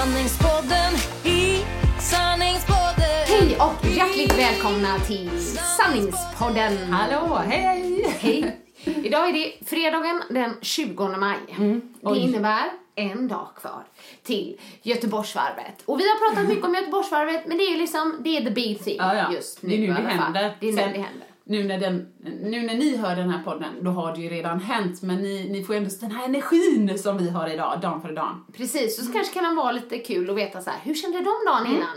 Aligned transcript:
Sanningspodden 0.00 0.92
i 1.24 1.64
sanningspodden 1.98 3.24
Hej 3.26 3.56
och 3.60 3.86
hjärtligt 3.86 4.38
välkomna 4.38 4.98
till 4.98 5.30
Sanningspodden. 5.78 6.92
Hallå, 6.92 7.34
hej! 7.46 8.06
Hej! 8.20 8.56
Idag 8.84 9.28
är 9.28 9.32
det 9.32 9.68
fredagen 9.68 10.22
den 10.30 10.54
20 10.62 11.08
maj. 11.08 11.38
Mm. 11.58 11.82
Det 12.00 12.18
innebär 12.18 12.64
en 12.94 13.28
dag 13.28 13.48
kvar 13.60 13.84
till 14.22 14.60
Göteborgsvarvet. 14.82 15.82
Och 15.84 16.00
vi 16.00 16.04
har 16.08 16.28
pratat 16.28 16.48
mycket 16.48 16.64
om 16.64 16.74
Göteborgsvarvet, 16.74 17.46
men 17.46 17.58
det 17.58 17.64
är 17.64 17.76
liksom, 17.76 18.16
det 18.20 18.36
är 18.36 18.44
the 18.44 18.50
big 18.50 18.84
thing 18.84 18.96
Ja, 18.98 19.14
ja. 19.14 19.32
just 19.32 19.62
nu 19.62 19.68
det 19.68 19.74
är 19.76 19.80
nu 19.80 19.86
det 19.86 20.08
händer. 20.08 20.56
Det 20.60 20.68
är 20.68 20.72
nu 20.72 20.78
Sen- 20.78 20.92
det 20.92 20.98
händer. 20.98 21.26
Nu 21.50 21.64
när, 21.64 21.78
den, 21.80 22.06
nu 22.42 22.62
när 22.62 22.74
ni 22.74 22.96
hör 22.96 23.16
den 23.16 23.30
här 23.30 23.42
podden, 23.42 23.68
då 23.80 23.90
har 23.90 24.14
det 24.14 24.20
ju 24.20 24.28
redan 24.28 24.60
hänt. 24.60 25.02
Men 25.02 25.16
ni, 25.22 25.48
ni 25.50 25.64
får 25.64 25.74
ändå 25.74 25.90
den 26.00 26.10
här 26.10 26.24
energin 26.24 26.98
som 26.98 27.18
vi 27.18 27.30
har 27.30 27.48
idag, 27.48 27.80
dag 27.80 28.02
för 28.02 28.12
dag. 28.12 28.40
Precis, 28.56 28.98
och 28.98 29.04
så 29.04 29.12
kanske 29.12 29.34
kan 29.34 29.44
det 29.44 29.54
vara 29.62 29.72
lite 29.72 29.98
kul 29.98 30.30
att 30.30 30.36
veta 30.36 30.60
så 30.60 30.70
här, 30.70 30.78
hur 30.82 30.94
kände 30.94 31.18
de 31.18 31.24
dagen 31.46 31.66
Mm. 31.66 31.76
innan? 31.76 31.96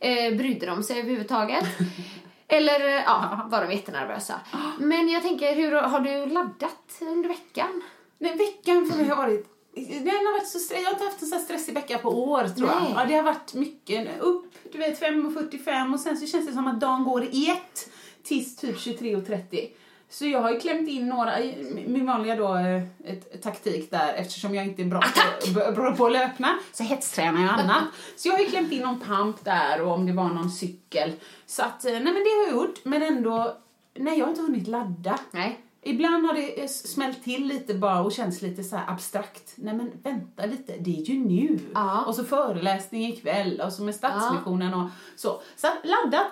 Eh, 0.00 0.38
brydde 0.38 0.66
de 0.66 0.82
sig 0.82 0.98
överhuvudtaget? 1.00 1.64
Eller, 2.48 2.80
eh, 2.80 3.02
ja, 3.06 3.46
var 3.50 3.64
de 3.66 3.72
jättenervösa? 3.72 4.34
Men 4.78 5.08
jag 5.08 5.22
tänker, 5.22 5.54
hur 5.56 5.72
har 5.72 6.00
du 6.00 6.26
laddat 6.26 6.98
under 7.00 7.28
veckan? 7.28 7.82
Nej, 8.18 8.36
veckan 8.36 8.86
för 8.90 8.96
mig 8.98 9.08
har 9.08 9.16
varit... 9.16 9.46
Den 9.76 10.08
har 10.08 10.32
varit 10.32 10.48
så 10.48 10.74
jag 10.74 10.82
har 10.84 10.90
inte 10.90 11.04
haft 11.04 11.22
en 11.22 11.28
så 11.28 11.34
här 11.34 11.42
stressig 11.42 11.74
vecka 11.74 11.98
på 11.98 12.08
år 12.30 12.48
tror 12.48 12.66
Nej. 12.66 12.76
jag. 12.94 13.02
Ja, 13.02 13.08
det 13.08 13.14
har 13.14 13.22
varit 13.22 13.54
mycket 13.54 14.20
upp, 14.20 14.52
du 14.72 14.78
vet 14.78 15.00
5.45 15.02 15.94
och 15.94 16.00
sen 16.00 16.16
så 16.16 16.26
känns 16.26 16.46
det 16.46 16.52
som 16.52 16.66
att 16.66 16.80
dagen 16.80 17.04
går 17.04 17.24
i 17.24 17.50
ett 17.50 17.90
tills 18.24 18.56
typ 18.56 18.76
23.30. 18.76 19.68
Så 20.08 20.26
jag 20.26 20.42
har 20.42 20.50
ju 20.50 20.60
klämt 20.60 20.88
in 20.88 21.08
några, 21.08 21.38
min 21.86 22.06
vanliga 22.06 22.36
då, 22.36 22.56
eh, 22.56 22.82
ett, 23.04 23.42
taktik 23.42 23.90
där 23.90 24.14
eftersom 24.14 24.54
jag 24.54 24.66
inte 24.66 24.82
är 24.82 24.86
bra 24.86 25.02
på, 25.54 25.72
bra 25.72 25.96
på 25.96 26.06
att 26.06 26.12
löpna 26.12 26.58
så 26.72 26.82
hetstränar 26.82 27.42
jag 27.42 27.50
annat. 27.50 27.84
så 28.16 28.28
jag 28.28 28.32
har 28.32 28.40
ju 28.40 28.46
klämt 28.46 28.72
in 28.72 28.82
någon 28.82 29.00
pump 29.00 29.44
där 29.44 29.82
och 29.82 29.92
om 29.92 30.06
det 30.06 30.12
var 30.12 30.28
någon 30.28 30.50
cykel. 30.50 31.12
Så 31.46 31.62
att, 31.62 31.84
eh, 31.84 31.92
nej 31.92 32.02
men 32.02 32.14
det 32.14 32.30
har 32.30 32.46
jag 32.46 32.52
gjort 32.54 32.84
men 32.84 33.02
ändå, 33.02 33.56
nej 33.94 34.18
jag 34.18 34.24
har 34.24 34.30
inte 34.30 34.42
hunnit 34.42 34.68
ladda. 34.68 35.18
Nej. 35.30 35.60
Ibland 35.86 36.26
har 36.26 36.34
det 36.34 36.62
eh, 36.62 36.68
smält 36.68 37.24
till 37.24 37.46
lite 37.46 37.74
bara 37.74 38.00
och 38.00 38.12
känns 38.12 38.42
lite 38.42 38.64
så 38.64 38.76
här 38.76 38.90
abstrakt. 38.92 39.52
Nej 39.56 39.74
men 39.74 39.90
vänta 40.02 40.46
lite, 40.46 40.72
det 40.78 40.96
är 40.96 41.02
ju 41.02 41.18
nu. 41.18 41.58
Ja. 41.74 42.04
Och 42.04 42.14
så 42.14 42.24
föreläsning 42.24 43.04
ikväll 43.06 43.60
och 43.60 43.72
så 43.72 43.82
med 43.82 43.94
Stadsmissionen 43.94 44.74
och 44.74 44.88
så. 45.16 45.42
Så 45.56 45.66
laddat? 45.84 46.26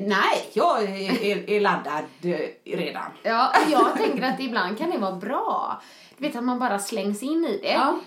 Nej, 0.00 0.50
jag 0.52 0.82
är, 0.82 1.22
är, 1.24 1.50
är 1.50 1.60
laddad 1.60 2.04
eh, 2.22 2.76
redan. 2.76 3.10
Ja, 3.22 3.52
jag 3.70 3.96
tänker 3.96 4.22
att 4.22 4.40
ibland 4.40 4.78
kan 4.78 4.90
det 4.90 4.98
vara 4.98 5.16
bra. 5.16 5.82
Du 6.18 6.26
vet 6.26 6.36
att 6.36 6.44
man 6.44 6.58
bara 6.58 6.78
slängs 6.78 7.22
in 7.22 7.44
i 7.44 7.58
det. 7.62 7.72
Ja. 7.72 7.98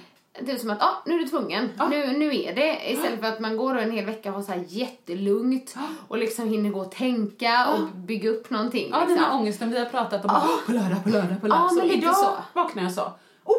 Det 0.42 0.52
är 0.52 0.58
som 0.58 0.70
att, 0.70 0.82
ah, 0.82 1.02
nu 1.06 1.16
är 1.16 1.20
du 1.20 1.28
tvungen. 1.28 1.70
Nu, 1.90 2.18
nu 2.18 2.36
är 2.36 2.56
det. 2.56 2.92
Istället 2.92 3.20
för 3.20 3.28
att 3.28 3.40
man 3.40 3.58
går 3.58 3.78
en 3.78 3.92
hel 3.92 4.06
vecka 4.06 4.30
och 4.30 4.36
har 4.36 4.42
så 4.42 4.52
här 4.52 4.64
jättelugnt 4.68 5.76
och 6.08 6.18
liksom 6.18 6.50
hinner 6.50 6.70
gå 6.70 6.80
och 6.80 6.92
tänka 6.92 7.68
och 7.68 7.88
bygga 7.98 8.30
upp 8.30 8.50
någonting. 8.50 8.90
Ja, 8.92 9.00
den 9.00 9.08
liksom. 9.08 9.26
här 9.26 9.36
ångesten 9.36 9.72
vi 9.72 9.80
har 9.80 9.86
pratat 9.86 10.26
om. 10.26 10.32
På 10.66 10.72
lördag, 10.72 11.04
på 11.04 11.10
lördag, 11.10 11.42
på 11.42 11.48
lördag. 11.48 11.66
Ja, 11.66 11.70
så 11.70 11.76
men 11.76 11.86
inte 11.86 11.98
idag- 11.98 12.16
så 12.16 12.30
vaknar 12.54 12.84
jag 12.84 12.92
så. 12.92 13.12
Oh, 13.44 13.58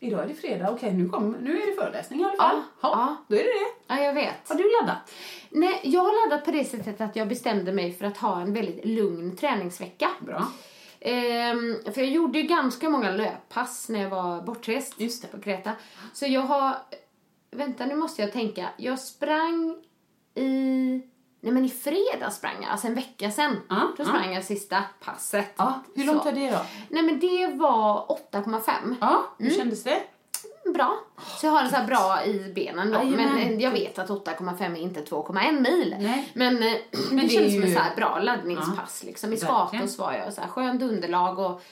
idag 0.00 0.20
är 0.20 0.26
det 0.28 0.34
fredag, 0.34 0.70
okej 0.70 0.92
nu, 0.94 1.08
kom, 1.08 1.36
nu 1.40 1.62
är 1.62 1.66
det 1.66 1.72
föreläsning 1.82 2.20
i 2.20 2.24
alla 2.24 2.36
fall. 2.36 2.56
Ja, 2.56 2.90
ja. 2.92 3.16
då 3.28 3.34
är 3.34 3.38
det 3.38 3.44
det. 3.44 3.94
Ja, 3.94 4.00
jag 4.00 4.14
vet. 4.14 4.48
Har 4.48 4.54
du 4.56 4.72
laddat? 4.80 5.12
Nej, 5.56 5.80
jag 5.82 6.00
har 6.00 6.28
laddat 6.30 6.44
på 6.44 6.50
det 6.50 6.64
sättet 6.64 7.00
att 7.00 7.16
jag 7.16 7.28
bestämde 7.28 7.72
mig 7.72 7.92
för 7.92 8.04
att 8.06 8.16
ha 8.16 8.40
en 8.40 8.52
väldigt 8.52 8.84
lugn 8.84 9.36
träningsvecka. 9.36 10.10
Bra. 10.20 10.46
Ehm, 11.00 11.76
för 11.94 12.00
jag 12.00 12.10
gjorde 12.10 12.38
ju 12.38 12.46
ganska 12.46 12.90
många 12.90 13.10
löppass 13.10 13.88
när 13.88 14.02
jag 14.02 14.10
var 14.10 14.42
bortrest 14.42 15.00
Just 15.00 15.22
det. 15.22 15.28
på 15.28 15.40
Kreta. 15.40 15.72
Så 16.12 16.26
jag 16.26 16.40
har... 16.40 16.76
Vänta, 17.50 17.86
nu 17.86 17.94
måste 17.94 18.22
jag 18.22 18.32
tänka. 18.32 18.68
Jag 18.76 18.98
sprang 18.98 19.76
i... 20.34 20.50
Nej 21.40 21.52
men 21.52 21.64
i 21.64 21.68
fredags 21.68 22.36
sprang 22.36 22.56
jag, 22.62 22.70
alltså 22.70 22.86
en 22.86 22.94
vecka 22.94 23.30
sen. 23.30 23.56
Ja, 23.68 23.80
Då 23.96 24.04
sprang 24.04 24.34
jag 24.34 24.44
sista 24.44 24.82
passet. 25.04 25.54
Ja, 25.56 25.82
hur 25.94 26.04
långt 26.04 26.24
var 26.24 26.32
det 26.32 26.50
då? 26.50 26.58
Nej 26.88 27.02
men 27.02 27.20
det 27.20 27.46
var 27.46 28.06
8,5. 28.32 28.94
Ja, 29.00 29.24
hur 29.38 29.46
Mm. 29.46 29.58
kändes 29.58 29.82
det? 29.84 30.02
Bra. 30.74 30.98
Så 31.40 31.46
jag 31.46 31.52
har 31.52 31.60
den 31.62 31.70
så 31.70 31.76
här 31.76 31.86
bra 31.86 32.24
i 32.24 32.52
benen 32.54 32.90
då. 32.92 33.02
Men 33.04 33.38
eh, 33.38 33.52
jag 33.54 33.70
vet 33.70 33.98
att 33.98 34.08
8,5 34.08 34.62
är 34.76 34.76
inte 34.80 35.00
2,1 35.00 35.60
mil. 35.60 35.96
Nej. 35.98 36.30
Men, 36.34 36.62
eh, 36.62 36.72
Men 37.10 37.16
det, 37.16 37.22
det 37.22 37.28
känns 37.28 37.46
är 37.46 37.50
som 37.50 37.62
ett 37.62 37.68
ju- 37.68 37.74
så 37.74 37.80
här 37.80 37.96
bra 37.96 38.18
laddningspass 38.18 39.02
liksom. 39.06 39.32
I. 39.32 39.36
Skatos 39.36 39.98
var 39.98 40.12
jag 40.12 40.32
så 40.32 40.40
här 40.40 40.48
skönt 40.48 40.82
underlag 40.82 41.38
och 41.38 41.62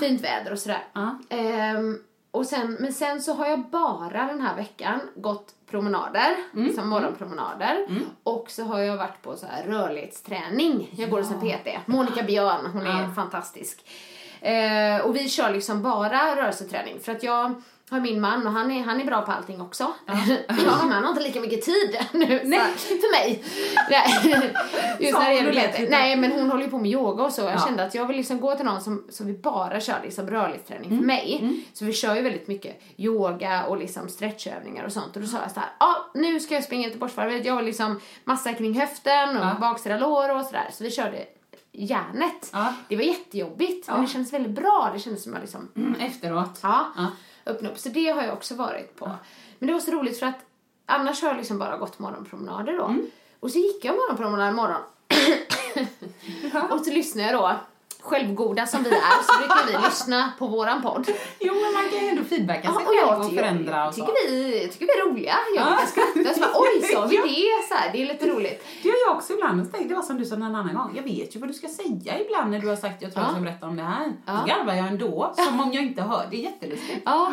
fint 0.00 0.20
väder 0.24 0.52
och 0.52 0.58
sådär. 0.58 0.84
Ja. 0.92 1.18
Ehm, 1.28 1.98
och 2.30 2.46
sen, 2.46 2.76
men 2.80 2.92
sen 2.92 3.22
så 3.22 3.34
har 3.34 3.46
jag 3.46 3.60
bara 3.60 4.24
den 4.26 4.40
här 4.40 4.56
veckan 4.56 5.00
gått 5.16 5.54
promenader, 5.70 6.36
Mm. 6.54 6.74
som 6.74 6.88
morgonpromenader. 6.88 7.86
Och 8.22 8.50
så 8.50 8.64
har 8.64 8.78
jag 8.80 8.96
varit 8.96 9.22
på 9.22 9.36
så 9.36 9.46
här 9.46 9.62
rörlighetsträning. 9.64 10.90
Jag 10.96 11.10
går 11.10 11.18
hos 11.18 11.30
en 11.30 11.40
PT. 11.40 11.68
Monica 11.86 12.22
Björn, 12.22 12.66
hon 12.72 12.86
är 12.86 13.08
fantastisk. 13.14 13.84
Eh, 14.40 15.00
och 15.06 15.16
vi 15.16 15.28
kör 15.28 15.50
liksom 15.50 15.82
bara 15.82 16.36
rörelseträning 16.36 17.00
för 17.00 17.12
att 17.12 17.22
jag 17.22 17.62
har 17.90 18.00
min 18.00 18.20
man 18.20 18.46
och 18.46 18.52
han 18.52 18.70
är, 18.70 18.82
han 18.84 19.00
är 19.00 19.04
bra 19.04 19.22
på 19.22 19.32
allting 19.32 19.60
också. 19.60 19.92
Ja. 20.06 20.14
men 20.48 20.92
han 20.92 21.02
har 21.04 21.08
inte 21.10 21.22
lika 21.22 21.40
mycket 21.40 21.62
tid 21.62 21.98
nu 22.12 22.40
Nej. 22.44 22.60
för 22.76 23.12
mig. 23.12 23.44
Just 25.00 25.18
när 25.18 25.28
det 25.28 25.34
gäller. 25.34 25.90
Nej 25.90 26.16
men 26.16 26.32
hon 26.32 26.50
håller 26.50 26.64
ju 26.64 26.70
på 26.70 26.78
med 26.78 26.90
yoga 26.90 27.24
och 27.24 27.32
så. 27.32 27.42
Jag 27.42 27.52
Ja. 27.54 27.58
kände 27.66 27.84
att 27.84 27.94
jag 27.94 28.06
vill 28.06 28.16
liksom 28.16 28.40
gå 28.40 28.54
till 28.56 28.64
någon 28.64 28.80
som, 28.80 29.04
som 29.10 29.26
vi 29.26 29.32
bara 29.32 29.80
kör 29.80 30.00
liksom 30.04 30.30
rörlighetsträning 30.30 30.98
för 30.98 31.06
mig. 31.06 31.62
Så 31.72 31.84
vi 31.84 31.92
kör 31.92 32.14
ju 32.16 32.22
väldigt 32.22 32.48
mycket 32.48 32.82
yoga 32.96 33.64
och 33.64 33.76
liksom 33.78 34.08
stretchövningar 34.08 34.84
och 34.84 34.92
sånt. 34.92 35.16
Och 35.16 35.22
då 35.22 35.28
sa 35.28 35.38
jag 35.42 35.50
så 35.50 35.60
ja 35.78 35.86
ah, 35.86 35.96
nu 36.14 36.40
ska 36.40 36.54
jag 36.54 36.64
springa 36.64 36.86
Göteborgsvarvet. 36.88 37.44
Jag 37.44 37.54
har 37.54 37.62
liksom 37.62 38.00
massa 38.24 38.52
kring 38.52 38.80
höften 38.80 39.36
och 39.36 39.44
Ja. 39.44 39.56
baksida 39.60 39.98
lår 39.98 40.36
och 40.36 40.44
sådär. 40.44 40.68
Så 40.72 40.84
vi 40.84 40.90
körde 40.90 41.24
järnet. 41.72 42.50
Ja. 42.52 42.74
Det 42.88 42.96
var 42.96 43.02
jättejobbigt 43.02 43.86
men 43.88 43.96
Ja. 43.96 44.02
det 44.02 44.08
kändes 44.08 44.32
väldigt 44.32 44.52
bra. 44.52 44.90
Det 44.94 45.00
kändes 45.00 45.22
som 45.24 45.34
att 45.34 45.40
liksom, 45.40 45.68
Mm, 45.76 45.94
efteråt. 46.00 46.58
ja, 46.62 46.92
Ja. 46.96 47.06
Öppna 47.50 47.70
upp. 47.70 47.78
Så 47.78 47.88
det 47.88 48.08
har 48.08 48.22
jag 48.22 48.32
också 48.32 48.54
varit 48.54 48.96
på. 48.96 49.10
Men 49.58 49.66
det 49.66 49.72
var 49.72 49.80
så 49.80 49.90
roligt 49.90 50.18
för 50.18 50.26
att 50.26 50.38
annars 50.86 51.22
har 51.22 51.28
jag 51.28 51.36
liksom 51.36 51.58
bara 51.58 51.76
gått 51.76 51.98
morgonpromenader 51.98 52.76
då. 52.76 52.94
Och 53.40 53.50
så 53.50 53.58
gick 53.58 53.84
jag 53.84 53.94
morgonpromenad 53.96 54.48
imorgon. 54.52 54.80
och 56.70 56.80
så 56.80 56.90
lyssnade 56.90 57.30
jag 57.32 57.40
då. 57.40 57.56
Självgoda 58.02 58.66
som 58.66 58.82
vi 58.82 58.90
är 58.90 59.22
så 59.22 59.38
brukar 59.38 59.66
vi 59.80 59.86
lyssna 59.88 60.32
på 60.38 60.46
våran 60.46 60.82
podd. 60.82 61.06
Jo, 61.40 61.54
men 61.54 61.72
man 61.72 61.88
kan 61.90 62.00
ju 62.00 62.08
ändå 62.08 62.24
feedbacka 62.24 62.62
sig 62.62 62.70
och 62.70 62.76
själv 62.82 62.96
jag 62.96 63.18
och 63.20 63.28
tycker, 63.28 63.42
förändra 63.42 63.88
och 63.88 63.94
så. 63.94 64.00
tycker, 64.06 64.30
vi, 64.30 64.68
tycker 64.68 64.86
vi 64.86 64.92
är 64.92 65.06
roliga. 65.10 65.34
Jag 65.56 65.66
Ja. 65.66 65.70
brukar 65.70 65.86
skratta 65.86 66.34
så 66.34 66.40
bara, 66.40 66.50
oj 66.54 66.82
sa 66.92 67.06
vi 67.06 67.16
Ja. 67.16 67.22
det? 67.22 67.68
Så 67.68 67.74
här, 67.74 67.92
det 67.92 68.02
är 68.02 68.06
lite 68.06 68.26
roligt. 68.28 68.64
Det 68.82 68.88
gör 68.88 68.96
jag 69.08 69.16
också 69.16 69.32
ibland. 69.32 69.60
Och 69.60 69.66
så 69.66 69.82
Det 69.88 69.94
var 69.94 70.02
som 70.02 70.18
du 70.18 70.24
sa 70.24 70.34
en 70.34 70.42
annan 70.42 70.74
gång. 70.74 70.92
Jag 70.96 71.02
vet 71.02 71.36
ju 71.36 71.40
vad 71.40 71.48
du 71.48 71.52
ska 71.54 71.68
säga 71.68 72.20
ibland 72.20 72.50
när 72.50 72.58
du 72.58 72.68
har 72.68 72.76
sagt 72.76 73.02
jag 73.02 73.12
tror 73.12 73.24
jag 73.24 73.30
Ja. 73.30 73.34
ska 73.34 73.42
berätta 73.42 73.66
om 73.66 73.76
det 73.76 73.82
här. 73.82 74.12
Ja. 74.26 74.32
Då 74.32 74.46
garvar 74.54 74.74
jag 74.74 74.86
ändå, 74.86 75.32
som 75.36 75.60
om 75.60 75.72
jag 75.72 75.82
inte 75.84 76.02
hör. 76.02 76.26
Det 76.30 76.36
är 76.36 76.40
jättelustigt. 76.40 77.02
Ja, 77.04 77.32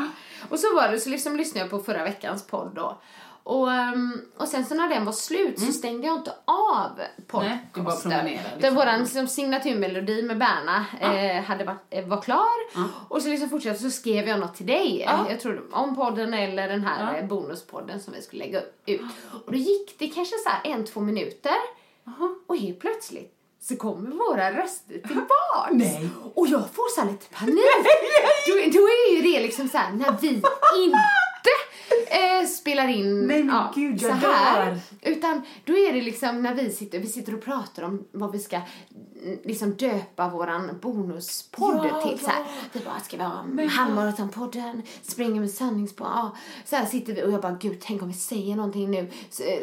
och 0.49 0.59
så 0.59 0.75
var 0.75 0.87
det, 0.87 0.99
så 0.99 1.09
liksom 1.09 1.35
lyssnade 1.37 1.59
jag 1.59 1.69
på 1.69 1.79
förra 1.79 2.03
veckans 2.03 2.47
podd 2.47 2.71
då. 2.75 2.97
Och, 3.47 3.71
ehm, 3.71 4.21
och 4.37 4.47
sen 4.47 4.65
så 4.65 4.75
när 4.75 4.89
den 4.89 5.05
var 5.05 5.11
slut 5.13 5.59
så 5.59 5.71
stängde 5.71 6.07
jag 6.07 6.17
inte 6.17 6.33
av 6.45 6.91
Mm. 7.33 7.47
Nej, 7.47 7.67
podcasten. 7.73 8.25
Liksom. 8.25 8.75
Våran 8.75 8.99
liksom, 8.99 9.27
signaturmelodi 9.27 10.21
med 10.23 10.37
Berna 10.37 10.85
eh, 11.01 11.43
hade 11.43 11.63
varit, 11.63 11.81
eh, 11.89 12.05
var 12.07 12.21
klar. 12.21 12.75
Ja. 12.75 12.83
Och 13.09 13.21
så 13.21 13.29
liksom 13.29 13.49
fortsatte 13.49 13.79
så 13.79 13.89
skrev 13.91 14.27
jag 14.27 14.39
något 14.39 14.55
till 14.55 14.65
dig. 14.65 15.03
Ja. 15.07 15.25
Jag 15.29 15.39
tror 15.39 15.63
om 15.71 15.95
podden 15.95 16.33
eller 16.33 16.67
den 16.67 16.83
här 16.83 17.13
Ja. 17.13 17.19
eh, 17.19 17.25
bonuspodden 17.25 17.99
som 18.01 18.13
vi 18.13 18.21
skulle 18.21 18.43
lägga 18.45 18.61
ut. 18.85 19.01
Och 19.45 19.51
då 19.51 19.57
gick 19.57 19.99
det 19.99 20.07
kanske 20.07 20.35
så 20.37 20.49
en, 20.69 20.85
två 20.85 20.99
minuter. 20.99 21.55
Jaha. 22.03 22.35
Och 22.47 22.57
helt 22.57 22.79
plötsligt 22.79 23.33
så 23.61 23.75
kommer 23.75 24.09
våra 24.11 24.51
röster 24.51 24.93
tillbaks. 25.07 25.71
Nej. 25.71 26.09
Och 26.35 26.47
jag 26.47 26.63
får 26.73 27.01
så 27.01 27.05
lite 27.11 27.25
panik. 27.35 27.55
då, 28.47 28.53
då 28.53 28.87
är 28.87 29.15
ju 29.15 29.21
det 29.33 29.39
liksom 29.39 29.67
så 29.67 29.77
här 29.77 29.91
när 29.91 30.15
vi 30.21 30.27
inte 30.27 30.47
eh, 32.07 32.47
spelar 32.47 32.87
in 32.87 33.27
Nej, 33.27 33.43
men 33.43 33.55
ja, 33.55 33.71
gud, 33.75 34.01
så 34.01 34.07
jag 34.07 34.13
här. 34.13 34.65
dör. 34.65 34.79
Utan 35.01 35.41
då 35.65 35.77
är 35.77 35.93
det 35.93 36.01
liksom 36.01 36.41
när 36.43 36.53
vi 36.53 36.69
sitter, 36.71 36.99
vi 36.99 37.07
sitter 37.07 37.33
och 37.33 37.43
pratar 37.43 37.83
om 37.83 38.07
vad 38.11 38.31
vi 38.31 38.39
ska 38.39 38.55
mm, 38.55 39.39
liksom 39.43 39.73
döpa 39.73 40.29
våran 40.29 40.79
bonuspodd 40.81 41.85
Ja, 41.91 42.01
till. 42.01 42.19
Så 42.19 42.29
här. 42.29 42.43
Vi 42.73 42.79
bara, 42.79 42.99
ska 42.99 43.17
vi 43.17 43.23
ha 43.23 43.67
halvmaratonpodden, 43.69 44.81
springer 45.01 45.41
med 45.41 45.51
sanningsbarn. 45.51 46.09
Ja. 46.15 46.35
Så 46.65 46.75
här 46.75 46.85
sitter 46.85 47.13
vi 47.13 47.23
och 47.23 47.31
jag 47.31 47.41
bara, 47.41 47.57
gud 47.61 47.77
tänk 47.81 48.01
om 48.01 48.07
vi 48.07 48.13
säger 48.13 48.55
någonting 48.55 48.91
nu 48.91 49.11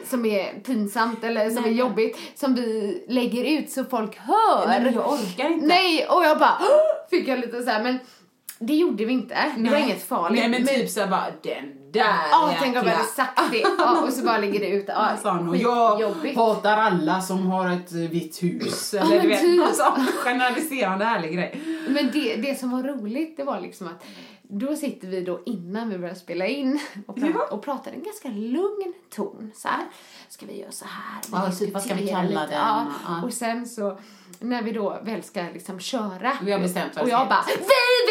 som 0.07 0.25
är 0.27 0.61
pinsamt 0.61 1.25
eller 1.25 1.51
som 1.51 1.63
Nej, 1.63 1.73
är 1.73 1.77
jobbigt 1.77 2.19
som 2.35 2.55
vi 2.55 3.05
lägger 3.09 3.45
ut 3.45 3.71
så 3.71 3.85
folk 3.85 4.17
hör. 4.17 4.67
Nej, 4.67 4.93
jag 4.95 5.13
orkar 5.13 5.51
inte. 5.51 5.67
Nej, 5.67 6.07
och 6.07 6.25
jag 6.25 6.39
bara 6.39 6.59
fick 7.11 7.29
jag 7.29 7.39
lite 7.39 7.63
så 7.63 7.71
här, 7.71 7.83
men 7.83 7.99
det 8.59 8.75
gjorde 8.75 9.05
vi 9.05 9.13
inte. 9.13 9.35
Det 9.57 9.63
var 9.63 9.71
Nej. 9.71 9.83
inget 9.83 10.09
farligt. 10.09 10.41
Nej, 10.41 10.49
men 10.51 10.67
typ 10.67 10.91
såhär 10.91 11.07
bara, 11.07 11.25
den 11.43 11.93
där 11.93 12.01
Ja, 12.31 12.55
tänk 12.61 12.77
om 12.77 12.83
jäkla- 12.85 12.91
hade 12.97 13.09
sagt 13.09 13.41
det. 13.53 13.65
Ja, 13.79 14.01
och 14.07 14.13
så 14.13 14.25
bara 14.25 14.39
ligger 14.45 14.61
det 14.61 14.69
ute. 14.69 14.93
Ja, 14.93 15.31
och 15.49 15.57
jag 15.57 15.95
skitjobbigt. 15.95 16.37
hatar 16.37 16.77
alla 16.77 17.21
som 17.21 17.47
har 17.47 17.71
ett 17.71 17.93
eh, 17.93 17.99
vitt 17.99 18.43
hus. 18.43 18.95
Eller 18.95 19.11
men 19.11 19.23
du 19.23 19.29
vet, 19.29 19.41
typ. 19.41 19.67
alltså, 19.67 19.95
generaliserande 20.25 21.05
härlig 21.05 21.33
grej. 21.35 21.61
Men 21.89 22.11
det, 22.13 22.37
det 22.37 22.59
som 22.59 22.71
var 22.71 22.83
roligt, 22.83 23.37
det 23.37 23.45
var 23.45 23.61
liksom 23.61 23.87
att 23.87 24.05
då 24.59 24.77
sitter 24.77 25.09
vi 25.09 25.21
då 25.21 25.41
innan 25.47 25.89
vi 25.91 25.99
börjar 25.99 26.15
spela 26.15 26.47
in 26.47 26.81
och, 27.07 27.17
pra- 27.19 27.33
Ja. 27.35 27.47
och 27.51 27.63
pratar 27.63 27.91
i 27.93 27.95
en 27.95 28.03
ganska 28.03 28.29
lugn 28.29 28.93
ton. 29.15 29.51
Så 29.55 29.69
här, 29.69 29.85
ska 30.29 30.47
vi 30.47 30.61
göra 30.61 30.71
så 30.73 30.85
här? 30.85 31.21
Ja, 31.33 31.53
typ, 31.53 31.75
vad 31.75 31.83
ska 31.83 31.95
vi 31.95 32.07
kalla 32.09 32.23
lite. 32.29 32.41
den? 32.41 32.51
Ja. 32.53 32.87
Ja. 33.07 33.23
Och 33.25 33.33
sen 33.33 33.67
så, 33.67 33.99
när 34.39 34.63
vi 34.63 34.73
då 34.73 34.99
väl 35.03 35.23
ska 35.23 35.43
liksom 35.43 35.81
köra. 35.81 36.33
Vi 36.43 36.53
har 36.53 36.59
bestämt 36.59 36.97
Och 36.97 37.05
det 37.05 37.11
jag 37.11 37.29
bara, 37.29 37.45
vi 37.47 37.55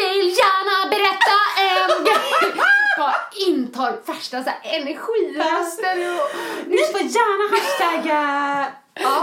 vill 0.02 0.28
gärna 0.28 0.90
berätta 0.90 1.36
en 1.60 2.04
grej! 2.04 2.54
Bara 2.98 3.14
intar 3.48 4.00
värsta 4.06 4.38
och 4.38 4.44
Ni 6.66 6.78
får 6.92 7.00
gärna 7.00 7.56
hashtagga... 7.56 8.66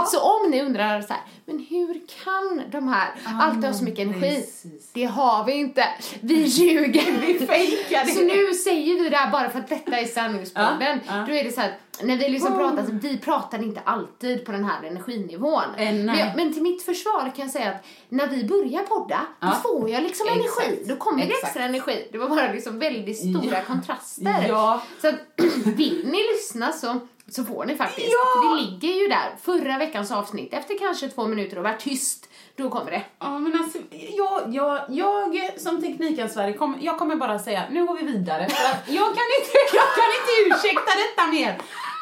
Så 0.06 0.20
om 0.20 0.50
ni 0.50 0.62
undrar 0.62 1.00
så 1.00 1.12
här, 1.12 1.22
men 1.44 1.58
hur 1.70 2.00
kan 2.24 2.70
de 2.70 2.88
här 2.88 3.08
alltid 3.40 3.64
ha 3.64 3.72
så 3.72 3.84
mycket 3.84 3.98
energi? 4.06 4.20
precis. 4.20 4.90
Det 4.92 5.04
har 5.04 5.44
vi 5.44 5.52
inte. 5.52 5.84
Vi 6.20 6.34
ljuger. 6.34 7.12
Vi 7.26 7.46
fejkar 7.46 8.04
det. 8.04 8.10
Så 8.12 8.20
nu 8.20 8.54
säger 8.54 9.02
vi 9.02 9.08
det 9.08 9.16
här 9.16 9.30
bara 9.30 9.50
för 9.50 9.58
att 9.58 9.68
detta 9.68 9.98
är 9.98 10.04
sanningspodden. 10.06 11.00
Ja, 11.06 11.16
ja. 11.18 11.24
Då 11.28 11.34
är 11.34 11.44
det 11.44 11.52
så 11.52 11.60
här, 11.60 11.78
när 12.02 12.16
vi 12.16 12.28
liksom 12.28 12.58
pratar, 12.58 12.84
så 12.86 12.92
vi 13.02 13.18
pratar 13.18 13.62
inte 13.62 13.80
alltid 13.84 14.44
på 14.46 14.52
den 14.52 14.64
här 14.64 14.82
energinivån. 14.86 15.62
Eh, 15.76 15.92
men, 15.94 16.18
jag, 16.18 16.36
men 16.36 16.52
till 16.52 16.62
mitt 16.62 16.82
försvar 16.82 17.32
kan 17.36 17.44
jag 17.44 17.50
säga 17.50 17.70
att 17.70 17.84
när 18.08 18.26
vi 18.26 18.44
börjar 18.44 18.82
podda, 18.82 19.20
Ja. 19.40 19.46
då 19.46 19.54
får 19.68 19.90
jag 19.90 20.02
liksom 20.02 20.26
Exakt. 20.28 20.66
energi. 20.66 20.84
Då 20.88 20.96
kommer 20.96 21.18
det 21.18 21.24
Exakt. 21.28 21.44
extra 21.44 21.62
energi. 21.64 22.08
Det 22.12 22.18
var 22.18 22.28
bara 22.28 22.52
liksom 22.52 22.78
väldigt 22.78 23.18
stora 23.18 23.56
Ja. 23.58 23.64
kontraster. 23.66 24.44
Ja. 24.48 24.82
Så 25.00 25.08
att, 25.08 25.14
vill 25.64 26.02
ni 26.06 26.18
lyssna 26.32 26.72
så, 26.72 27.00
så 27.34 27.44
får 27.44 27.64
ni 27.64 27.76
faktiskt. 27.76 28.08
Ja. 28.10 28.42
Det 28.42 28.62
ligger 28.62 29.02
ju 29.02 29.08
där. 29.08 29.36
Förra 29.42 29.78
veckans 29.78 30.12
avsnitt, 30.12 30.54
efter 30.54 30.78
kanske 30.78 31.08
två 31.08 31.26
minuter 31.26 31.58
och 31.58 31.64
varit 31.64 31.80
tyst, 31.80 32.28
då 32.56 32.70
kommer 32.70 32.90
det. 32.90 33.02
Ja, 33.18 33.38
men 33.38 33.58
alltså, 33.58 33.78
jag, 33.90 34.54
jag, 34.54 34.80
jag 34.88 35.60
som 35.60 35.82
teknikansvarig, 35.82 36.58
kom, 36.58 36.78
jag 36.80 36.98
kommer 36.98 37.16
bara 37.16 37.38
säga 37.38 37.62
nu 37.70 37.86
går 37.86 37.94
vi 37.94 38.04
vidare. 38.04 38.48
För 38.48 38.70
att 38.70 38.88
jag, 38.88 39.06
kan 39.06 39.26
inte, 39.38 39.52
jag 39.74 39.88
kan 39.98 40.10
inte 40.18 40.32
ursäkta 40.46 40.92
detta 41.04 41.26
mer. 41.30 41.58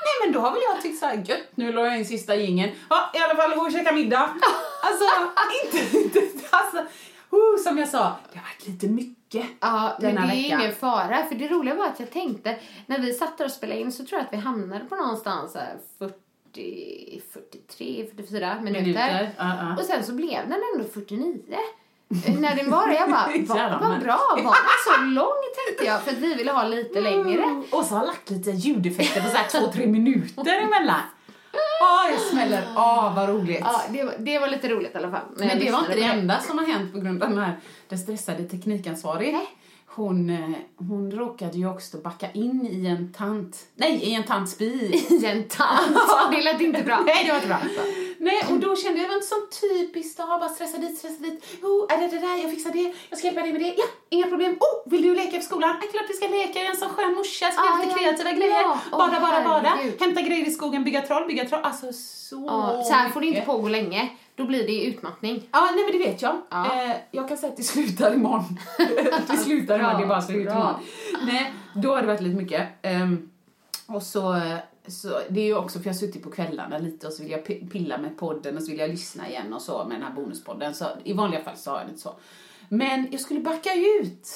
Nej 0.07 0.15
men 0.25 0.33
då 0.33 0.41
har 0.41 0.51
väl 0.53 0.61
jag 0.73 0.83
tyckt 0.83 0.99
såhär, 0.99 1.15
gött 1.15 1.49
nu 1.55 1.73
la 1.73 1.87
jag 1.87 1.99
in 1.99 2.07
sista 2.07 2.35
jingeln. 2.35 2.73
Ja, 2.91 3.11
i 3.15 3.19
alla 3.19 3.37
fall 3.37 3.55
gå 3.55 3.61
och 3.61 3.73
käka 3.73 3.93
middag. 3.93 4.31
Alltså, 4.83 5.05
inte, 5.65 5.99
inte, 5.99 6.21
alltså, 6.51 6.79
uh, 7.33 7.63
som 7.65 7.79
jag 7.79 7.89
sa, 7.89 8.17
det 8.33 8.39
har 8.39 8.45
varit 8.45 8.67
lite 8.67 8.89
mycket 8.89 9.45
Ja, 9.61 9.97
men 10.01 10.15
det 10.15 10.21
denna 10.21 10.33
är 10.33 10.43
vecka. 10.43 10.57
ingen 10.61 10.73
fara. 10.75 11.25
För 11.29 11.35
det 11.35 11.49
roliga 11.49 11.75
var 11.75 11.87
att 11.87 12.01
jag 12.01 12.11
tänkte, 12.11 12.57
när 12.87 12.99
vi 12.99 13.13
satt 13.13 13.41
och 13.41 13.51
spelade 13.51 13.81
in 13.81 13.93
så 13.93 14.05
tror 14.05 14.19
jag 14.19 14.27
att 14.27 14.33
vi 14.33 14.37
hamnade 14.37 14.85
på 14.85 14.97
någonstans 14.97 15.53
så 15.53 15.59
här 15.59 15.79
40, 15.99 17.23
43, 17.33 18.07
44 18.17 18.61
minuter. 18.61 18.83
Minuter, 18.83 19.31
ja, 19.39 19.57
ja. 19.61 19.77
Och 19.79 19.85
sen 19.85 20.05
så 20.05 20.13
blev 20.13 20.49
den 20.49 20.61
ändå 20.75 20.89
49. 20.95 21.39
Eh, 22.27 22.35
när 22.41 22.57
den 22.57 22.71
var 22.71 22.87
det, 22.87 22.95
jag 22.95 23.11
bara, 23.11 23.27
vad, 23.81 23.89
men- 23.91 24.01
bra, 24.03 24.21
var 24.37 24.43
den 24.43 24.81
så 24.95 25.03
lång 25.03 25.43
tänkte 25.67 25.85
jag 25.85 26.03
för 26.03 26.11
att 26.13 26.19
vi 26.19 26.35
ville 26.35 26.53
ha 26.53 26.63
lite 26.69 27.01
längre. 27.01 27.43
Mm. 27.43 27.65
Och 27.71 27.85
så 27.85 27.95
har 27.95 28.01
jag 28.01 28.07
lagt 28.07 28.31
lite 28.31 28.51
ljudeffekter 28.51 29.21
på 29.21 29.29
såhär 29.29 29.61
två, 29.61 29.73
tre 29.73 29.87
minuter 29.87 30.59
emellan. 30.63 31.01
Åh, 31.53 32.11
jag 32.13 32.21
smäller 32.21 32.63
av, 32.75 33.15
vad 33.15 33.29
roligt. 33.29 33.61
Ja, 33.61 33.83
det 33.91 34.05
var, 34.05 34.15
det 34.19 34.39
var 34.39 34.49
lite 34.49 34.69
roligt 34.69 34.95
i 34.95 34.99
alla 34.99 35.11
fall. 35.11 35.21
jag 35.39 35.47
Men 35.47 35.59
det 35.59 35.71
var 35.71 35.79
inte 35.79 35.95
det 35.95 36.03
enda 36.03 36.41
som 36.41 36.59
har 36.59 36.67
hänt 36.67 36.93
på 36.93 37.01
grund 37.01 37.23
av 37.23 37.29
den 37.29 37.39
här 37.39 37.61
den 37.89 37.99
stressade 37.99 38.45
teknikansvarig. 38.45 39.33
Nej. 39.33 39.49
Hon, 39.87 40.31
eh, 40.31 40.51
hon 40.77 41.11
råkade 41.11 41.59
ju 41.59 41.69
också 41.69 41.97
backa 41.99 42.31
in 42.33 42.67
i 42.71 42.87
en 42.87 43.13
tant, 43.13 43.57
nej 43.75 43.93
i 43.93 44.15
en 44.15 44.25
tants 44.25 44.59
bil. 44.59 44.95
I 45.11 45.27
en 45.27 45.49
tant. 45.49 45.99
Det 46.33 46.43
lät 46.43 46.61
inte 46.61 46.83
bra. 46.83 47.03
Nej, 47.07 47.25
det 47.25 47.31
var 47.31 47.37
inte 47.37 47.49
bra. 47.49 47.59
Nej, 48.23 48.41
och 48.51 48.59
då 48.59 48.77
kände 48.77 48.99
jag, 48.99 49.05
det 49.07 49.09
var 49.09 49.15
inte 49.15 49.27
så 49.27 49.41
typiskt, 49.67 50.19
då, 50.19 50.27
bara 50.27 50.49
stressa 50.49 50.79
dit, 50.79 50.99
stressa 50.99 51.23
dit. 51.23 51.45
Oh, 51.63 51.95
är 51.95 51.99
det 52.01 52.07
det 52.09 52.19
där, 52.27 52.37
jag 52.43 52.51
fixar 52.51 52.71
det, 52.71 52.95
jag 53.11 53.19
ska 53.19 53.27
hjälpa 53.27 53.41
dig 53.43 53.53
med 53.53 53.63
det. 53.63 53.75
Ja, 53.79 53.85
inga 54.09 54.27
problem. 54.27 54.53
Oh, 54.53 54.91
vill 54.91 55.03
du 55.03 55.15
leka 55.15 55.31
för 55.31 55.41
skolan? 55.41 55.77
Ja, 55.83 55.89
klart 55.93 56.05
vi 56.09 56.15
ska 56.15 56.29
leka, 56.29 56.59
jag 56.59 56.67
är 56.67 56.71
en 56.71 56.77
sån 56.77 56.89
skön 56.89 57.15
morsa, 57.15 57.51
ska 57.51 57.63
Ah, 57.63 57.79
lite 57.79 57.91
ja. 57.91 57.97
kreativa 57.99 58.33
grejer. 58.33 58.61
Ja, 58.61 58.79
Bada, 58.91 59.21
bada, 59.21 59.45
bada. 59.45 59.79
Hämta 60.01 60.21
grejer 60.23 60.47
i 60.47 60.51
skogen, 60.51 60.85
bygga 60.85 61.03
troll, 61.03 61.27
bygga 61.27 61.45
troll. 61.45 61.61
Alltså 61.63 61.93
så 61.93 62.45
Ja, 62.49 62.83
så 62.85 62.93
här 62.93 63.09
får 63.11 63.21
det 63.21 63.27
inte 63.27 63.41
pågå 63.41 63.69
länge. 63.69 64.09
Då 64.35 64.45
blir 64.45 64.67
det 64.67 64.85
utmattning. 64.85 65.49
Ja, 65.53 65.69
nej 65.75 65.85
men 65.85 65.93
det 65.93 66.07
vet 66.07 66.23
jag. 66.23 66.37
Ja. 66.51 66.85
Eh, 66.85 66.97
jag 67.11 67.29
kan 67.29 67.37
säga 67.39 67.51
att 67.51 67.57
det 67.57 67.63
slutar 67.63 68.15
imorgon. 68.15 68.45
det 69.31 69.37
slutar 69.37 69.79
imorgon, 69.79 69.99
det 69.99 70.05
är 70.05 70.09
bara 70.09 70.23
slut 70.23 70.51
imorgon. 70.51 70.75
Nej, 71.27 71.53
då 71.75 71.95
har 71.95 72.01
det 72.01 72.07
varit 72.07 72.21
lite 72.21 72.37
mycket. 72.37 72.69
Ehm, 72.83 73.31
och 73.87 74.03
så, 74.03 74.35
eh, 74.35 74.57
så, 74.87 75.21
det 75.29 75.41
är 75.41 75.45
ju 75.45 75.57
också 75.57 75.79
för 75.79 75.87
jag 75.87 75.95
har 75.95 75.99
suttit 75.99 76.23
på 76.23 76.31
kvällarna 76.31 76.79
lite 76.79 77.07
och 77.07 77.13
så 77.13 77.23
vill 77.23 77.33
jag 77.33 77.47
pi- 77.47 77.71
pilla 77.71 77.99
med 77.99 78.19
podden 78.19 78.57
och 78.57 78.63
så 78.63 78.71
vill 78.71 78.81
jag 78.81 78.91
lyssna 78.91 79.29
igen 79.29 79.53
och 79.53 79.63
så 79.63 79.85
med 79.85 79.97
den 80.01 80.07
här 80.07 80.15
bonuspodden. 80.15 80.75
Så 80.75 80.85
i 81.05 81.13
vanliga 81.13 81.45
fall 81.45 81.57
så 81.57 81.71
har 81.71 81.79
jag 81.79 81.87
det 81.87 81.91
inte 81.91 82.03
så. 82.03 82.15
Men 82.69 83.09
jag 83.11 83.21
skulle 83.21 83.41
backa 83.41 83.71
ut. 83.75 84.29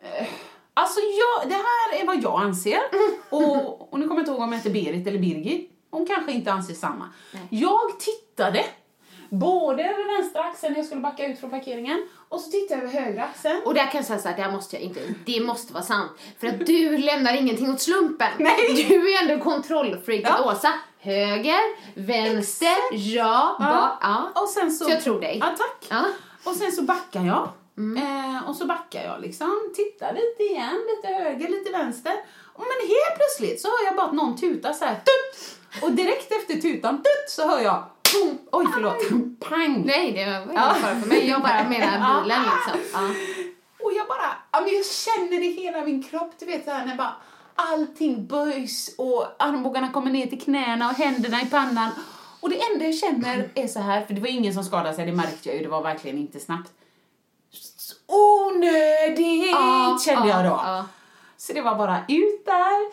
Eh, 0.00 0.26
Alltså 0.76 1.00
jag, 1.00 1.48
det 1.50 1.54
här 1.54 2.02
är 2.02 2.06
vad 2.06 2.22
jag 2.22 2.40
anser. 2.42 2.78
Och, 3.30 3.92
och 3.92 3.98
nu 4.00 4.08
kommer 4.08 4.20
jag 4.20 4.22
inte 4.22 4.30
ihåg 4.32 4.40
om 4.40 4.52
jag 4.52 4.58
heter 4.58 4.70
Berit 4.70 5.06
eller 5.06 5.18
Birgit. 5.18 5.70
Hon 5.90 6.06
kanske 6.06 6.32
inte 6.32 6.52
anser 6.52 6.74
samma. 6.74 7.08
Jag 7.50 7.80
tittade 8.00 8.64
både 9.28 9.82
över 9.82 10.16
vänstra 10.16 10.42
axeln 10.42 10.72
när 10.72 10.80
jag 10.80 10.86
skulle 10.86 11.00
backa 11.00 11.26
ut 11.26 11.40
från 11.40 11.50
parkeringen 11.50 12.08
och 12.28 12.40
så 12.40 12.50
tittade 12.50 12.80
jag 12.80 12.90
över 12.90 13.00
högra 13.00 13.24
axeln. 13.24 13.62
Och 13.64 13.74
där 13.74 13.86
kan 13.86 13.98
jag 13.98 14.04
säga 14.04 14.18
så 14.18 14.28
här, 14.28 14.36
där 14.36 14.52
måste 14.52 14.76
jag 14.76 14.82
inte, 14.82 15.00
det 15.26 15.40
måste 15.40 15.72
vara 15.72 15.84
sant. 15.84 16.10
För 16.40 16.46
att 16.46 16.66
du 16.66 16.98
lämnar 16.98 17.34
ingenting 17.36 17.70
åt 17.72 17.80
slumpen. 17.80 18.32
Nej. 18.38 18.86
Du 18.88 19.14
är 19.14 19.22
ändå 19.22 19.44
kontrollfreaket 19.44 20.28
Ja. 20.28 20.52
Åsa. 20.52 20.72
Höger, 20.98 21.60
vänster, 22.00 22.76
ja, 22.92 23.56
ba, 23.58 23.98
ja. 24.08 24.42
Och 24.42 24.48
sen 24.48 24.70
så... 24.72 24.84
Så 24.84 24.90
jag 24.90 25.02
tror 25.02 25.20
dig. 25.20 25.38
Ja, 25.40 25.46
tack. 25.58 25.86
Ja. 25.88 26.04
Och 26.44 26.56
sen 26.56 26.72
så 26.72 26.82
backar 26.82 27.24
jag. 27.24 27.48
Eh, 27.76 28.48
och 28.48 28.56
så 28.56 28.66
backar 28.66 29.04
jag 29.04 29.20
liksom, 29.20 29.72
tittar 29.76 30.12
lite 30.12 30.42
igen, 30.52 30.80
lite 30.96 31.14
höger, 31.14 31.48
lite 31.48 31.70
vänster. 31.70 32.12
Och 32.52 32.60
men 32.60 32.88
helt 32.88 33.16
plötsligt 33.16 33.60
så 33.60 33.68
hör 33.68 33.86
jag 33.86 33.96
bara 33.96 34.06
att 34.06 34.12
någon 34.12 34.36
tutar 34.36 34.72
så 34.72 34.84
här, 34.84 34.94
tut! 34.94 35.58
Och 35.82 35.92
direkt 35.92 36.32
efter 36.32 36.54
tutan, 36.54 36.96
tut, 36.96 37.28
så 37.28 37.48
hör 37.48 37.60
jag, 37.60 37.84
boom, 38.14 38.38
oj 38.52 38.66
förlåt, 38.74 38.98
pang! 39.40 39.82
Nej, 39.86 40.12
det 40.12 40.24
var 40.24 40.42
ingen 40.42 40.54
Ja. 40.54 40.74
fara 40.74 41.00
för 41.00 41.08
mig. 41.08 41.28
Jag 41.28 41.42
bara 41.42 41.68
menar 41.68 42.22
bilen 42.22 42.40
liksom. 42.42 42.80
Ja. 42.92 43.00
Och 43.84 43.92
jag 43.92 44.06
bara, 44.06 44.60
jag 44.68 44.86
känner 44.86 45.40
det 45.40 45.46
i 45.46 45.62
hela 45.62 45.84
min 45.84 46.02
kropp, 46.02 46.32
du 46.38 46.46
vet 46.46 46.64
så 46.64 46.70
här 46.70 46.86
när 46.86 46.96
bara, 46.96 47.14
allting 47.54 48.26
böjs 48.26 48.94
och 48.98 49.26
armbågarna 49.38 49.92
kommer 49.92 50.10
ner 50.10 50.26
till 50.26 50.40
knäna 50.40 50.88
och 50.90 50.94
händerna 50.96 51.42
i 51.42 51.46
pannan. 51.46 51.90
Och 52.40 52.50
det 52.50 52.60
enda 52.72 52.84
jag 52.84 52.94
känner 52.98 53.48
är 53.54 53.68
så 53.68 53.80
här, 53.80 54.04
för 54.06 54.14
det 54.14 54.20
var 54.20 54.28
ingen 54.28 54.54
som 54.54 54.64
skadade 54.64 54.94
sig, 54.94 55.06
det 55.06 55.12
märkte 55.12 55.48
jag 55.48 55.56
ju, 55.56 55.62
det 55.62 55.68
var 55.68 55.82
verkligen 55.82 56.18
inte 56.18 56.40
snabbt. 56.40 56.70
Onödigt 58.06 59.50
Ja, 59.50 59.98
kände 60.04 60.28
jag 60.28 60.44
då. 60.44 60.50
ja. 60.50 60.84
Så 61.36 61.52
det 61.52 61.62
var 61.62 61.74
bara 61.74 61.98
ut 62.08 62.44
där. 62.46 62.92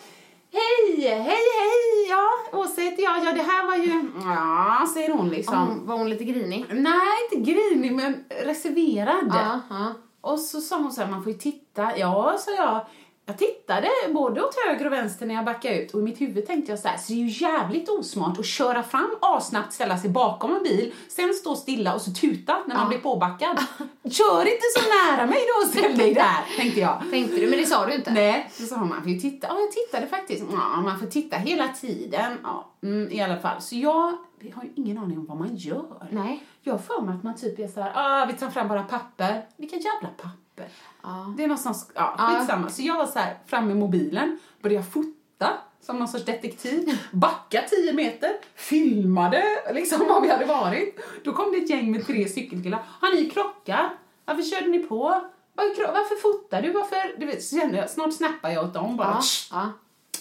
Hej, 0.54 1.02
hej, 1.02 1.20
hej, 1.60 2.10
ja, 2.10 2.60
Åsa 2.60 2.82
heter 2.82 3.04
jag. 3.04 3.26
Ja, 3.26 3.32
det 3.32 3.42
här 3.42 3.66
var 3.66 3.76
ju... 3.76 4.10
Ja, 4.26 4.88
säger 4.94 5.12
hon 5.12 5.30
liksom. 5.30 5.58
Hon, 5.58 5.88
var 5.88 5.98
hon 5.98 6.10
lite 6.10 6.24
grinig? 6.24 6.66
Nej, 6.70 7.18
inte 7.32 7.52
grinig, 7.52 7.94
men 7.94 8.26
reserverad. 8.30 9.32
Ja. 9.70 9.94
Och 10.22 10.40
så 10.40 10.62
sa 10.62 10.78
hon 10.78 10.92
så 10.92 11.02
här, 11.02 11.12
man 11.12 11.24
får 11.24 11.32
ju 11.32 11.38
titta. 11.38 11.98
Ja, 11.98 12.38
sa 12.40 12.52
jag. 12.52 12.86
Jag 13.32 13.38
tittade 13.38 13.90
både 14.14 14.44
åt 14.44 14.56
höger 14.66 14.86
och 14.86 14.92
vänster 14.92 15.26
när 15.26 15.36
jag 15.36 15.46
backade 15.46 15.82
ut 15.82 15.94
och 15.94 16.00
i 16.00 16.04
mitt 16.04 16.22
huvud 16.22 16.48
tänkte 16.48 16.72
jag 16.72 16.80
så 16.80 16.88
här, 16.88 16.98
så 16.98 17.14
det 17.14 17.20
är 17.20 17.24
ju 17.24 17.46
jävligt 17.46 17.90
osmart 17.90 18.40
att 18.40 18.46
köra 18.46 18.84
fram 18.84 19.10
asnabbt, 19.22 19.74
ställa 19.74 19.98
sig 19.98 20.10
bakom 20.10 20.56
en 20.56 20.64
bil, 20.64 20.94
sen 21.10 21.34
stå 21.34 21.56
stilla 21.56 21.94
och 21.94 22.02
så 22.02 22.12
tuta 22.12 22.58
när 22.68 22.76
man 22.76 22.90
blir 22.90 22.98
påbackad. 22.98 23.58
Kör 24.04 24.42
inte 24.42 24.64
så 24.76 24.82
nära 24.82 25.26
mig 25.26 25.38
då 25.38 25.66
och 25.66 25.74
ställ 25.74 25.98
dig 25.98 26.14
där, 26.14 26.58
tänkte 26.58 26.80
jag. 26.80 27.02
Tänkte 27.12 27.36
du, 27.36 27.50
men 27.50 27.60
det 27.60 27.66
sa 27.66 27.86
du 27.86 27.94
inte? 27.94 28.12
Nej, 28.12 28.50
så 28.54 28.66
sa 28.66 28.76
hon, 28.76 28.90
man 28.90 29.02
får 29.02 29.12
ju 29.12 29.20
titta. 29.20 29.48
Ja, 29.48 29.60
jag 29.60 29.72
tittade 29.72 30.08
faktiskt. 30.08 30.44
Ja, 30.52 30.82
man 30.82 31.00
får 31.00 31.08
titta 31.08 31.38
hela 31.38 31.68
tiden. 31.68 32.38
Ja, 32.44 32.72
mm, 32.84 33.12
i 33.12 33.22
alla 33.22 33.38
fall. 33.38 33.62
Så 33.62 33.76
jag, 33.76 34.18
jag 34.40 34.56
har 34.56 34.64
ju 34.64 34.70
ingen 34.76 34.98
aning 34.98 35.18
om 35.18 35.26
vad 35.26 35.38
man 35.38 35.56
gör. 35.56 36.08
Nej. 36.12 36.44
Jag 36.62 36.74
har 36.74 36.80
för 36.80 37.02
mig 37.02 37.16
att 37.16 37.24
man 37.24 37.36
typ 37.36 37.60
är 37.60 37.68
så 37.68 37.82
här, 37.82 37.92
ah, 37.96 38.26
vi 38.26 38.34
tar 38.34 38.50
fram 38.50 38.68
bara 38.68 38.84
papper. 38.84 39.46
Vilka 39.58 39.76
jävla 39.76 40.10
papper? 40.18 40.30
Ja. 41.04 41.34
Det 41.38 41.44
är 41.44 41.48
någonstans, 41.48 41.92
ja, 41.96 42.16
Ja. 42.18 42.24
skitsamma. 42.40 42.70
Så 42.70 42.82
jag 42.82 42.98
var 42.98 43.06
så 43.06 43.20
här, 43.20 43.38
fram 43.46 43.68
med 43.68 43.78
mobilen, 43.78 44.40
började 44.62 44.86
fota 44.86 45.50
som 45.82 46.00
någon 46.00 46.08
sorts 46.08 46.26
detektiv, 46.26 46.98
backa 47.12 47.62
10 47.70 47.94
meter, 47.94 48.30
filmade 48.56 49.44
liksom 49.74 50.08
var 50.08 50.22
vi 50.22 50.30
hade 50.30 50.46
varit. 50.46 51.00
Då 51.24 51.34
kom 51.34 51.52
det 51.52 51.58
ett 51.58 51.70
gäng 51.70 51.92
med 51.92 52.08
tre 52.08 52.28
cykelkillar. 52.30 52.80
Har 53.00 53.16
ni 53.16 53.30
krockat? 53.30 53.92
Varför 54.26 54.44
körde 54.44 54.68
ni 54.68 54.80
på? 54.80 55.22
Varför, 55.56 56.22
fotar 56.22 56.62
du? 56.62 56.72
Varför? 56.72 57.20
Du 57.20 57.26
vet, 57.26 57.44
så 57.44 57.58
kände 57.60 57.78
jag, 57.78 57.90
snart 57.90 58.14
snappar 58.14 58.50
jag 58.50 58.66
åt 58.66 58.74
dem 58.74 58.98
bara. 58.98 59.08
Ja, 59.08 59.22
ja. 59.52 59.70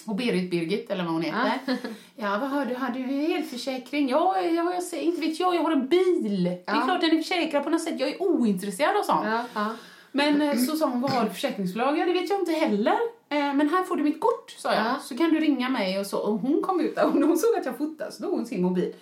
Och 0.05 0.15
Berit 0.15 0.51
Birgit, 0.51 0.91
eller 0.91 1.03
vad 1.03 1.13
hon 1.13 1.21
heter. 1.21 1.77
Ja, 2.15 2.37
vad 2.41 2.49
har 2.49 2.65
du? 2.65 2.75
Har 2.75 2.89
du 2.89 3.33
elförsäkring? 3.33 4.09
Ja, 4.09 4.41
jag, 4.41 4.65
jag 4.65 5.01
inte 5.03 5.21
vet 5.21 5.39
jag, 5.39 5.55
jag 5.55 5.63
har 5.63 5.71
en 5.71 5.87
bil. 5.87 6.43
Det 6.43 6.49
är 6.71 6.75
Ja. 6.75 6.81
klart 6.85 7.01
den 7.01 7.09
är 7.11 7.17
försäkrad 7.17 7.63
på 7.63 7.69
något 7.69 7.81
sätt. 7.81 7.99
Jag 7.99 8.09
är 8.09 8.21
ointresserad 8.21 8.97
av 8.97 9.03
sånt. 9.03 9.25
Ja, 9.25 9.43
ja. 9.53 9.67
Men 10.11 10.41
eh, 10.41 10.57
så 10.57 10.75
sa 10.75 10.85
hon, 10.85 11.01
vad 11.01 11.11
har 11.11 11.21
du 11.21 11.27
för 11.27 11.33
försäkringsbolag? 11.33 11.97
Ja, 11.97 12.05
det 12.05 12.13
vet 12.13 12.29
jag 12.29 12.39
inte 12.39 12.51
heller. 12.51 12.97
Eh, 13.29 13.53
Men 13.53 13.69
här 13.69 13.83
får 13.83 13.95
du 13.95 14.03
mitt 14.03 14.21
kort, 14.21 14.51
sa 14.57 14.73
jag. 14.73 14.85
Ja. 14.85 14.95
Så 15.03 15.17
kan 15.17 15.29
du 15.33 15.39
ringa 15.39 15.69
mig 15.69 15.99
och 15.99 16.05
så. 16.05 16.17
Och 16.17 16.39
hon 16.39 16.61
kom 16.61 16.79
ut 16.79 16.95
där 16.95 17.05
och 17.05 17.15
när 17.15 17.27
hon 17.27 17.37
såg 17.37 17.55
att 17.55 17.65
jag 17.65 17.77
fotade 17.77 18.11
så 18.11 18.23
tog 18.23 18.31
hon 18.31 18.45
sin 18.45 18.61
mobil. 18.61 18.93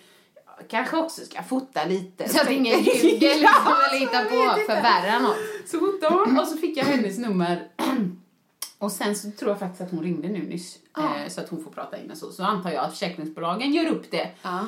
Jag 0.59 0.67
kanske 0.69 0.97
också 0.97 1.21
ska 1.21 1.43
fota 1.43 1.85
lite. 1.85 2.29
Så 2.29 2.41
att 2.41 2.49
ingen 2.51 2.79
ljuger 2.83 3.35
liksom, 3.35 3.73
eller 3.89 3.99
hittar 3.99 4.25
på, 4.25 4.35
inte. 4.59 4.73
förvärrar 4.73 5.19
något. 5.19 5.37
Så 5.69 5.79
fotade 5.79 6.15
hon 6.15 6.39
och 6.39 6.47
så 6.47 6.57
fick 6.57 6.77
jag 6.77 6.83
hennes 6.85 7.17
nummer. 7.17 7.67
Och 8.77 8.91
sen 8.91 9.15
så 9.15 9.31
tror 9.31 9.51
jag 9.51 9.59
faktiskt 9.59 9.81
att 9.81 9.91
hon 9.91 10.03
ringde 10.03 10.27
nu 10.27 10.39
nyss. 10.43 10.77
Ja. 10.95 11.01
Eh, 11.03 11.29
Så 11.29 11.41
att 11.41 11.49
hon 11.49 11.63
får 11.63 11.71
prata 11.71 11.97
in 11.97 12.11
och 12.11 12.17
så. 12.17 12.31
Så 12.31 12.43
antar 12.43 12.71
jag 12.71 12.83
att 12.85 12.91
försäkringsbolagen 12.91 13.73
gör 13.73 13.85
upp 13.87 14.11
det. 14.11 14.29
Ja. 14.41 14.65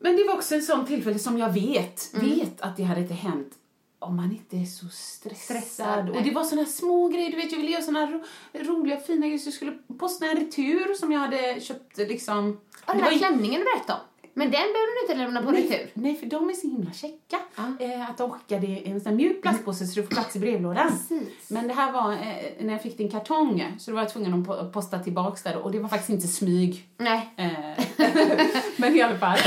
Men 0.00 0.16
det 0.16 0.24
var 0.24 0.34
också 0.34 0.54
en 0.54 0.62
sån 0.62 0.86
tillfälle 0.86 1.18
som 1.18 1.38
jag 1.38 1.52
vet, 1.52 2.10
Mm. 2.14 2.30
vet 2.30 2.60
att 2.60 2.76
det 2.76 2.82
hade 2.82 3.00
inte 3.00 3.14
hänt 3.14 3.52
om 4.00 4.16
man 4.16 4.32
inte 4.32 4.56
är 4.56 4.64
så 4.64 4.88
stressad. 4.88 5.36
Stressad, 5.36 6.10
och 6.10 6.22
det 6.22 6.30
var 6.30 6.44
såna 6.44 6.64
små 6.64 7.08
grejer, 7.08 7.30
du 7.30 7.36
vet 7.36 7.52
jag 7.52 7.58
ville 7.58 7.72
göra 7.72 7.82
såna 7.82 8.06
ro, 8.06 8.22
roliga 8.52 9.00
fina 9.00 9.26
grejer 9.26 9.38
så 9.38 9.46
jag 9.46 9.54
skulle 9.54 9.72
posta 9.98 10.26
en 10.26 10.36
retur 10.36 10.94
som 10.94 11.12
jag 11.12 11.20
hade 11.20 11.60
köpt 11.60 11.98
liksom. 11.98 12.60
Och 12.84 12.94
den 12.94 13.02
här 13.02 13.18
klänningen 13.18 13.60
du 13.60 13.64
berättade 13.64 14.00
om. 14.00 14.06
Men 14.34 14.44
den 14.50 14.50
behöver 14.52 15.06
du 15.06 15.12
inte 15.12 15.24
lämna 15.24 15.42
på 15.42 15.50
Nej, 15.50 15.62
retur. 15.62 15.90
nej, 15.94 16.16
för 16.16 16.26
de 16.26 16.50
är 16.50 16.54
så 16.54 16.68
himla 16.68 16.92
käcka. 16.92 17.36
Ja. 17.56 17.62
Eh, 17.86 18.10
att 18.10 18.18
de 18.18 18.30
skickade 18.30 18.66
en 18.66 19.00
sån 19.00 19.16
mjuk 19.16 19.42
plastpåse 19.42 19.86
så 19.86 20.00
du 20.00 20.06
får 20.06 20.14
plats 20.14 20.36
i 20.36 20.38
brevlådan. 20.38 20.88
Precis. 20.90 21.50
Men 21.50 21.68
det 21.68 21.74
här 21.74 21.92
var 21.92 22.12
eh, 22.12 22.18
när 22.64 22.72
jag 22.72 22.82
fick 22.82 22.98
din 22.98 23.10
kartong 23.10 23.74
så 23.78 23.90
då 23.90 23.94
var 23.94 24.02
jag 24.02 24.12
tvungen 24.12 24.34
att 24.34 24.46
po- 24.48 24.72
posta 24.72 24.98
tillbaks 24.98 25.42
där 25.42 25.56
och 25.56 25.72
det 25.72 25.78
var 25.78 25.88
faktiskt 25.88 26.10
inte 26.10 26.26
smyg. 26.28 26.88
Nej. 26.98 27.34
Eh, 27.36 27.84
men 28.76 28.96
i 28.96 29.02
alla 29.02 29.18
fall. 29.18 29.38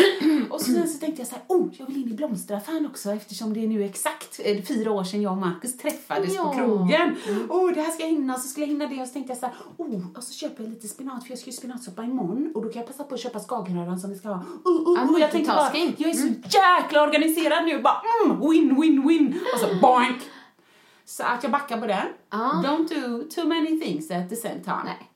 Och 0.49 0.61
sen 0.61 0.87
så 0.89 0.99
tänkte 0.99 1.21
jag 1.21 1.27
så 1.27 1.35
här, 1.35 1.43
oh, 1.47 1.69
jag 1.77 1.85
vill 1.85 2.01
in 2.01 2.11
i 2.11 2.13
blomsteraffären 2.13 2.85
också 2.85 3.11
eftersom 3.11 3.53
det 3.53 3.63
är 3.63 3.67
nu 3.67 3.83
exakt 3.83 4.39
eh, 4.43 4.61
fyra 4.63 4.91
år 4.91 5.03
sedan 5.03 5.21
jag 5.21 5.31
och 5.31 5.37
Marcus 5.37 5.77
träffades 5.77 6.35
Ja. 6.35 6.43
på 6.43 6.53
krogen. 6.53 7.15
Oh, 7.49 7.71
det 7.73 7.81
här 7.81 7.91
ska 7.91 8.03
jag 8.03 8.09
hinna, 8.09 8.33
så 8.39 8.47
skulle 8.47 8.65
jag 8.65 8.71
hinna 8.71 8.87
det 8.87 9.01
och 9.01 9.07
så 9.07 9.13
tänkte 9.13 9.31
jag 9.31 9.37
så 9.39 9.45
här, 9.45 9.55
oh, 9.77 10.01
och 10.17 10.23
så 10.23 10.33
köper 10.33 10.63
jag 10.63 10.69
lite 10.69 10.87
spenat 10.87 11.23
för 11.23 11.31
jag 11.31 11.39
ska 11.39 11.49
ju 11.49 11.55
spenatsoppa 11.57 12.03
imorgon 12.03 12.51
och 12.55 12.61
då 12.63 12.69
kan 12.69 12.79
jag 12.79 12.87
passa 12.87 13.03
på 13.03 13.15
att 13.15 13.21
köpa 13.21 13.39
skagenröran 13.39 13.99
som 13.99 14.09
vi 14.09 14.15
ska 14.15 14.27
ha. 14.29 14.43
Oh, 14.65 14.72
oh, 14.73 14.99
Ja, 14.99 15.13
oh, 15.13 15.21
jag 15.21 15.31
tänkte 15.31 15.51
bara, 15.51 15.77
jag 15.97 16.09
är 16.09 16.13
så 16.13 16.27
jäkla 16.27 17.03
organiserad 17.03 17.65
nu, 17.65 17.81
bara 17.81 18.01
mm, 18.25 18.49
win, 18.49 18.81
win, 18.81 19.07
win. 19.07 19.39
Och 19.53 19.59
så 19.59 19.67
boink. 19.81 20.21
Så 21.05 21.23
att 21.23 21.43
jag 21.43 21.51
backar 21.51 21.77
på 21.77 21.87
den. 21.87 22.07
Ja. 22.29 22.63
Don't 22.65 22.87
do 22.89 23.23
too 23.35 23.47
many 23.47 23.79
things 23.79 24.11
at 24.11 24.29
the 24.29 24.35
same 24.35 24.59
time. 24.63 24.83
Nej. 24.85 25.09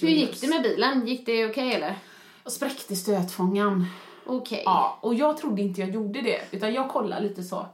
Hur 0.00 0.08
gick 0.08 0.40
det 0.40 0.48
med 0.48 0.62
bilen? 0.62 1.06
Gick 1.06 1.26
det 1.26 1.46
okej 1.50 1.74
eller? 1.74 1.98
Och 2.44 2.52
spräckte 2.52 2.96
stötfångaren. 2.96 3.86
Okej. 4.26 4.62
Ja, 4.64 4.98
och 5.00 5.14
jag 5.14 5.36
trodde 5.36 5.62
inte 5.62 5.80
jag 5.80 5.90
gjorde 5.90 6.20
det, 6.20 6.40
utan 6.50 6.74
jag 6.74 6.88
kollade 6.88 7.22
lite 7.22 7.42
så. 7.42 7.66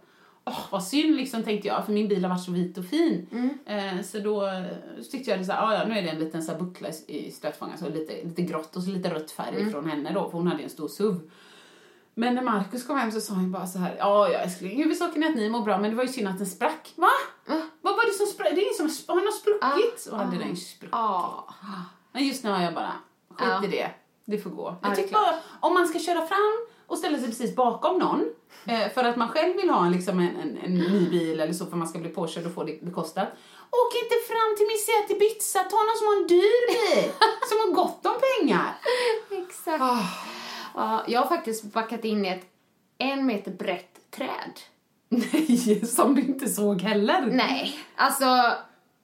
Åh, 0.49 0.61
vad 0.71 0.85
synd 0.85 1.17
liksom 1.17 1.43
tänkte 1.43 1.69
jag, 1.69 1.85
för 1.87 1.93
min 1.93 2.09
bil 2.09 2.25
har 2.25 2.31
varit 2.31 2.45
så 2.45 2.53
vit 2.53 2.79
och 2.79 2.85
fin. 2.85 3.27
Mm. 3.33 3.59
Eh, 3.99 4.05
så 4.05 4.19
då 4.19 4.43
så 5.03 5.11
tyckte 5.11 5.31
jag 5.31 5.41
det 5.41 5.45
så 5.45 5.53
här, 5.53 5.63
"Ah, 5.67 5.75
ja, 5.75 5.85
nu 5.89 5.99
är 5.99 6.03
det 6.03 6.09
en 6.09 6.19
liten 6.19 6.43
så 6.43 6.53
här 6.53 6.59
buckla 6.59 6.89
i- 7.07 7.31
stötfångaren, 7.31 7.79
så 7.79 7.89
lite, 7.89 8.23
lite 8.25 8.43
grått 8.43 8.77
och 8.77 8.83
så 8.83 8.91
lite 8.91 9.15
rött 9.15 9.31
färg 9.31 9.57
Mm. 9.61 9.73
från 9.73 9.91
henne 9.91 10.13
då, 10.13 10.25
för 10.31 10.39
hon 10.39 10.47
hade 10.47 10.59
ju 10.59 10.65
en 10.65 10.71
stor 10.71 10.89
SUV. 10.89 11.21
Men 12.15 12.35
när 12.35 12.43
Markus 12.43 12.87
kom 12.87 12.99
hem 12.99 13.11
så 13.13 13.21
sa 13.21 13.35
han 13.35 13.53
bara 13.53 13.67
så 13.67 13.79
här, 13.79 13.97
ja, 13.99 14.29
ja 14.33 14.39
älskling, 14.39 14.77
huvudsaken 14.83 15.23
är 15.23 15.29
att 15.29 15.35
ni 15.37 15.51
mår 15.51 15.63
bra, 15.63 15.79
men 15.79 15.91
det 15.91 15.97
var 15.97 16.05
ju 16.05 16.09
synd 16.13 16.29
att 16.29 16.39
den 16.39 16.47
sprack. 16.47 16.93
Va? 16.97 17.09
Va? 17.47 17.61
Vad 17.81 17.97
var 17.97 18.07
det 18.07 18.13
som 18.13 18.27
sprack? 18.27 18.49
Det 18.55 18.61
är 18.61 18.63
ingen 18.81 18.91
som 18.97 19.15
har, 19.15 19.21
har 19.25 19.33
spruckit? 19.33 19.63
Ah, 19.63 20.13
och 20.13 20.19
hade 20.25 20.37
ah. 20.37 20.41
den 20.47 20.57
spruckit. 20.57 20.89
Ja. 20.93 21.49
Men 22.13 22.27
just 22.27 22.45
nu 22.45 22.51
har 22.51 22.63
jag 22.63 22.75
bara, 22.75 22.93
skit 23.29 23.73
i 23.73 23.77
det. 23.77 23.91
Det 24.25 24.39
får 24.39 24.51
gå. 24.51 24.77
Jag 24.83 24.97
tycker 24.97 25.13
bara, 25.13 25.35
om 25.61 25.75
man 25.75 25.89
ska 25.89 25.99
köra 25.99 26.27
fram 26.27 26.67
och 26.89 26.99
ställa 26.99 27.19
sig 27.19 27.27
precis 27.27 27.57
bakom 27.57 27.99
någon 27.99 28.25
eh, 28.67 28.93
för 28.95 29.05
att 29.05 29.17
man 29.17 29.29
själv 29.29 29.57
vill 29.57 29.71
ha 29.71 29.87
en, 29.87 29.93
liksom 29.93 30.19
en, 30.21 30.37
en, 30.37 30.59
en 30.65 30.75
ny 30.75 31.11
bil 31.11 31.41
eller 31.41 31.53
så 31.53 31.67
för 31.67 31.77
man 31.77 31.89
ska 31.89 31.99
bli 31.99 32.11
påkörd 32.11 32.47
och 32.47 32.55
få 32.55 32.65
det 32.65 32.85
bekostat. 32.85 33.29
Åk 33.71 33.95
inte 34.03 34.15
fram 34.29 34.57
till 34.57 34.67
Miseat 34.67 35.11
Ibiza, 35.11 35.59
ta 35.59 35.77
någon 35.77 35.99
som 35.99 36.07
har 36.07 36.17
en 36.17 36.27
dyr 36.27 36.67
bil, 36.69 37.13
som 37.49 37.59
har 37.59 37.75
gott 37.75 38.07
om 38.07 38.15
pengar. 38.39 38.79
Exakt. 39.49 39.83
Ah. 39.83 40.05
Ja, 40.75 41.05
jag 41.07 41.21
har 41.21 41.29
faktiskt 41.29 41.65
backat 41.65 42.05
in 42.05 42.25
i 42.25 42.29
ett 42.29 42.47
en 42.99 43.27
meter 43.27 43.51
brett 43.51 44.11
träd. 44.11 44.61
Nej, 45.09 45.87
som 45.87 46.15
du 46.15 46.23
inte 46.23 46.49
såg 46.49 46.83
heller. 46.83 47.27
Nej, 47.27 47.79
alltså 47.97 48.27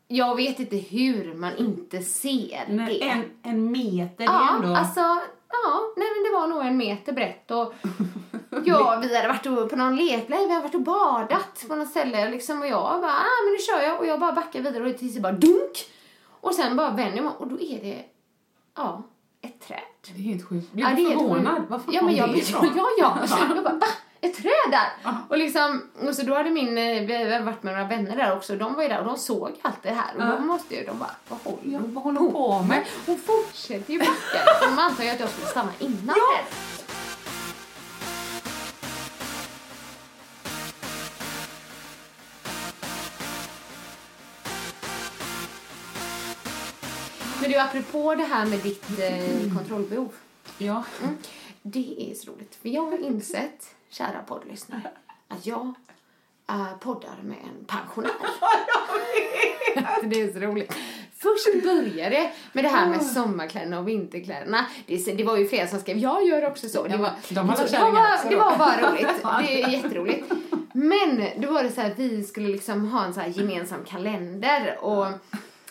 jag 0.08 0.36
vet 0.36 0.60
inte 0.60 0.76
hur 0.76 1.34
man 1.34 1.56
inte 1.56 2.02
ser 2.02 2.64
Nej, 2.68 2.98
det. 2.98 3.08
en, 3.08 3.24
en 3.42 3.72
meter, 3.72 4.24
ja, 4.24 4.56
ändå... 4.56 4.74
alltså, 4.76 5.00
ja, 5.48 5.92
nej 5.96 6.08
var 6.34 6.46
nog 6.46 6.62
en 6.66 6.76
meter 6.76 7.12
brett 7.12 7.50
och 7.50 7.74
ja, 8.64 8.98
vi 9.02 9.16
hade 9.16 9.28
varit 9.28 9.70
på 9.70 9.76
någon 9.76 9.96
lekplats, 9.96 10.42
vi 10.42 10.48
hade 10.52 10.62
varit 10.62 10.74
och 10.74 10.80
badat 10.80 11.64
på 11.68 11.76
något 11.76 11.88
ställe 11.88 12.30
liksom 12.30 12.60
och 12.60 12.66
jag 12.66 13.00
bara, 13.00 13.12
ah 13.12 13.42
men 13.44 13.52
nu 13.52 13.58
kör 13.58 13.82
jag 13.88 14.00
och 14.00 14.06
jag 14.06 14.20
bara 14.20 14.32
backar 14.32 14.60
vidare 14.60 14.90
och 14.90 14.98
tills 14.98 15.14
det 15.14 15.20
bara 15.20 15.32
dunk 15.32 15.90
och 16.40 16.54
sen 16.54 16.76
bara 16.76 16.90
vänder 16.90 17.16
jag 17.16 17.24
mig 17.24 17.32
och 17.38 17.46
då 17.48 17.60
är 17.60 17.80
det, 17.82 18.04
ja, 18.76 19.02
ett 19.40 19.60
träd. 19.68 19.78
Det 20.14 20.20
är 20.20 20.22
helt 20.22 20.48
sjukt. 20.48 20.72
Blir 20.72 20.84
Ja, 20.84 20.90
du 20.90 21.02
helt 21.02 21.12
förvånad? 21.20 21.56
sjukt. 21.56 21.70
Varför 21.70 21.92
ja, 21.92 22.02
men 22.02 22.14
jag, 22.16 22.32
det 22.32 22.38
ifrån? 22.38 22.70
Ja, 22.76 22.86
ja. 22.98 23.18
Jag 23.38 23.64
bara, 23.64 23.74
va? 23.74 23.86
Ett 24.24 24.36
träd 24.36 24.70
där? 24.70 25.12
Och, 25.28 25.38
liksom, 25.38 25.82
och 26.08 26.14
så 26.16 26.22
då 26.22 26.34
hade 26.34 26.50
min, 26.50 26.78
eh, 26.78 27.02
vi 27.02 27.16
hade 27.16 27.40
varit 27.44 27.62
med 27.62 27.72
några 27.74 27.88
vänner 27.88 28.16
där 28.16 28.36
också, 28.36 28.56
de 28.56 28.74
var 28.74 28.82
ju 28.82 28.88
där 28.88 28.98
och 28.98 29.04
de 29.06 29.16
såg 29.16 29.50
allt 29.62 29.82
det 29.82 29.90
här 29.90 30.16
och 30.16 30.22
Ja. 30.22 30.26
de 30.26 30.46
måste 30.46 30.74
ju, 30.74 30.84
de 30.84 30.98
bara, 30.98 31.10
vad 31.28 31.38
håller 31.44 31.58
Ja, 31.72 31.78
hon 31.78 31.94
vad 31.94 32.04
håller 32.04 32.20
hon 32.20 32.32
på 32.32 32.62
med? 32.62 32.84
Hon 33.06 33.18
fortsätter 33.18 33.92
ju 33.92 33.98
backa. 33.98 34.66
De 34.68 34.78
antar 34.78 35.04
ju 35.04 35.10
att 35.10 35.20
jag 35.20 35.28
skulle 35.28 35.46
stanna 35.46 35.72
innan 35.78 36.04
Ja. 36.06 36.14
trädet. 36.14 36.84
Men 47.40 47.50
du, 47.50 47.56
apropå 47.58 48.14
det 48.14 48.24
här 48.24 48.46
med 48.46 48.58
ditt 48.58 48.84
eh, 48.98 49.54
kontrollbehov. 49.56 50.12
Ja. 50.58 50.84
Mm. 51.02 51.16
Det 51.62 52.10
är 52.10 52.14
så 52.14 52.30
roligt. 52.30 52.58
För 52.62 52.68
jag 52.68 52.82
har 52.90 52.98
insett, 52.98 53.74
kära 53.94 54.22
poddlyssnare, 54.26 54.90
att 55.28 55.46
jag 55.46 55.74
äh, 56.48 56.76
poddar 56.80 57.22
med 57.22 57.36
en 57.36 57.64
pensionär. 57.64 58.10
det 60.02 60.20
är 60.20 60.32
så 60.32 60.38
roligt. 60.38 60.74
Först 61.16 61.62
började 61.62 62.10
det 62.10 62.30
med 62.52 62.64
det 62.64 62.68
här 62.68 62.88
med 62.88 63.02
sommarkläderna 63.06 63.78
och 63.78 63.88
vinterkläderna. 63.88 64.66
Det, 64.86 65.16
det 65.16 65.24
var 65.24 65.36
ju 65.36 65.48
flera 65.48 65.66
som 65.66 65.80
skrev, 65.80 65.98
jag 65.98 66.26
gör 66.26 66.46
också 66.46 66.68
så. 66.68 66.86
Det 66.86 66.96
var, 66.96 67.10
de 67.28 67.34
det 67.34 67.42
var, 67.42 67.56
det 67.56 67.78
var, 67.78 68.30
det 68.30 68.36
var 68.36 68.58
bara 68.58 68.92
roligt. 68.92 69.06
Det 69.46 69.62
är 69.62 69.68
jätteroligt. 69.68 70.32
Men 70.72 71.28
då 71.36 71.52
var 71.52 71.62
det 71.62 71.70
så 71.70 71.80
här 71.80 71.94
vi 71.96 72.24
skulle 72.24 72.48
liksom 72.48 72.88
ha 72.88 73.04
en 73.04 73.14
så 73.14 73.20
här 73.20 73.28
gemensam 73.28 73.84
kalender 73.84 74.78
och 74.80 75.06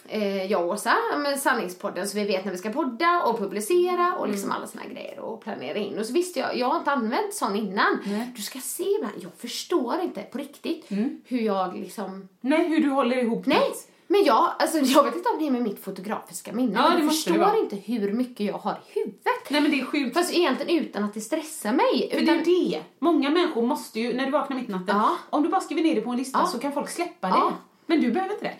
eh, 0.08 0.46
jag 0.52 0.62
och 0.62 0.74
Åsa 0.74 0.94
med 1.18 1.40
sanningspodden 1.40 2.08
så 2.08 2.18
vi 2.18 2.24
vet 2.26 2.46
när 2.46 2.52
vi 2.52 2.58
ska 2.58 2.70
podda 2.70 3.24
och 3.26 3.38
publicera 3.40 4.16
och 4.20 4.28
liksom 4.28 4.50
Mm. 4.50 4.58
alla 4.58 4.68
såna 4.68 4.86
grejer 4.86 5.20
och 5.20 5.42
planera 5.42 5.78
in. 5.78 6.00
Och 6.00 6.06
så 6.06 6.14
visste 6.14 6.40
jag, 6.40 6.58
jag 6.58 6.68
har 6.70 6.78
inte 6.78 6.92
använt 6.92 7.34
sån 7.34 7.56
innan. 7.56 7.98
Du 8.36 8.42
ska 8.42 8.60
se 8.60 8.84
ibland, 8.84 9.14
jag 9.22 9.32
förstår 9.38 10.00
inte 10.02 10.22
på 10.22 10.38
riktigt 10.38 10.92
Mm. 10.92 11.22
hur 11.28 11.40
jag 11.40 11.76
liksom 11.78 12.30
Nej, 12.42 12.68
hur 12.68 12.80
du 12.84 12.90
håller 12.90 13.18
ihop 13.18 13.46
Nej, 13.46 13.58
ditt. 13.70 13.88
men 14.08 14.24
jag, 14.24 14.52
alltså, 14.60 14.78
jag 14.78 15.04
vet 15.04 15.16
inte 15.16 15.30
om 15.30 15.40
det 15.40 15.48
är 15.48 15.52
med 15.52 15.62
mitt 15.62 15.84
fotografiska 15.84 16.54
minne. 16.54 16.72
Ja, 16.76 16.82
men 16.82 16.92
det 16.92 16.98
jag 16.98 17.06
det 17.08 17.10
förstår 17.16 17.60
inte 17.64 17.76
hur 17.76 18.14
mycket 18.14 18.46
jag 18.46 18.58
har 18.58 18.72
i 18.74 19.00
huvudet. 19.00 19.50
Nej 19.50 19.62
men 19.62 19.72
det 19.72 19.80
är 19.80 19.86
sjukt. 19.86 20.14
Fast 20.18 20.34
egentligen 20.34 20.84
utan 20.84 21.04
att 21.04 21.14
det 21.14 21.22
stressar 21.22 21.74
mig. 21.74 22.10
För 22.12 22.18
utan, 22.22 22.36
det 22.44 22.52
är 22.52 22.70
det. 22.70 22.82
Många 23.00 23.30
människor 23.30 23.62
måste 23.62 24.00
ju, 24.00 24.14
när 24.14 24.26
du 24.26 24.32
vaknar 24.32 24.58
mitt 24.58 24.70
i 24.70 24.72
natten, 24.72 24.96
Ja. 24.98 25.18
om 25.30 25.44
du 25.44 25.50
bara 25.50 25.62
skriver 25.62 25.84
ner 25.84 25.96
det 25.96 26.02
på 26.02 26.10
en 26.10 26.18
lista 26.18 26.40
Ja. 26.40 26.48
så 26.48 26.60
kan 26.60 26.72
folk 26.72 26.90
släppa 26.90 27.28
det. 27.28 27.54
Men 27.86 28.02
du 28.02 28.12
behöver 28.12 28.34
inte 28.34 28.46
det. 28.46 28.56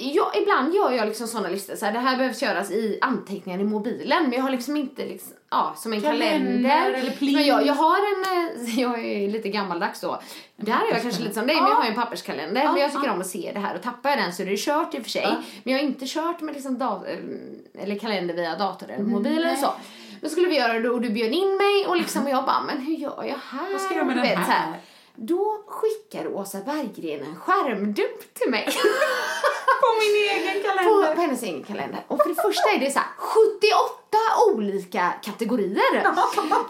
Ja, 0.00 0.32
ibland 0.42 0.74
gör 0.74 0.92
jag 0.92 1.06
liksom 1.08 1.26
såna 1.26 1.48
listor. 1.48 1.76
Så 1.76 1.84
här, 1.86 1.92
det 1.92 1.98
här 1.98 2.16
behövs 2.16 2.42
göras 2.42 2.70
i 2.70 2.98
anteckningar 3.02 3.58
i 3.60 3.64
mobilen. 3.64 4.22
Men 4.22 4.32
jag 4.32 4.42
har 4.42 4.50
liksom 4.50 4.76
inte 4.76 5.06
liksom, 5.06 5.32
ja, 5.50 5.74
som 5.76 5.92
en 5.92 6.00
Kalender 6.00 6.28
kalender. 6.68 6.92
eller. 6.92 7.14
Men 7.20 7.46
jag, 7.46 7.66
jag 7.66 7.74
har 7.74 7.96
en, 7.98 8.38
eh, 8.66 8.78
jag 8.80 9.04
är 9.04 9.28
lite 9.28 9.48
gammaldags 9.48 10.00
då. 10.00 10.20
Där 10.56 10.72
är 10.72 10.92
jag 10.92 11.02
kanske 11.02 11.22
lite 11.22 11.34
som 11.34 11.46
dig, 11.46 11.56
men 11.56 11.64
jag 11.70 11.74
har 11.76 11.84
en 11.84 11.94
papperskalender. 11.94 12.62
Ja, 12.62 12.72
men 12.72 12.82
jag 12.82 12.92
tycker 12.92 13.06
ja. 13.06 13.12
om 13.12 13.20
att 13.20 13.26
se 13.26 13.50
det 13.54 13.60
här 13.60 13.74
och 13.74 13.82
tappar 13.82 14.10
jag 14.10 14.18
den 14.18 14.32
så 14.32 14.42
är 14.42 14.46
det 14.46 14.56
kört 14.58 14.94
i 14.94 14.98
och 14.98 15.02
för 15.02 15.10
sig. 15.10 15.22
Ja. 15.22 15.36
Men 15.64 15.72
jag 15.74 15.80
har 15.80 15.86
inte 15.86 16.06
kört 16.06 16.40
med 16.40 16.54
liksom 16.54 16.78
dat- 16.78 17.04
eh, 17.06 17.82
eller 17.82 17.98
kalender 17.98 18.34
via 18.34 18.56
dator 18.56 18.86
eller 18.86 18.98
Mm, 18.98 19.10
mobil 19.10 19.38
eller 19.38 19.54
så. 19.56 19.74
Då 20.20 20.28
skulle 20.28 20.48
vi 20.48 20.56
göra 20.58 20.78
det 20.78 20.88
och 20.90 21.00
du 21.00 21.10
bjöd 21.10 21.32
in 21.32 21.56
mig 21.56 21.86
och 21.86 21.96
liksom 21.96 22.24
och 22.24 22.30
jag 22.30 22.44
bara, 22.44 22.62
men 22.66 22.80
hur 22.86 22.94
gör 22.94 23.24
jag 23.24 23.58
här? 23.58 23.72
Vad 23.72 23.80
ska 23.80 23.94
jag 23.94 24.06
göra 24.06 24.14
med 24.14 24.16
den 24.16 24.36
här? 24.36 24.74
Då 25.20 25.62
skickar 25.66 26.28
Åsa 26.28 26.58
Berggren 26.58 27.22
en 27.22 27.36
skärmdump 27.36 28.34
till 28.34 28.50
mig. 28.50 28.64
På 29.80 29.86
min 30.00 30.14
egen 30.30 30.62
på, 30.62 30.68
kalender. 30.68 31.14
på 31.14 31.20
hennes 31.20 31.42
egen 31.42 31.62
kalender. 31.62 32.04
Och 32.08 32.22
för 32.22 32.28
det 32.28 32.42
första 32.42 32.70
är 32.70 32.78
det 32.80 32.90
så 32.90 32.98
här 32.98 33.08
78 33.18 34.07
olika 34.54 35.12
kategorier. 35.22 36.02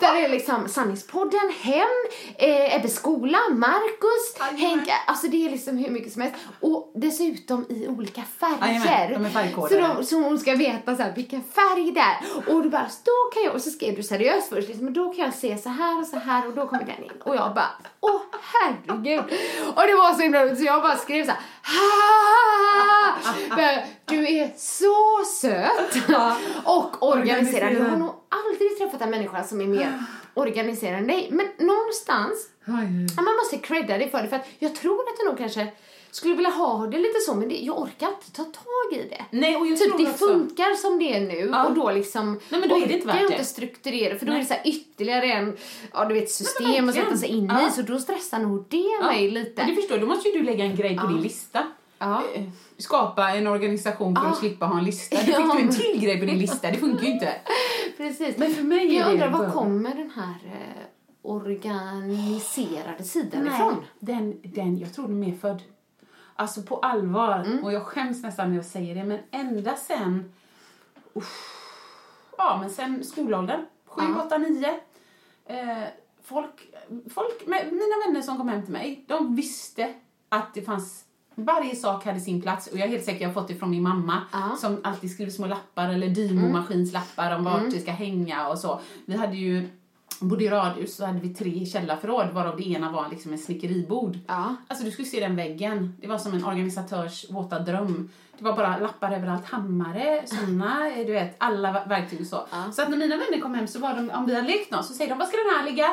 Där 0.00 0.14
det 0.14 0.24
är 0.24 0.28
liksom 0.28 0.68
Sanningspodden, 0.68 1.52
Hem, 1.60 1.88
eh, 2.38 2.76
Ebbe 2.76 2.88
skola, 2.88 3.38
Marcus, 3.50 4.36
Jajamän. 4.40 4.60
Henke. 4.60 4.92
Alltså 5.06 5.26
det 5.26 5.46
är 5.46 5.50
liksom 5.50 5.76
hur 5.76 5.90
mycket 5.90 6.12
som 6.12 6.22
helst. 6.22 6.36
Och 6.60 6.92
dessutom 6.94 7.66
i 7.68 7.88
olika 7.88 8.22
färger. 8.40 8.58
så, 9.68 9.74
de, 9.96 10.04
så 10.04 10.16
hon 10.22 10.38
ska 10.38 10.54
veta 10.54 10.96
så 10.96 11.02
här, 11.02 11.12
vilken 11.16 11.42
färg 11.42 11.90
det 11.92 12.00
är. 12.00 12.16
Och 12.54 12.62
du 12.62 12.70
bara, 12.70 12.88
då 13.04 13.30
kan 13.34 13.42
jag, 13.42 13.54
och 13.54 13.60
så 13.60 13.70
skrev 13.70 13.96
du 13.96 14.02
seriöst 14.02 14.48
först, 14.48 14.68
liksom, 14.68 14.92
då 14.92 15.12
kan 15.12 15.24
jag 15.24 15.34
se 15.34 15.58
så 15.58 15.68
här 15.68 16.00
och 16.00 16.06
så 16.06 16.18
här 16.18 16.46
och 16.46 16.52
då 16.54 16.66
kommer 16.66 16.84
den 16.84 17.04
in. 17.04 17.12
Och 17.24 17.36
jag 17.36 17.54
bara, 17.54 17.70
åh 18.00 18.20
herregud. 18.52 19.24
Och 19.76 19.82
det 19.86 19.94
var 19.94 20.14
så 20.14 20.22
himla 20.22 20.44
roligt 20.44 20.58
så 20.58 20.64
jag 20.64 20.82
bara 20.82 20.96
skrev 20.96 21.24
så 21.24 21.30
här, 21.30 21.40
"Ha!" 21.62 23.14
Men 24.08 24.18
Du 24.18 24.28
är 24.38 24.50
så 24.56 25.24
söt 25.40 26.08
och 26.64 27.08
organiserad. 27.08 27.72
Jag 27.72 27.84
har 27.84 27.96
nog 27.96 28.14
aldrig 28.28 28.78
träffat 28.78 29.00
en 29.02 29.10
människa 29.10 29.44
som 29.44 29.60
är 29.60 29.66
mer 29.66 30.02
organiserad 30.34 30.98
än 30.98 31.06
dig. 31.06 31.28
Men 31.30 31.46
någonstans, 31.58 32.48
ja, 33.16 33.22
man 33.22 33.36
måste 33.36 33.58
credda 33.58 33.98
dig 33.98 34.10
för 34.10 34.22
det. 34.22 34.28
För 34.28 34.36
att 34.36 34.46
jag 34.58 34.74
tror 34.74 35.00
att 35.00 35.14
jag 35.18 35.26
nog 35.26 35.38
kanske 35.38 35.66
skulle 36.10 36.34
vilja 36.34 36.50
ha 36.50 36.86
det 36.86 36.98
lite 36.98 37.20
så, 37.20 37.34
men 37.34 37.48
det, 37.48 37.54
jag 37.54 37.78
orkar 37.82 38.08
inte 38.08 38.32
ta 38.32 38.44
tag 38.44 38.92
i 38.92 39.08
det. 39.10 39.24
Nej, 39.30 39.56
och 39.56 39.66
jag 39.66 39.78
Typ 39.78 39.88
tror 39.88 39.98
det 39.98 40.10
också- 40.12 40.28
funkar 40.28 40.74
som 40.76 40.98
det 40.98 41.16
är 41.16 41.20
nu 41.20 41.48
Ja. 41.52 41.66
och 41.66 41.74
då 41.74 41.90
liksom 41.90 42.40
Nej, 42.48 42.60
men 42.60 42.68
då 42.68 42.76
är 42.76 42.86
det 42.86 42.92
inte 42.94 43.06
orkar 43.06 43.12
värt 43.12 43.22
jag 43.22 43.30
inte 43.32 43.44
strukturera 43.44 44.18
för 44.18 44.26
då 44.26 44.32
Nej. 44.32 44.40
är 44.40 44.44
det 44.48 44.54
så 44.54 44.60
ytterligare 44.68 45.26
en, 45.26 45.56
ja 45.92 46.04
du 46.04 46.14
vet 46.14 46.30
system 46.30 46.88
att 46.88 46.94
sätta 46.94 47.16
sig 47.16 47.28
in 47.28 47.46
Ja. 47.60 47.68
i 47.68 47.70
så 47.70 47.82
då 47.82 47.98
stressar 47.98 48.38
nog 48.38 48.64
det 48.68 48.76
Ja. 49.00 49.06
mig 49.06 49.30
lite. 49.30 49.62
Och 49.62 49.68
du 49.68 49.74
förstår, 49.74 49.98
då 49.98 50.06
måste 50.06 50.28
ju 50.28 50.38
du 50.38 50.44
lägga 50.44 50.64
en 50.64 50.76
grej 50.76 50.96
på 50.98 51.06
din 51.06 51.20
lista. 51.20 51.66
Ja. 51.98 52.22
Eh, 52.34 52.44
Skapa 52.76 53.30
en 53.30 53.46
organisation 53.46 54.16
för 54.16 54.22
Ja. 54.22 54.30
att 54.30 54.36
slippa 54.38 54.66
ha 54.66 54.78
en 54.78 54.84
lista. 54.84 55.16
Du 55.16 55.22
fick 55.26 55.34
Ja. 55.34 55.54
du 55.56 55.62
en 55.62 55.70
till 55.70 56.00
grej 56.00 56.20
på 56.20 56.24
din 56.26 56.38
lista, 56.38 56.70
det 56.70 56.76
funkar 56.78 57.02
ju 57.02 57.10
inte. 57.12 57.32
Precis. 57.96 58.38
Men 58.38 58.50
för 58.54 58.62
mig 58.62 58.96
är 58.96 59.00
jag 59.00 59.12
undrar 59.12 59.30
var 59.30 59.50
kommer 59.50 59.94
den 59.94 60.10
här 60.10 60.34
eh, 60.46 60.84
organiserade 61.22 63.04
sidan 63.04 63.44
Nej, 63.44 63.52
ifrån? 63.54 63.84
Den, 63.98 64.40
den, 64.44 64.78
jag 64.78 64.94
tror 64.94 65.08
den 65.08 65.24
är 65.24 65.34
född. 65.36 65.62
Alltså 66.36 66.62
på 66.62 66.76
allvar, 66.78 67.38
Mm. 67.46 67.64
och 67.64 67.72
jag 67.72 67.82
skäms 67.82 68.22
nästan 68.22 68.48
när 68.48 68.56
jag 68.56 68.64
säger 68.64 68.94
det, 68.94 69.04
men 69.04 69.18
ända 69.30 69.76
sen, 69.76 70.32
uff, 71.14 71.54
ja 72.38 72.58
men 72.60 72.70
sen 72.70 73.04
skolåldern, 73.04 73.60
7, 73.86 74.02
Ja. 74.16 74.22
8, 74.26 74.38
9. 74.38 74.68
Eh, 75.46 75.88
folk, 76.24 76.68
folk 77.14 77.46
mina 77.46 78.06
vänner 78.06 78.22
som 78.22 78.36
kom 78.36 78.48
hem 78.48 78.62
till 78.64 78.72
mig, 78.72 79.04
de 79.08 79.36
visste 79.36 79.92
att 80.28 80.54
det 80.54 80.62
fanns 80.62 81.04
varje 81.44 81.76
sak 81.76 82.04
hade 82.04 82.20
sin 82.20 82.42
plats 82.42 82.66
och 82.66 82.78
jag 82.78 82.84
är 82.86 82.90
helt 82.90 83.04
säker 83.04 83.20
jag 83.20 83.28
har 83.28 83.34
fått 83.34 83.48
det 83.48 83.54
från 83.54 83.70
min 83.70 83.82
mamma 83.82 84.22
Ja. 84.32 84.56
som 84.60 84.80
alltid 84.84 85.10
skriver 85.12 85.30
små 85.32 85.46
lappar 85.46 85.88
eller 85.88 86.08
Dymo-maskinslappar 86.08 87.36
om 87.36 87.44
vart 87.44 87.70
det 87.70 87.80
ska 87.80 87.90
hänga 87.90 88.48
och 88.48 88.58
så. 88.58 88.80
Vi 89.06 89.16
hade 89.16 89.36
ju, 89.36 89.68
bodde 90.20 90.44
i 90.44 90.48
radhus 90.48 90.96
så 90.96 91.06
hade 91.06 91.20
vi 91.20 91.34
tre 91.34 91.66
källarförråd 91.66 92.30
varav 92.32 92.56
det 92.56 92.68
ena 92.68 92.90
var 92.92 93.08
liksom 93.10 93.32
en 93.32 93.38
snickeribod. 93.38 94.18
Ja. 94.26 94.56
Alltså 94.68 94.84
du 94.84 94.90
skulle 94.90 95.08
se 95.08 95.20
den 95.20 95.36
väggen. 95.36 95.94
Det 96.00 96.06
var 96.06 96.18
som 96.18 96.34
en 96.34 96.44
organisatörs 96.44 97.30
våta 97.30 97.58
dröm. 97.58 98.10
Det 98.38 98.44
var 98.44 98.56
bara 98.56 98.78
lappar 98.78 99.12
överallt, 99.12 99.46
hammare, 99.46 100.22
såna, 100.26 100.90
du 100.96 101.12
vet, 101.12 101.34
alla 101.38 101.72
ver- 101.72 101.88
verktyg 101.88 102.20
och 102.20 102.26
så. 102.26 102.46
Ja. 102.50 102.72
Så 102.72 102.82
att 102.82 102.88
när 102.90 102.96
mina 102.96 103.16
vänner 103.16 103.40
kom 103.40 103.54
hem 103.54 103.66
så 103.66 103.78
var 103.78 103.94
de, 103.94 104.10
om 104.10 104.26
vi 104.26 104.34
hade 104.34 104.46
lekt 104.46 104.70
något 104.70 104.84
så 104.86 104.94
säger 104.94 105.10
de, 105.10 105.18
var 105.18 105.26
ska 105.26 105.36
den 105.36 105.56
här 105.58 105.70
ligga? 105.70 105.88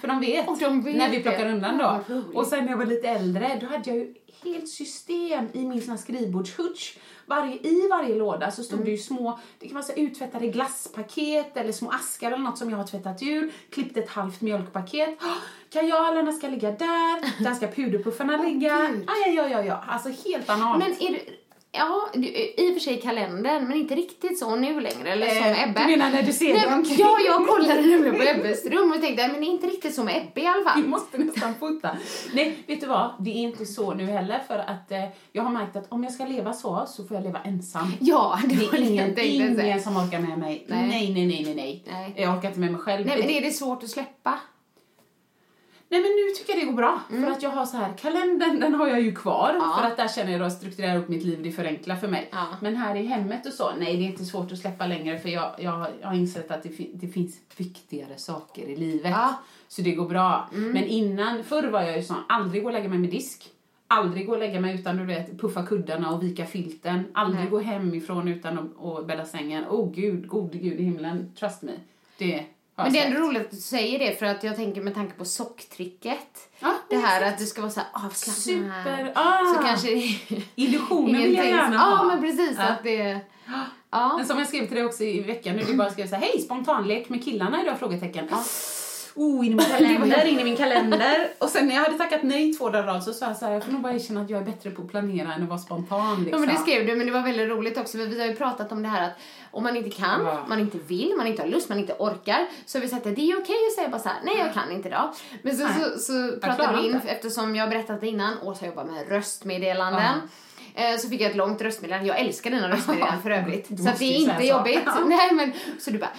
För 0.00 0.08
de 0.08 0.20
vet, 0.20 0.46
de 0.60 0.82
vet 0.82 0.96
när 0.96 1.10
vi 1.10 1.16
det. 1.16 1.22
plockar 1.22 1.46
undan 1.48 1.78
då. 1.78 2.00
och 2.34 2.46
sen 2.46 2.64
när 2.64 2.70
jag 2.70 2.78
var 2.78 2.86
lite 2.86 3.08
äldre, 3.08 3.58
då 3.60 3.66
hade 3.66 3.90
jag 3.90 3.96
ju 3.96 4.14
helt 4.44 4.68
system 4.68 5.48
i 5.52 5.64
min 5.64 5.82
sån 5.82 5.98
skrivbordshutch. 5.98 6.96
Varje, 7.26 7.54
I 7.54 7.88
varje 7.90 8.14
låda 8.14 8.50
så 8.50 8.62
stod 8.62 8.84
det 8.84 8.90
ju 8.90 8.98
små, 8.98 9.38
det 9.58 9.66
kan 9.66 9.74
vara 9.74 9.84
så 9.84 9.92
uttvättade 9.92 10.46
glasspaket 10.46 11.56
eller 11.56 11.72
små 11.72 11.90
askar 11.90 12.26
eller 12.26 12.42
något 12.42 12.58
som 12.58 12.70
jag 12.70 12.76
har 12.76 12.86
tvättat 12.86 13.22
ur. 13.22 13.52
Klippt 13.70 13.96
ett 13.96 14.08
halvt 14.08 14.40
mjölkpaket. 14.40 15.22
Oh, 15.22 15.36
kajalerna 15.70 16.32
ska 16.32 16.48
ligga 16.48 16.70
där, 16.70 17.42
där 17.44 17.54
ska 17.54 17.68
puderpuffarna 17.68 18.42
ligga. 18.42 18.88
Gud. 18.90 19.10
Aj, 19.10 19.22
aj, 19.26 19.38
aj, 19.38 19.54
aj, 19.54 19.68
aj. 19.70 19.78
Alltså 19.88 20.08
helt 20.28 20.50
analt. 20.50 20.78
Men 20.78 20.92
är 20.92 21.10
du, 21.10 21.41
ja, 21.72 22.08
du, 22.14 22.28
i 22.28 22.70
och 22.70 22.74
för 22.74 22.80
sig 22.80 23.00
kalendern, 23.00 23.68
men 23.68 23.76
inte 23.76 23.94
riktigt 23.94 24.38
så 24.38 24.56
nu 24.56 24.80
längre, 24.80 25.12
eller 25.12 25.26
som 25.26 25.46
Eh, 25.46 25.62
Ebbe. 25.68 25.80
du 25.80 25.86
menar 25.86 26.10
när 26.10 26.22
du 26.22 26.32
ser 26.32 26.54
Nej, 26.54 26.70
dem? 26.70 26.84
Ja, 26.98 27.16
jag 27.26 27.46
kollade 27.46 27.80
nämligen 27.82 28.16
på 28.16 28.22
Ebbes 28.22 28.64
rum 28.66 28.92
och 28.92 29.00
tänkte, 29.00 29.28
men 29.28 29.40
det 29.40 29.46
är 29.46 29.50
inte 29.50 29.66
riktigt 29.66 29.94
som 29.94 30.08
Ebbe 30.08 30.40
i 30.40 30.46
alla 30.46 30.70
fall. 30.70 30.82
Vi 30.82 30.88
måste 30.88 31.18
nästan 31.18 31.54
fota. 31.54 31.96
Nej, 32.34 32.58
vet 32.66 32.80
du 32.80 32.86
vad? 32.86 33.14
Det 33.20 33.30
är 33.30 33.34
inte 33.34 33.66
så 33.66 33.94
nu 33.94 34.06
heller 34.06 34.40
för 34.48 34.58
att 34.58 34.92
eh, 34.92 35.04
jag 35.32 35.42
har 35.42 35.50
märkt 35.50 35.76
att 35.76 35.92
om 35.92 36.04
jag 36.04 36.12
ska 36.12 36.24
leva 36.24 36.52
så, 36.52 36.84
så 36.88 37.04
får 37.04 37.16
jag 37.16 37.24
leva 37.24 37.40
ensam. 37.44 37.92
Ja, 38.00 38.38
det 38.44 38.54
Det 38.54 38.64
är 38.64 39.24
ingen, 39.24 39.60
ingen 39.60 39.82
som 39.82 39.96
orkar 39.96 40.18
med 40.18 40.38
mig. 40.38 40.64
Nej. 40.68 40.88
Nej, 40.88 41.12
nej, 41.14 41.26
nej, 41.26 41.44
nej, 41.44 41.54
nej. 41.54 41.84
Nej. 41.86 42.14
Jag 42.16 42.36
orkar 42.36 42.48
inte 42.48 42.60
med 42.60 42.72
mig 42.72 42.80
själv. 42.80 43.06
Nej, 43.06 43.18
men 43.18 43.30
är 43.30 43.40
det 43.40 43.50
svårt 43.50 43.82
att 43.82 43.90
släppa? 43.90 44.38
Nej 45.92 46.00
men 46.00 46.10
nu 46.10 46.34
tycker 46.36 46.52
jag 46.52 46.62
det 46.62 46.66
går 46.66 46.76
bra. 46.76 47.00
För 47.08 47.30
att 47.30 47.42
jag 47.42 47.50
har 47.50 47.66
så 47.66 47.76
här, 47.76 47.92
kalendern 47.96 48.60
den 48.60 48.74
har 48.74 48.88
jag 48.88 49.00
ju 49.00 49.14
kvar. 49.14 49.50
Mm. 49.50 49.62
Ja. 49.62 49.76
För 49.80 49.86
att 49.86 49.96
där 49.96 50.08
känner 50.08 50.32
jag 50.32 50.42
att 50.42 50.52
strukturera 50.52 50.98
upp 50.98 51.08
mitt 51.08 51.24
liv, 51.24 51.42
det 51.42 51.52
förenklar 51.52 51.96
för 51.96 52.08
mig. 52.08 52.28
Ja. 52.32 52.46
Men 52.60 52.76
här 52.76 52.96
i 52.96 53.06
hemmet 53.06 53.46
och 53.46 53.52
så, 53.52 53.70
nej 53.78 53.96
det 53.96 54.02
är 54.02 54.06
inte 54.06 54.24
svårt 54.24 54.52
att 54.52 54.58
släppa 54.58 54.86
längre 54.86 55.18
för 55.18 55.28
jag, 55.28 55.54
jag, 55.58 55.86
jag 56.00 56.08
har 56.08 56.14
insett 56.14 56.50
att 56.50 56.62
det, 56.62 56.68
det 56.94 57.08
finns 57.08 57.40
viktigare 57.56 58.16
saker 58.16 58.62
i 58.62 58.76
livet. 58.76 59.10
Ja. 59.10 59.24
Mm. 59.24 59.34
Så 59.68 59.82
det 59.82 59.92
går 59.92 60.08
bra. 60.08 60.48
Men 60.52 60.84
innan, 60.84 61.44
förr 61.44 61.68
var 61.68 61.82
jag 61.82 61.96
ju 61.96 62.02
sån, 62.02 62.24
aldrig 62.28 62.62
gå 62.62 62.68
och 62.68 62.74
lägga 62.74 62.88
mig 62.88 62.98
med 62.98 63.10
disk. 63.10 63.48
Aldrig 63.86 64.26
gå 64.26 64.32
och 64.32 64.38
lägga 64.38 64.60
mig 64.60 64.74
utan 64.74 64.96
du 64.96 65.04
vet, 65.04 65.40
puffa 65.40 65.66
kuddarna 65.66 66.14
och 66.14 66.22
vika 66.22 66.46
filten. 66.46 67.04
Aldrig 67.14 67.40
Nej. 67.40 67.50
gå 67.50 67.58
hemifrån 67.58 68.28
utan 68.28 68.58
att, 68.58 69.06
bädda 69.06 69.24
sängen. 69.24 69.64
Oh 69.68 69.92
gud, 69.92 70.28
gode 70.28 70.58
gud 70.58 70.80
i 70.80 70.82
himlen, 70.82 71.32
trust 71.38 71.62
me. 71.62 71.72
Det 72.18 72.46
Men 72.76 72.92
det 72.92 72.98
är 72.98 73.06
ändå 73.06 73.20
roligt 73.20 73.42
att 73.42 73.50
du 73.50 73.56
säger 73.56 73.98
det 73.98 74.18
för 74.18 74.26
att 74.26 74.44
jag 74.44 74.56
tänker 74.56 74.80
med 74.80 74.94
tanke 74.94 75.14
på 75.14 75.24
socktricket. 75.24 76.48
Ja, 76.60 76.74
Det 76.90 76.96
här 76.96 77.22
att 77.28 77.38
du 77.38 77.46
ska 77.46 77.60
vara 77.60 77.70
så 77.72 77.80
avslappnad. 77.92 78.36
Super, 78.36 79.12
ah. 79.14 79.54
Så 79.54 79.62
kanske 79.62 79.88
Illusioner 80.54 81.18
vill 81.22 81.34
jag 81.34 81.46
gärna 81.46 81.74
Ja, 81.74 81.80
ha. 81.80 82.04
men 82.04 82.20
precis. 82.20 82.56
Ja. 82.58 82.64
Att 82.64 82.82
det... 82.82 83.20
Ja. 83.94 84.16
Men 84.16 84.26
som 84.26 84.38
jag 84.38 84.48
skrev 84.48 84.66
till 84.66 84.76
dig 84.76 84.84
också 84.84 85.04
i 85.04 85.20
veckan 85.20 85.56
nu, 85.56 85.62
du 85.62 85.74
bara 85.76 85.90
skrev 85.90 86.08
så 86.08 86.14
här, 86.14 86.22
hej 86.22 86.40
spontanlek 86.40 87.08
med 87.08 87.24
killarna 87.24 87.62
idag? 87.62 87.78
Frågetecken. 87.78 88.28
Oh, 89.14 89.46
in 89.46 89.52
i 89.52 89.54
min 89.56 89.66
kalender, 89.78 90.24
in 90.26 90.38
i 90.40 90.44
min 90.44 90.56
kalender. 90.56 91.28
Och 91.38 91.48
sen 91.48 91.66
när 91.66 91.74
jag 91.74 91.82
hade 91.84 91.98
tackat 91.98 92.22
nej 92.22 92.54
två 92.54 92.70
dagar 92.70 92.86
rad 92.86 93.04
så 93.04 93.12
sa 93.12 93.26
jag 93.26 93.36
så 93.36 93.44
här, 93.46 93.52
jag 93.52 93.64
får 93.64 93.72
nog 93.72 93.82
bara 93.82 93.92
erkänna 93.94 94.20
att 94.20 94.30
jag 94.30 94.40
är 94.40 94.44
bättre 94.44 94.70
på 94.70 94.82
att 94.82 94.88
planera 94.88 95.34
än 95.34 95.42
att 95.42 95.48
vara 95.48 95.58
spontan 95.58 95.98
Ja, 96.10 96.16
liksom. 96.24 96.40
men 96.40 96.48
det 96.48 96.60
skrev 96.60 96.86
du, 96.86 96.94
men 96.96 97.06
det 97.06 97.12
var 97.12 97.22
väldigt 97.22 97.48
roligt 97.48 97.78
också. 97.78 97.98
Vi 97.98 98.20
har 98.20 98.26
ju 98.26 98.34
pratat 98.36 98.72
om 98.72 98.82
det 98.82 98.88
här 98.88 99.06
att 99.06 99.16
om 99.52 99.62
man 99.62 99.76
inte 99.76 99.90
kan, 99.90 100.24
Ja. 100.24 100.44
man 100.48 100.60
inte 100.60 100.78
vill, 100.78 101.14
man 101.16 101.26
inte 101.26 101.42
har 101.42 101.48
lust, 101.48 101.68
man 101.68 101.78
inte 101.78 101.94
orkar. 101.98 102.46
Så 102.66 102.78
har 102.78 102.82
vi 102.82 102.88
sagt 102.88 103.06
att 103.06 103.16
det 103.16 103.30
är 103.30 103.40
okej 103.40 103.56
att 103.68 103.72
säga 103.74 103.88
bara 103.88 104.00
så 104.00 104.08
här, 104.08 104.18
nej 104.24 104.38
jag 104.38 104.54
kan 104.54 104.72
inte 104.72 104.88
idag. 104.88 105.14
Men 105.42 105.56
så, 105.56 105.66
så, 105.68 105.98
så 105.98 106.40
pratade 106.40 106.78
vi 106.80 106.86
in, 106.88 106.94
inte. 106.94 107.08
eftersom 107.08 107.56
jag 107.56 107.70
berättat 107.70 108.02
innan, 108.02 108.38
Åsa 108.42 108.66
jobbar 108.66 108.84
med 108.84 109.08
röstmeddelanden. 109.08 110.20
Eh, 110.74 110.96
Så 110.98 111.08
fick 111.08 111.20
jag 111.20 111.30
ett 111.30 111.36
långt 111.36 111.62
röstmeddelande. 111.62 112.08
Jag 112.08 112.18
älskar 112.18 112.50
dina 112.50 112.70
röstmeddelanden 112.70 113.22
för 113.22 113.30
övrigt. 113.30 113.66
Så 113.66 113.74
det 113.98 114.04
är 114.04 114.16
inte 114.16 114.36
så. 114.38 114.42
jobbigt. 114.42 114.88
Nej, 115.06 115.32
men, 115.34 115.52
så 115.80 115.90
du 115.90 115.98
bara, 115.98 116.10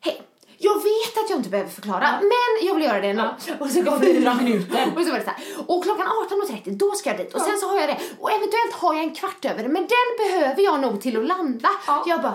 hej. 0.00 0.22
Jag 0.62 0.74
vet 0.74 1.24
att 1.24 1.30
jag 1.30 1.38
inte 1.38 1.48
behöver 1.50 1.70
förklara, 1.70 2.08
men 2.20 2.66
jag 2.68 2.74
vill 2.74 2.84
göra 2.84 3.00
det 3.00 3.08
ändå. 3.08 3.36
Och 3.60 3.70
så 3.70 3.84
kom 3.84 4.00
Fyra 4.00 4.34
minuter. 4.34 4.86
Och 4.96 5.02
så 5.02 5.10
var 5.10 5.18
det 5.18 5.24
så 5.24 5.30
här, 5.30 5.44
och 5.66 5.84
klockan 5.84 6.06
18.30 6.06 6.76
då 6.76 6.90
ska 6.90 7.10
jag 7.10 7.18
dit 7.18 7.34
och 7.34 7.40
sen 7.40 7.58
så 7.58 7.68
har 7.68 7.80
jag 7.80 7.88
det 7.88 7.98
och 8.18 8.30
eventuellt 8.30 8.72
har 8.72 8.94
jag 8.94 9.02
en 9.04 9.14
kvart 9.14 9.44
över 9.44 9.62
men 9.68 9.74
den 9.86 10.08
behöver 10.30 10.62
jag 10.62 10.80
nog 10.80 11.00
till 11.00 11.16
att 11.18 11.26
landa. 11.26 11.68
Jag 12.06 12.22
bara, 12.22 12.34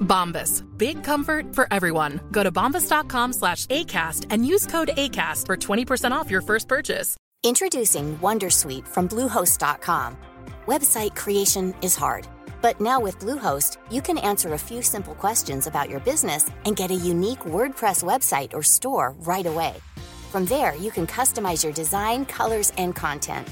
Bombas. 0.00 0.64
Big 0.76 1.04
comfort 1.04 1.54
for 1.54 1.66
everyone. 1.70 2.20
Go 2.30 2.42
to 2.42 2.50
bombas.com 2.50 3.32
slash 3.32 3.66
ACAST 3.66 4.26
and 4.30 4.46
use 4.46 4.66
code 4.66 4.90
ACAST 4.96 5.46
for 5.46 5.56
20% 5.56 6.10
off 6.12 6.30
your 6.30 6.42
first 6.42 6.68
purchase. 6.68 7.16
Introducing 7.42 8.18
Wondersuite 8.18 8.86
from 8.86 9.08
Bluehost.com. 9.08 10.16
Website 10.66 11.16
creation 11.16 11.74
is 11.82 11.96
hard, 11.96 12.28
but 12.60 12.80
now 12.80 13.00
with 13.00 13.18
Bluehost, 13.18 13.78
you 13.90 14.02
can 14.02 14.18
answer 14.18 14.52
a 14.52 14.58
few 14.58 14.82
simple 14.82 15.14
questions 15.14 15.66
about 15.66 15.88
your 15.88 16.00
business 16.00 16.50
and 16.66 16.76
get 16.76 16.90
a 16.90 16.94
unique 16.94 17.40
WordPress 17.40 18.04
website 18.04 18.52
or 18.52 18.62
store 18.62 19.14
right 19.20 19.46
away. 19.46 19.74
From 20.30 20.44
there, 20.44 20.76
you 20.76 20.90
can 20.90 21.06
customize 21.06 21.64
your 21.64 21.72
design, 21.72 22.26
colors, 22.26 22.72
and 22.76 22.94
content. 22.94 23.48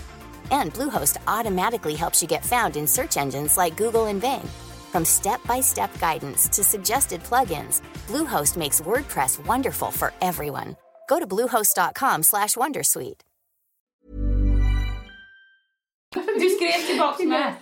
And 0.51 0.73
Bluehost 0.73 1.17
automatically 1.27 1.95
helps 1.95 2.21
you 2.23 2.29
get 2.29 2.45
found 2.45 2.77
in 2.77 2.87
search 2.87 3.17
engines 3.17 3.57
like 3.57 3.77
Google 3.77 4.07
and 4.07 4.21
Bing. 4.21 4.49
From 4.93 5.05
step-by-step 5.05 5.99
guidance 6.01 6.49
to 6.49 6.63
suggested 6.63 7.23
plugins, 7.23 7.81
Bluehost 8.07 8.57
makes 8.57 8.81
WordPress 8.81 9.47
wonderful 9.47 9.91
for 9.91 10.13
everyone. 10.21 10.77
Go 11.09 11.19
to 11.21 11.27
bluehost.com/wondersuite. 11.27 13.21
Du 16.41 16.51
skrev 16.51 16.87
tillbaks 16.87 17.19
med 17.21 17.55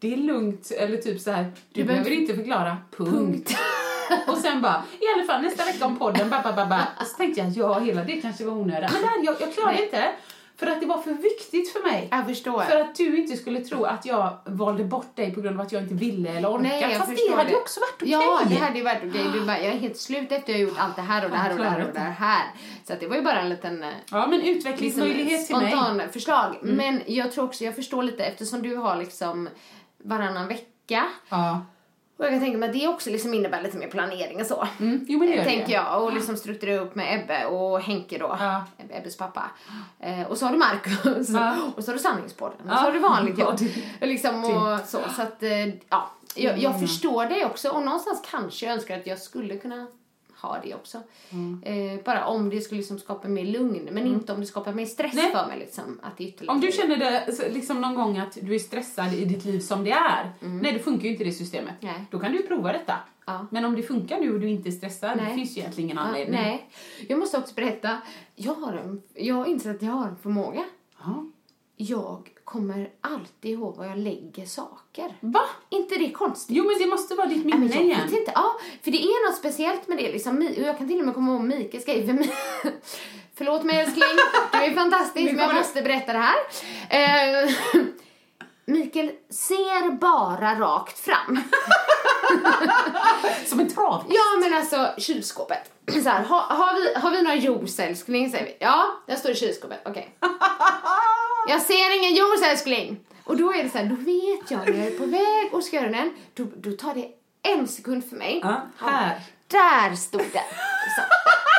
det 0.00 0.12
är 0.12 0.16
lugnt, 0.16 0.70
eller 0.70 0.96
typ 0.96 1.20
så 1.20 1.30
här, 1.30 1.52
du 1.72 1.84
behöver 1.84 2.10
inte 2.10 2.34
förklara, 2.34 2.76
punkt. 2.96 3.56
Och 4.26 4.38
sen 4.38 4.62
bara, 4.62 4.84
i 5.00 5.04
alla 5.14 5.26
fall 5.26 5.42
nästa 5.42 5.64
vecka 5.64 5.86
om 5.86 5.98
podden, 5.98 6.30
ba, 6.30 6.42
ba, 6.42 6.52
ba, 6.52 6.66
ba. 6.66 7.04
Så 7.04 7.16
tänkte 7.16 7.40
jag, 7.40 7.50
ja 7.50 7.78
hela 7.78 8.04
det 8.04 8.20
kanske 8.20 8.44
var 8.44 8.52
onödigt. 8.52 8.92
Men 8.92 9.02
där, 9.02 9.24
jag, 9.24 9.36
jag 9.40 9.54
klarade 9.54 9.84
inte, 9.84 10.12
för 10.58 10.66
att 10.66 10.80
det 10.80 10.86
var 10.86 10.98
för 11.02 11.12
viktigt 11.14 11.72
för 11.72 11.80
mig. 11.90 12.08
Jag 12.10 12.26
förstår. 12.26 12.62
För 12.62 12.80
att 12.80 12.94
du 12.94 13.16
inte 13.22 13.36
skulle 13.36 13.60
tro 13.60 13.84
att 13.84 14.06
jag 14.06 14.38
valde 14.44 14.84
bort 14.84 15.16
dig 15.16 15.34
på 15.34 15.40
grund 15.40 15.60
av 15.60 15.66
att 15.66 15.72
jag 15.72 15.82
inte 15.82 15.94
ville 15.94 16.30
eller 16.30 16.48
orkade. 16.48 16.68
Nej, 16.68 16.80
jag 16.82 16.92
Fast 16.96 17.10
förstår 17.10 17.30
det 17.30 17.36
hade 17.36 17.50
ju 17.50 17.54
det. 17.56 17.60
också 17.60 17.80
varit 17.80 17.94
okej. 18.02 18.10
Ja, 18.10 18.40
det 18.48 18.54
hade 18.54 18.78
ju 18.78 18.84
varit 18.84 19.02
okej. 19.08 19.26
Du 19.32 19.40
bara, 19.46 19.58
jag 19.60 19.74
är 19.74 19.78
helt 19.78 19.96
slut 19.96 20.32
efter 20.32 20.52
jag 20.52 20.60
gjort 20.60 20.78
allt 20.78 20.96
det 20.96 21.02
här 21.02 21.24
och 21.24 21.30
det 21.30 21.36
här 21.36 21.50
och 21.52 21.58
det 21.58 21.64
här 21.64 21.86
och 21.86 21.92
det 21.94 22.00
här. 22.00 22.42
Så 22.86 22.92
att 22.92 23.00
det 23.00 23.06
var 23.06 23.16
ju 23.16 23.22
bara 23.22 23.40
en 23.40 23.48
liten 23.48 23.82
eh, 23.82 23.90
Ja, 24.10 24.26
men 24.26 24.42
utvecklingsmöjlighet 24.42 25.28
mig. 25.30 25.44
spontan 25.70 26.02
förslag. 26.12 26.56
Men 26.62 27.02
jag 27.06 27.32
tror 27.32 27.44
också, 27.44 27.64
jag 27.64 27.76
förstår 27.76 28.02
lite 28.02 28.24
eftersom 28.24 28.62
du 28.62 28.76
har 28.76 28.96
liksom 28.96 29.48
varannan 30.04 30.48
vecka. 30.48 31.04
Ja. 31.28 31.60
Och 32.18 32.24
jag 32.24 32.32
kan 32.32 32.40
tänka 32.40 32.58
mig 32.58 32.68
att 32.68 32.74
det 32.74 32.88
också 32.88 33.10
liksom 33.10 33.34
innebär 33.34 33.62
lite 33.62 33.76
mer 33.76 33.88
planering 33.88 34.40
och 34.40 34.46
så. 34.46 34.68
Mm. 34.80 35.06
Jo, 35.08 35.18
men 35.18 35.28
det 35.28 35.34
gör 35.36 35.44
det. 35.44 35.50
Tänker 35.50 35.72
jag. 35.72 36.02
Och 36.04 36.12
liksom 36.12 36.36
strukturera 36.36 36.80
upp 36.80 36.94
med 36.94 37.20
Ebbe 37.20 37.46
och 37.46 37.80
Henke 37.80 38.18
då. 38.18 38.36
Ja. 38.40 38.64
Ebbe, 38.78 38.94
Ebbes 38.94 39.16
pappa. 39.16 39.50
Eh, 40.00 40.22
och 40.22 40.38
så 40.38 40.44
har 40.46 40.52
du 40.52 40.58
Markus. 40.58 41.28
Ja. 41.34 41.54
Och 41.76 41.84
så 41.84 41.90
har 41.90 41.96
du 41.96 42.02
Sanningspodden. 42.02 42.70
Och 42.70 42.76
så 42.78 42.84
har 42.84 42.92
du 42.92 42.98
vanligt 42.98 43.38
jobb. 43.38 43.54
Ja, 44.00 44.06
liksom 44.06 44.44
och 44.44 44.80
så. 44.86 44.98
Så 45.16 45.22
att, 45.22 45.42
eh, 45.42 45.66
ja. 45.88 46.10
Jag, 46.34 46.50
Mm. 46.52 46.62
jag 46.62 46.80
förstår 46.80 47.24
det 47.26 47.44
också. 47.44 47.70
Och 47.70 47.82
någonstans 47.82 48.22
kanske 48.30 48.66
jag 48.66 48.74
önskar 48.74 48.98
att 48.98 49.06
jag 49.06 49.18
skulle 49.18 49.56
kunna 49.56 49.86
ha 50.42 50.60
det 50.64 50.74
också. 50.74 50.98
Mm. 51.30 51.62
Eh, 51.62 52.04
bara 52.04 52.26
om 52.26 52.50
det 52.50 52.60
skulle 52.60 52.78
liksom 52.78 52.98
skapa 52.98 53.28
mer 53.28 53.44
lugn. 53.44 53.88
Men 53.92 54.06
inte 54.06 54.32
om 54.32 54.40
det 54.40 54.46
skapar 54.46 54.72
mer 54.72 54.86
stress 54.86 55.14
Nej. 55.14 55.30
för 55.32 55.46
mig 55.46 55.58
liksom. 55.58 56.00
Att 56.02 56.16
det. 56.16 56.48
Om 56.48 56.60
du 56.60 56.72
känner 56.72 56.96
det 56.96 57.48
liksom 57.52 57.80
någon 57.80 57.94
gång 57.94 58.18
att 58.18 58.38
du 58.42 58.54
är 58.54 58.58
stressad 58.58 59.14
i 59.14 59.24
ditt 59.24 59.44
liv 59.44 59.60
som 59.60 59.84
det 59.84 59.90
är, 59.90 60.32
nej 60.40 60.72
det 60.72 60.78
funkar 60.78 61.04
ju 61.04 61.10
inte 61.10 61.24
det 61.24 61.32
systemet. 61.32 61.74
Nej. 61.80 62.04
Då 62.10 62.18
kan 62.18 62.32
du 62.32 62.42
prova 62.42 62.72
detta. 62.72 62.94
Ja. 63.26 63.46
Men 63.50 63.64
om 63.64 63.76
det 63.76 63.82
funkar 63.82 64.20
nu 64.20 64.34
och 64.34 64.40
du 64.40 64.48
inte 64.48 64.68
är 64.68 64.72
stressad, 64.72 65.18
det 65.18 65.22
Nej. 65.24 65.34
finns 65.34 65.56
ju 65.56 65.60
egentligen 65.60 65.90
ingen 65.90 65.96
Ja, 66.02 66.08
anledning. 66.08 66.40
nej. 66.40 66.70
Jag 67.08 67.18
måste 67.18 67.38
också 67.38 67.54
berätta. 67.54 68.00
Jag 68.34 68.54
har, 68.54 68.72
en, 68.72 69.02
jag 69.14 69.34
har 69.34 69.46
insett 69.46 69.76
att 69.76 69.82
jag 69.82 69.92
har 69.92 70.08
en 70.08 70.16
förmåga. 70.16 70.64
Ja. 71.04 71.24
Jag 71.76 72.30
kommer 72.48 72.90
alltid 73.00 73.50
ihåg 73.50 73.76
var 73.76 73.84
jag 73.84 73.98
lägger 73.98 74.46
saker. 74.46 75.16
Va? 75.20 75.40
inte 75.68 75.96
det 75.96 76.10
konstigt? 76.10 76.56
Jo 76.56 76.64
men 76.64 76.78
det 76.78 76.86
måste 76.86 77.14
vara 77.14 77.26
ditt 77.26 77.44
minne 77.44 77.66
jag 77.66 77.84
igen. 77.84 78.00
vet 78.02 78.18
inte. 78.18 78.32
Ja, 78.34 78.56
för 78.82 78.90
det 78.90 78.98
är 78.98 79.28
något 79.28 79.38
speciellt 79.38 79.88
med 79.88 79.98
det. 79.98 80.12
Liksom, 80.12 80.52
och 80.56 80.62
jag 80.62 80.78
kan 80.78 80.88
till 80.88 80.98
och 80.98 81.04
med 81.04 81.14
komma 81.14 81.32
ihåg 81.32 81.44
Mikael 81.44 81.82
skrev 81.82 82.06
för 82.06 82.12
mig. 82.12 82.30
Förlåt 83.34 83.64
mig 83.64 83.80
älskling, 83.80 84.08
du 84.52 84.58
är 84.58 84.74
fantastisk 84.74 85.32
men 85.32 85.38
jag 85.38 85.54
måste 85.54 85.82
berätta 85.82 86.12
det 86.12 86.18
här. 86.18 86.36
Eh, 86.90 87.50
Mikael 88.66 89.10
ser 89.30 89.90
bara 89.90 90.60
rakt 90.60 90.98
fram. 90.98 91.36
Som 93.46 93.60
en 93.60 93.68
trav. 93.68 94.04
Ja 94.08 94.40
men 94.40 94.54
alltså 94.54 94.88
kylskåpet. 94.98 95.72
Så 96.02 96.08
här, 96.08 96.24
har, 96.24 96.40
har, 96.40 96.74
vi, 96.74 97.00
har 97.00 97.10
vi 97.10 97.22
några 97.22 97.36
juice 97.36 97.78
älskling? 97.78 98.30
Säger 98.30 98.44
vi. 98.44 98.56
Ja, 98.60 98.86
där 99.06 99.16
står 99.16 99.30
i 99.30 99.34
kylskåpet. 99.34 99.80
Okej. 99.84 100.14
Jag 101.48 101.62
ser 101.62 101.98
ingen 101.98 102.14
juice 102.14 102.42
älskling. 102.42 103.00
Och 103.24 103.36
då 103.36 103.52
är 103.52 103.64
det 103.64 103.70
så 103.70 103.78
här, 103.78 103.84
då 103.84 103.94
vet 103.94 104.50
jag 104.50 104.60
när 104.74 104.84
jag 104.84 104.86
är 104.92 104.98
på 104.98 105.06
väg 105.06 105.48
och 105.54 105.64
ska 105.64 105.76
göra 105.76 105.88
den. 105.88 106.12
Då, 106.34 106.46
då 106.56 106.72
tar 106.72 106.94
det 106.94 107.08
en 107.42 107.68
sekund 107.68 108.08
för 108.08 108.16
mig. 108.16 108.40
Ja, 108.42 108.62
här. 108.78 109.20
Där 109.46 109.96
stod 109.96 110.20
den. 110.20 110.48
Så. 110.96 111.02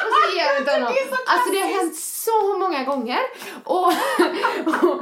Och 0.06 0.14
så 0.14 0.38
ger 0.38 0.44
jag 0.44 0.74
honom. 0.74 0.94
Alltså 1.28 1.52
det 1.52 1.60
har 1.60 1.82
hänt 1.82 1.96
så 1.96 2.58
många 2.60 2.84
gånger. 2.84 3.20
Och, 3.64 3.88
och, 4.66 4.94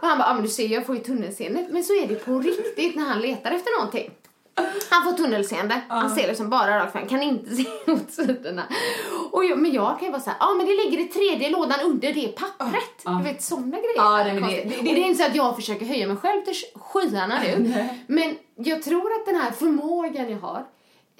och 0.00 0.08
han 0.08 0.18
bara, 0.18 0.28
ah, 0.28 0.34
men 0.34 0.42
du 0.42 0.48
ser 0.48 0.68
jag 0.68 0.86
får 0.86 0.96
ju 0.96 1.02
tunnelseende. 1.02 1.66
Men 1.70 1.84
så 1.84 1.92
är 1.92 2.06
det 2.06 2.14
på 2.14 2.38
riktigt 2.38 2.96
när 2.96 3.04
han 3.04 3.20
letar 3.20 3.50
efter 3.50 3.78
någonting. 3.78 4.10
Han 4.90 5.04
får 5.04 5.12
tunnelseende. 5.12 5.80
Han 5.88 6.10
ser 6.10 6.28
liksom 6.28 6.50
bara 6.50 6.78
rakt 6.78 6.92
fram. 6.92 7.06
Kan 7.08 7.22
inte 7.22 7.50
se 7.56 7.64
åt 7.86 8.10
sidorna. 8.10 8.62
Och 9.32 9.44
jag, 9.44 9.58
men 9.58 9.72
jag 9.72 9.98
kan 9.98 10.06
ju 10.06 10.12
vara 10.12 10.22
så 10.22 10.30
här, 10.30 10.36
ja 10.40 10.46
ah, 10.50 10.54
men 10.54 10.66
det 10.66 10.72
ligger 10.72 10.98
i 10.98 11.04
tredje 11.04 11.50
lådan 11.50 11.80
under 11.84 12.12
det 12.12 12.28
pappret. 12.28 13.04
Du 13.18 13.22
vet 13.24 13.42
sådana 13.42 13.76
grejer. 13.76 13.94
Men 14.34 14.34
det- 14.34 14.40
Konstigt. 14.40 14.70
det- 14.70 14.78
och 14.78 14.84
det 14.84 14.90
är 15.02 15.06
inte 15.06 15.22
så 15.22 15.30
att 15.30 15.36
jag 15.36 15.56
försöker 15.56 15.86
höja 15.86 16.06
mig 16.06 16.16
själv 16.16 16.40
till 16.44 16.54
skyarna 16.74 17.40
nu. 17.42 17.74
men 18.06 18.36
jag 18.56 18.82
tror 18.82 19.12
att 19.12 19.26
den 19.26 19.36
här 19.36 19.50
förmågan 19.50 20.30
jag 20.30 20.38
har 20.38 20.66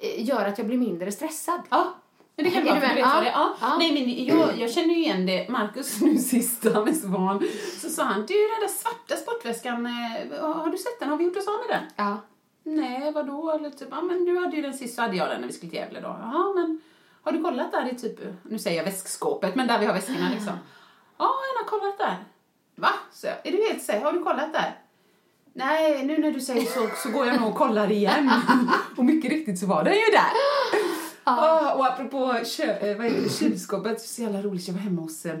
eh, 0.01 0.25
gör 0.29 0.45
att 0.47 0.57
jag 0.57 0.67
blir 0.67 0.77
mindre 0.77 1.11
stressad. 1.11 1.61
Ja. 1.69 1.93
Men 2.37 2.45
det 2.45 2.51
kan 2.51 2.65
vara 2.65 2.75
för 2.81 2.87
med? 2.87 2.97
Ja. 2.97 3.19
det. 3.21 3.27
Ja. 3.33 3.55
Ja. 3.61 3.77
Nej 3.77 3.91
men 3.93 4.25
jag, 4.39 4.49
jag 4.59 4.71
känner 4.71 4.93
ju 4.93 4.99
igen 4.99 5.25
det. 5.25 5.49
Markus 5.49 6.01
nu 6.01 6.17
sist, 6.17 6.65
han 6.73 6.87
är 6.87 6.93
så 6.93 7.07
van. 7.07 7.47
Så 7.81 7.89
sa 7.89 8.03
han, 8.03 8.25
du 8.25 8.33
den 8.33 8.59
där 8.61 8.67
svarta 8.67 9.15
sportväskan, 9.15 9.85
eh, 9.85 10.41
har 10.55 10.67
du 10.69 10.77
sett 10.77 10.99
den? 10.99 11.09
Har 11.09 11.17
vi 11.17 11.23
gjort 11.23 11.37
oss 11.37 11.47
av 11.47 11.53
med 11.67 11.77
den? 11.77 11.83
Ja. 12.05 12.17
Nej, 12.67 13.11
vadå? 13.11 13.51
Eller 13.51 13.69
typ, 13.69 13.87
ja 13.91 14.01
men 14.01 14.25
du 14.25 14.39
hade 14.39 14.55
ju 14.55 14.61
den 14.61 14.73
sist 14.73 14.95
så 14.95 15.01
hade 15.01 15.15
jag 15.15 15.29
den 15.29 15.41
när 15.41 15.47
vi 15.47 15.53
skulle 15.53 15.69
till 15.69 15.79
Gävle 15.79 15.99
då. 15.99 16.07
Jaha, 16.07 16.53
men 16.55 16.81
har 17.21 17.31
du 17.31 17.41
kollat 17.41 17.71
där 17.71 17.91
i 17.91 17.95
typ, 17.95 18.19
nu 18.43 18.59
säger 18.59 18.77
jag 18.77 18.83
väskskåpet, 18.85 19.55
men 19.55 19.67
där 19.67 19.79
vi 19.79 19.85
har 19.85 19.93
väskorna 19.93 20.29
liksom. 20.33 20.53
Ja, 21.17 21.33
jag 21.53 21.63
har 21.63 21.79
kollat 21.79 21.97
där. 21.97 22.17
Va? 22.75 22.89
Så 23.11 23.27
är 23.27 23.51
du 23.51 23.67
helt 23.69 23.83
säker? 23.83 24.05
Har 24.05 24.13
du 24.13 24.23
kollat 24.23 24.53
där? 24.53 24.79
Nej, 25.53 26.05
nu 26.05 26.17
när 26.17 26.31
du 26.31 26.41
säger 26.41 26.65
så, 26.65 26.89
så 27.03 27.09
går 27.09 27.27
jag 27.27 27.39
nog 27.41 27.49
och 27.49 27.55
kollar 27.55 27.91
igen. 27.91 28.31
och 28.97 29.05
mycket 29.05 29.31
riktigt 29.31 29.59
så 29.59 29.65
var 29.65 29.83
den 29.83 29.93
ju 29.93 30.11
där. 30.11 30.31
Ah, 31.23 31.73
och 31.73 31.85
apropå 31.85 32.39
kö, 32.45 32.63
eh, 32.63 32.97
vad 32.97 33.05
heter 33.05 33.21
det, 33.21 33.29
kylskåpet, 33.29 34.01
så 34.01 34.21
jävla 34.21 34.41
roligt. 34.41 34.67
Jag 34.67 34.73
var 34.73 34.81
hemma 34.81 35.01
hos 35.01 35.25
eh, 35.25 35.37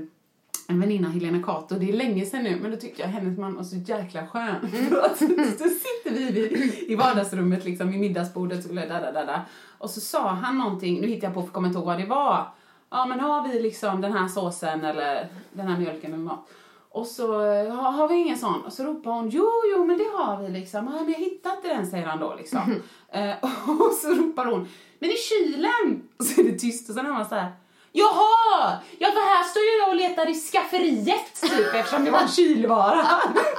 en 0.67 0.79
väninna, 0.79 1.09
Helena 1.09 1.43
Kato. 1.43 1.75
Det 1.75 1.89
är 1.89 1.93
länge 1.93 2.25
sedan 2.25 2.43
nu, 2.43 2.59
men 2.61 2.71
då 2.71 2.77
tyckte 2.77 3.01
jag 3.01 3.09
hennes 3.09 3.37
man 3.37 3.55
var 3.55 3.63
så 3.63 3.75
jäkla 3.75 4.27
skön. 4.27 4.55
Att 5.03 5.17
så 5.17 5.69
sitter 5.69 6.11
vi 6.11 6.85
i 6.87 6.95
vardagsrummet 6.95 7.65
liksom 7.65 7.91
vid 7.91 7.99
middagsbordet 7.99 8.65
och, 8.65 8.75
där. 8.75 9.41
och 9.77 9.89
så 9.89 10.01
sa 10.01 10.29
han 10.29 10.57
någonting, 10.57 11.01
nu 11.01 11.07
hittar 11.07 11.27
jag 11.27 11.33
på 11.33 11.41
för 11.41 11.47
jag 11.47 11.53
kommer 11.53 11.67
inte 11.67 11.77
ihåg 11.79 11.85
vad 11.85 11.99
det 11.99 12.05
var. 12.05 12.47
Ja 12.89 13.05
men 13.05 13.19
har 13.19 13.47
vi 13.47 13.61
liksom 13.61 14.01
den 14.01 14.13
här 14.13 14.27
såsen 14.27 14.85
eller 14.85 15.27
den 15.53 15.67
här 15.67 15.77
mjölken 15.79 16.13
eller 16.13 16.23
mat? 16.23 16.49
Och 16.89 17.07
så 17.07 17.33
har, 17.69 17.91
har 17.91 18.07
vi 18.07 18.15
ingen 18.15 18.37
sån? 18.37 18.61
Och 18.61 18.73
så 18.73 18.83
ropar 18.83 19.11
hon, 19.11 19.29
jo, 19.29 19.51
jo, 19.75 19.85
men 19.85 19.97
det 19.97 20.07
har 20.13 20.41
vi 20.41 20.49
liksom. 20.49 20.85
Ja, 20.85 21.03
men 21.03 21.11
jag 21.11 21.19
hittar 21.19 21.55
inte 21.55 21.67
den, 21.67 21.87
säger 21.87 22.05
han 22.05 22.19
då 22.19 22.35
liksom. 22.35 22.75
Eh, 23.09 23.35
och 23.69 23.93
så 24.01 24.13
ropar 24.13 24.45
hon, 24.45 24.67
men 24.99 25.09
i 25.09 25.13
kylen! 25.13 26.07
Och 26.17 26.25
så 26.25 26.41
är 26.41 26.45
det 26.45 26.59
tyst 26.59 26.89
och 26.89 26.95
sen 26.95 27.05
hör 27.05 27.13
man 27.13 27.25
så 27.25 27.35
här, 27.35 27.51
Jaha! 27.97 28.77
Ja, 28.99 29.07
för 29.11 29.19
här 29.19 29.43
står 29.43 29.63
ju 29.63 29.77
jag 29.79 29.89
och 29.89 29.95
letar 29.95 30.29
i 30.29 30.33
skafferiet 30.33 31.41
typ 31.41 31.73
eftersom 31.73 32.05
det 32.05 32.11
var 32.11 32.19
en 32.19 32.27
kylvara. 32.27 33.07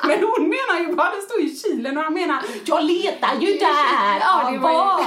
Men 0.02 0.18
hon 0.20 0.48
menar 0.48 0.80
ju 0.80 0.96
bara, 0.96 1.10
det 1.10 1.22
står 1.22 1.40
i 1.40 1.56
kylen 1.56 1.98
och 1.98 2.04
han 2.04 2.14
menar, 2.14 2.42
jag 2.64 2.84
letar 2.84 3.34
ju 3.40 3.52
där! 3.58 4.20
Ja, 4.20 4.50
det 4.52 4.58
var. 4.58 5.04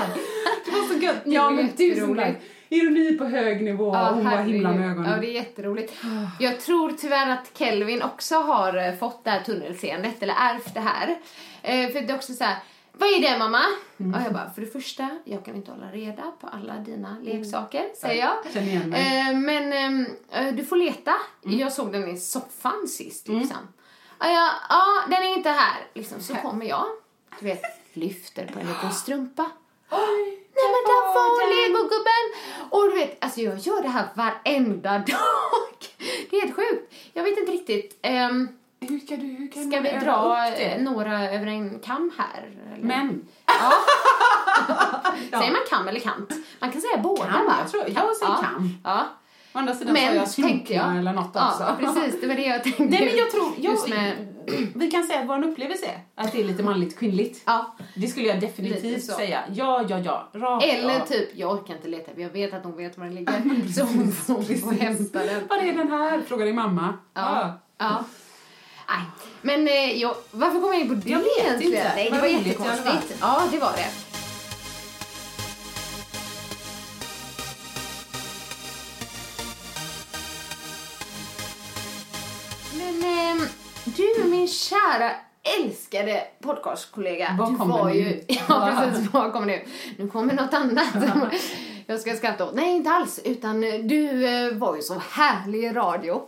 Det 0.66 0.72
var 0.72 0.88
så 0.88 1.00
gött. 1.00 1.22
Ja, 1.26 1.50
men 1.50 1.70
tusen 1.72 2.16
tack. 2.16 2.36
ironi 2.70 3.18
på 3.18 3.26
hög 3.26 3.64
nivå 3.64 3.88
och 3.90 3.98
hon 3.98 4.30
var 4.30 4.38
himla 4.38 4.72
med 4.72 4.92
ögonen. 4.92 5.12
Ja, 5.12 5.18
det 5.18 5.28
är 5.28 5.34
jätteroligt. 5.34 5.94
Jag 6.40 6.60
tror 6.60 6.92
tyvärr 6.92 7.30
att 7.30 7.52
Kelvin 7.58 8.02
också 8.04 8.36
har 8.36 8.88
eh, 8.88 8.96
fått 8.96 9.24
det 9.24 9.30
här 9.30 9.44
tunnelseendet, 9.44 10.24
eller 10.24 10.36
ärvt 10.40 10.74
det 10.74 10.80
här. 10.80 11.18
Eh, 11.62 11.92
för 11.92 12.02
det 12.02 12.14
är 12.14 12.16
också 12.16 12.34
så 12.34 12.44
här, 12.44 12.56
vad 13.00 13.10
är 13.10 13.22
det 13.22 13.38
mamma? 13.40 13.62
Mm. 14.00 14.14
Och 14.14 14.22
jag 14.26 14.34
bara, 14.34 14.50
för 14.50 14.62
det 14.62 14.68
första, 14.68 15.10
jag 15.26 15.46
kan 15.46 15.56
inte 15.56 15.72
hålla 15.72 15.92
reda 15.92 16.32
på 16.42 16.48
alla 16.48 16.74
dina 16.74 17.18
leksaker, 17.22 17.90
säger 17.96 18.22
Jag. 18.26 18.38
Eh, 19.30 19.38
men 19.40 19.74
ehm, 19.74 20.06
eh, 20.32 20.54
du 20.56 20.66
får 20.66 20.76
leta. 20.76 21.14
Mm. 21.46 21.60
Jag 21.60 21.74
såg 21.74 21.92
den 21.92 22.08
i 22.10 22.18
soffan 22.18 22.88
sist 22.88 23.28
liksom. 23.28 23.58
Ja, 24.20 24.28
ja, 24.32 24.50
ja, 24.70 24.84
den 25.10 25.24
är 25.24 25.38
inte 25.38 25.50
här. 25.50 25.78
Liksom, 25.94 26.20
så 26.22 26.36
kommer 26.36 26.66
jag, 26.66 26.86
du 27.40 27.46
vet, 27.46 27.62
lyfter 27.94 28.46
på 28.48 28.60
en 28.60 28.68
liten 28.68 28.92
strumpa. 28.92 29.50
Nej 29.92 30.68
men 30.74 30.84
där 30.92 31.14
var 31.16 31.68
legogubben! 31.68 32.26
Och 32.70 32.84
du 32.90 32.96
vet, 32.96 33.24
alltså 33.24 33.42
jag 33.42 33.58
gör 33.58 33.82
det 33.82 33.88
här 33.90 34.08
varenda 34.16 34.92
dag. 35.00 35.76
Det 36.30 36.38
är 36.38 36.42
helt 36.42 36.56
sjukt. 36.56 36.94
Jag 37.14 37.24
vet 37.24 37.38
inte 37.40 37.52
riktigt. 37.52 38.00
ehm, 38.02 38.48
Hur 38.82 39.00
ska 39.00 39.16
du, 39.18 39.26
hur 39.28 39.52
kan 39.52 39.72
ska 39.72 39.80
vi 39.80 39.90
dra 40.06 40.46
några 40.80 41.30
över 41.32 41.48
en 41.48 41.80
kam 41.80 42.12
här? 42.18 42.48
eller? 42.76 42.84
Men, 42.88 43.08
Säger 45.30 45.52
man 45.52 45.62
kam 45.70 45.88
eller 45.88 46.00
kant? 46.00 46.34
Man 46.60 46.72
kan 46.72 46.82
säga 46.82 46.98
båda 47.04 47.24
Kam, 47.32 47.46
va? 47.46 47.56
jag 47.62 47.72
tror- 47.72 47.84
jag 47.84 48.16
säger 48.16 48.32
ja. 48.32 48.40
kam. 48.44 48.78
Ja. 48.84 49.06
å 49.54 49.58
andra 49.60 49.74
sidan 49.76 49.96
sa 49.96 50.02
Men 50.02 50.16
jag 50.16 50.34
tänkte 50.34 50.74
jag. 50.74 50.84
snoka 50.86 51.00
eller 51.00 51.14
något 51.14 51.32
Ja, 51.34 51.50
också. 51.52 51.76
precis. 51.80 52.22
Det 52.22 52.28
var 52.28 52.36
det 52.36 52.42
jag 52.46 52.64
tänkte. 52.64 52.84
Nej 52.84 53.06
men 53.06 53.18
jag 53.18 53.32
tror, 53.32 53.52
jag, 53.58 53.90
med, 53.90 54.36
vi 54.76 54.92
kan 54.92 55.04
säga 55.04 55.20
att 55.20 55.28
vår 55.30 55.44
upplevelse 55.46 55.86
är 55.86 56.24
att 56.26 56.32
det 56.32 56.40
är 56.40 56.44
lite 56.44 56.64
manligt 56.64 57.00
kvinnligt. 57.00 57.42
ja. 57.46 57.76
Det 57.96 58.08
skulle 58.08 58.28
jag 58.28 58.40
definitivt 58.40 59.04
säga. 59.04 59.40
Ja, 59.54 59.86
ja, 59.90 60.00
ja. 60.00 60.30
Rakt 60.34 60.66
Eller 60.66 61.00
av. 61.02 61.06
typ, 61.06 61.30
jag 61.38 61.52
orkar 61.54 61.74
inte 61.76 61.88
leta 61.88 62.12
jag 62.22 62.30
vet 62.30 62.54
att 62.54 62.64
hon 62.64 62.78
vet 62.78 62.98
var 62.98 63.06
den 63.06 63.16
ligger. 63.16 63.74
så 63.74 63.84
hon 63.84 64.12
får 64.12 64.60
få 64.62 64.72
hämta 64.72 65.20
den. 65.26 65.48
Var 65.48 65.58
är 65.58 65.74
den 65.74 65.92
här? 65.92 66.22
Frågar 66.28 66.46
din 66.46 66.56
mamma. 66.56 66.94
Ja. 67.14 67.54
ja. 67.78 68.04
Nej, 68.90 69.02
men 69.42 69.68
eh, 69.68 70.02
jag, 70.02 70.16
varför 70.32 70.62
kom 70.62 70.74
jag 70.74 70.82
in 70.82 70.88
på 70.88 70.94
det 70.94 71.10
Jag 71.10 71.20
vet 71.20 71.40
egentligen? 71.40 71.74
inte. 71.74 71.92
Nej, 71.96 72.06
det 72.06 72.12
var 72.12 72.18
alla 72.18 72.28
jättekonstigt. 72.28 73.18
Ja, 73.22 73.42
det 73.52 73.58
var 73.60 73.72
det. 73.72 73.88
Men 82.78 83.04
ehm, 83.04 83.48
du, 83.84 84.24
min 84.24 84.48
kära 84.48 85.12
älskade 85.60 86.24
podcastkollega. 86.44 87.36
Vad 87.40 87.52
du 87.54 87.58
kommer 87.58 87.78
var 87.78 87.90
nu? 87.90 87.96
ju... 87.96 88.24
Ja, 88.48 88.72
precis. 88.78 89.14
Vad 89.14 89.34
kommer 89.34 89.48
nu? 89.48 89.66
Nu 89.98 90.08
kommer 90.08 90.34
något 90.34 90.54
annat. 90.54 90.88
Jag 91.88 92.00
ska 92.00 92.16
skratta 92.16 92.46
åt. 92.46 92.54
Nej, 92.56 92.76
inte 92.76 92.90
alls. 92.90 93.20
Utan 93.24 93.64
eh, 93.64 93.80
du 93.80 94.28
eh, 94.28 94.54
var 94.54 94.76
ju 94.76 94.82
så 94.82 95.02
härlig 95.12 95.64
i 95.64 95.70
radio. 95.70 96.28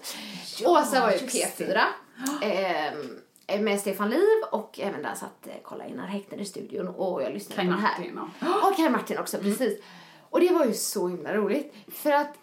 Åsa 0.66 1.00
var 1.02 1.12
ju 1.12 1.18
P4. 1.18 1.80
ehm, 2.42 3.64
med 3.64 3.80
Stefan 3.80 4.10
Liv 4.10 4.44
och 4.52 4.80
även 4.80 5.02
där 5.02 5.14
satt 5.16 5.48
eh, 5.48 5.54
Karl-Einar 5.64 6.08
Häckner 6.08 6.38
i 6.38 6.46
studion 6.46 6.88
och 6.88 7.24
jag 7.24 7.34
lyssnade 7.34 7.62
Kaj 7.62 7.72
på 7.72 7.78
här. 7.78 8.00
Martin. 8.00 8.12
Mm. 8.12 8.54
Och 8.64 8.76
Kaj 8.78 8.90
Martin 8.90 9.18
också, 9.18 9.38
precis. 9.38 9.84
Och 10.30 10.40
det 10.40 10.54
var 10.54 10.66
ju 10.66 10.74
så 10.74 11.08
himla 11.08 11.34
roligt. 11.34 11.74
För 11.88 12.12
att 12.12 12.34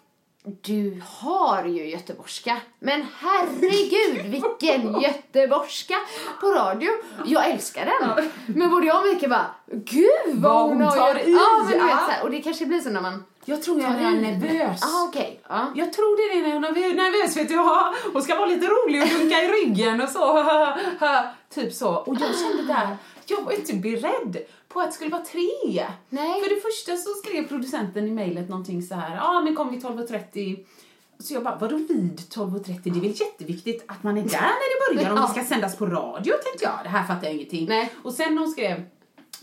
du 0.61 1.01
har 1.05 1.65
ju 1.65 1.89
göteborgska. 1.89 2.57
Men 2.79 3.05
herregud 3.19 4.25
vilken 4.31 5.01
göteborgska 5.01 5.95
på 6.41 6.47
radio. 6.47 6.89
Jag 7.25 7.49
älskar 7.49 7.85
den. 7.85 8.29
Men 8.47 8.69
både 8.69 8.85
jag 8.87 9.01
och 9.01 9.07
Mikael 9.07 9.29
bara, 9.29 9.55
gud 9.65 10.09
vad, 10.33 10.53
Vad 10.53 10.69
hon 10.69 10.81
har 10.81 11.19
i, 11.19 11.31
Ja, 11.31 11.63
men 11.63 11.71
du 11.71 11.85
vet 11.85 12.05
så 12.05 12.11
här, 12.11 12.23
Och 12.23 12.31
det 12.31 12.41
kanske 12.41 12.65
blir 12.65 12.79
så 12.79 12.89
när 12.89 13.01
man 13.01 13.23
Jag 13.49 13.61
tror 13.63 13.81
jag 13.81 13.91
är 13.91 14.11
nervös. 14.11 14.83
Ah, 14.83 15.03
okej. 15.07 15.41
Ja. 15.49 15.71
Jag 15.75 15.93
tror 15.93 16.17
det 16.17 16.39
är 16.39 16.59
när 16.59 16.67
jag 16.67 16.77
är 16.91 16.95
nervös, 16.95 17.37
vet 17.37 17.47
du. 17.47 17.53
Ja, 17.53 17.93
Och 18.13 18.23
ska 18.23 18.35
vara 18.35 18.45
lite 18.45 18.67
rolig 18.67 19.01
och 19.03 19.09
dunka 19.09 19.35
i 19.43 19.47
ryggen 19.47 20.01
och 20.01 20.09
så. 20.09 20.45
typ 21.53 21.73
så. 21.73 21.95
Och 21.95 22.15
jag 22.19 22.35
kände 22.39 22.73
där, 22.73 22.97
jag 23.25 23.41
var 23.41 23.51
inte 23.51 23.73
beredd 23.75 24.37
på 24.67 24.79
att 24.79 24.85
det 24.85 24.91
skulle 24.91 25.09
vara 25.11 25.25
tre. 25.25 25.49
Nej. 26.09 26.41
För 26.41 26.49
det 26.55 26.61
första 26.61 26.97
så 26.97 27.09
skrev 27.23 27.47
producenten 27.47 28.07
i 28.07 28.11
mejlet 28.11 28.49
någonting 28.49 28.81
så 28.83 28.95
här, 28.95 29.15
ja 29.15 29.21
ah, 29.23 29.41
men 29.41 29.55
kom 29.55 29.71
vid 29.71 29.83
12.30. 29.83 30.65
Så 31.19 31.33
jag 31.33 31.43
bara, 31.43 31.55
vadå 31.55 31.75
vid 31.75 32.19
12.30? 32.19 32.79
Det 32.83 32.89
är 32.89 32.93
väl 32.93 33.19
jätteviktigt 33.21 33.83
att 33.87 34.03
man 34.03 34.17
är 34.17 34.21
där 34.21 34.41
när 34.41 34.89
det 34.89 34.95
börjar 34.95 35.11
om 35.11 35.21
det 35.21 35.27
ska 35.27 35.43
sändas 35.55 35.75
på 35.77 35.85
radio, 35.85 36.33
tänkte 36.43 36.63
jag. 36.63 36.79
Det 36.83 36.89
här 36.89 37.03
fattar 37.07 37.27
jag 37.27 37.33
ingenting. 37.35 37.65
Nej. 37.69 37.93
Och 38.03 38.13
sen 38.13 38.37
hon 38.37 38.47
skrev, 38.47 38.83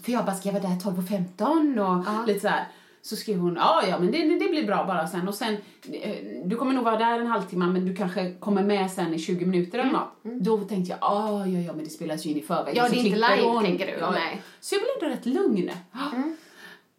för 0.03 0.13
jag 0.13 0.25
bara, 0.25 0.37
ska 0.37 0.49
jag 0.49 0.61
vara 0.61 0.63
där 0.75 0.81
12.15 0.81 1.99
och 1.99 2.05
Ja. 2.07 2.25
lite 2.27 2.41
så 2.41 2.49
här. 2.49 2.67
Så 3.07 3.17
skrev 3.17 3.39
hon, 3.39 3.57
ja 3.57 3.83
ja 3.89 3.99
men 3.99 4.13
det, 4.13 4.19
det 4.19 4.49
blir 4.49 4.67
bra 4.67 4.85
bara 4.85 5.07
sen 5.07 5.29
och 5.29 5.35
sen, 5.35 5.57
eh, 5.93 6.17
du 6.45 6.57
kommer 6.57 6.73
nog 6.75 6.85
vara 6.85 6.99
där 6.99 7.21
en 7.21 7.27
halvtimme 7.27 7.67
men 7.67 7.87
du 7.87 7.97
kanske 7.97 8.33
kommer 8.33 8.63
med 8.63 8.91
sen 8.91 9.15
i 9.15 9.19
20 9.19 9.47
minuter 9.47 9.79
eller 9.79 9.93
något. 9.93 10.43
Då 10.45 10.59
tänkte 10.59 10.91
jag, 10.91 10.99
ah, 11.03 11.47
ja 11.47 11.59
ja 11.59 11.73
men 11.73 11.85
det 11.85 11.91
spelas 11.91 12.27
ju 12.27 12.31
in 12.31 12.37
i 12.37 12.43
förväg. 12.43 12.77
Mm. 12.79 12.85
Ja, 12.85 12.89
det 12.89 12.97
är 12.97 13.05
inte 13.05 13.17
live, 13.17 13.43
hon. 13.43 13.65
tänker 13.65 13.87
du. 13.87 13.93
Ja, 13.93 14.11
Nej. 14.11 14.33
Mm. 14.33 14.43
Så 14.61 14.75
jag 14.75 14.83
blev 14.83 15.11
ändå 15.11 15.17
rätt 15.17 15.27
lugn. 15.27 15.71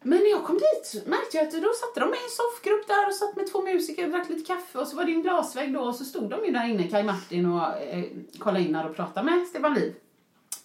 Men 0.02 0.20
när 0.20 0.30
jag 0.30 0.44
kom 0.44 0.56
dit 0.56 1.08
märkte 1.08 1.38
jag 1.38 1.48
att 1.48 1.54
då 1.54 1.72
satte 1.82 2.00
de 2.00 2.10
med 2.10 2.20
en 2.26 2.34
soffgrupp 2.40 2.88
där 2.88 3.08
och 3.08 3.14
satt 3.14 3.36
med 3.36 3.52
två 3.52 3.62
musiker 3.62 4.04
och 4.06 4.12
drack 4.12 4.30
lite 4.30 4.54
kaffe 4.54 4.80
och 4.80 4.88
så 4.88 4.96
var 4.96 5.06
det 5.06 5.12
en 5.12 5.22
glasvägg 5.22 5.74
då 5.74 5.80
och 5.80 5.96
så 5.96 6.06
stod 6.06 6.30
de 6.30 6.46
ju 6.46 6.52
där 6.52 6.70
inne, 6.70 6.88
Kaj 6.88 7.04
Martin 7.04 7.46
och 7.46 7.82
eh, 7.82 8.04
Karl-Einar 8.40 8.90
och 8.90 8.96
pratade 8.96 9.26
med 9.32 9.48
Stefan 9.48 9.74
Liv. 9.74 9.94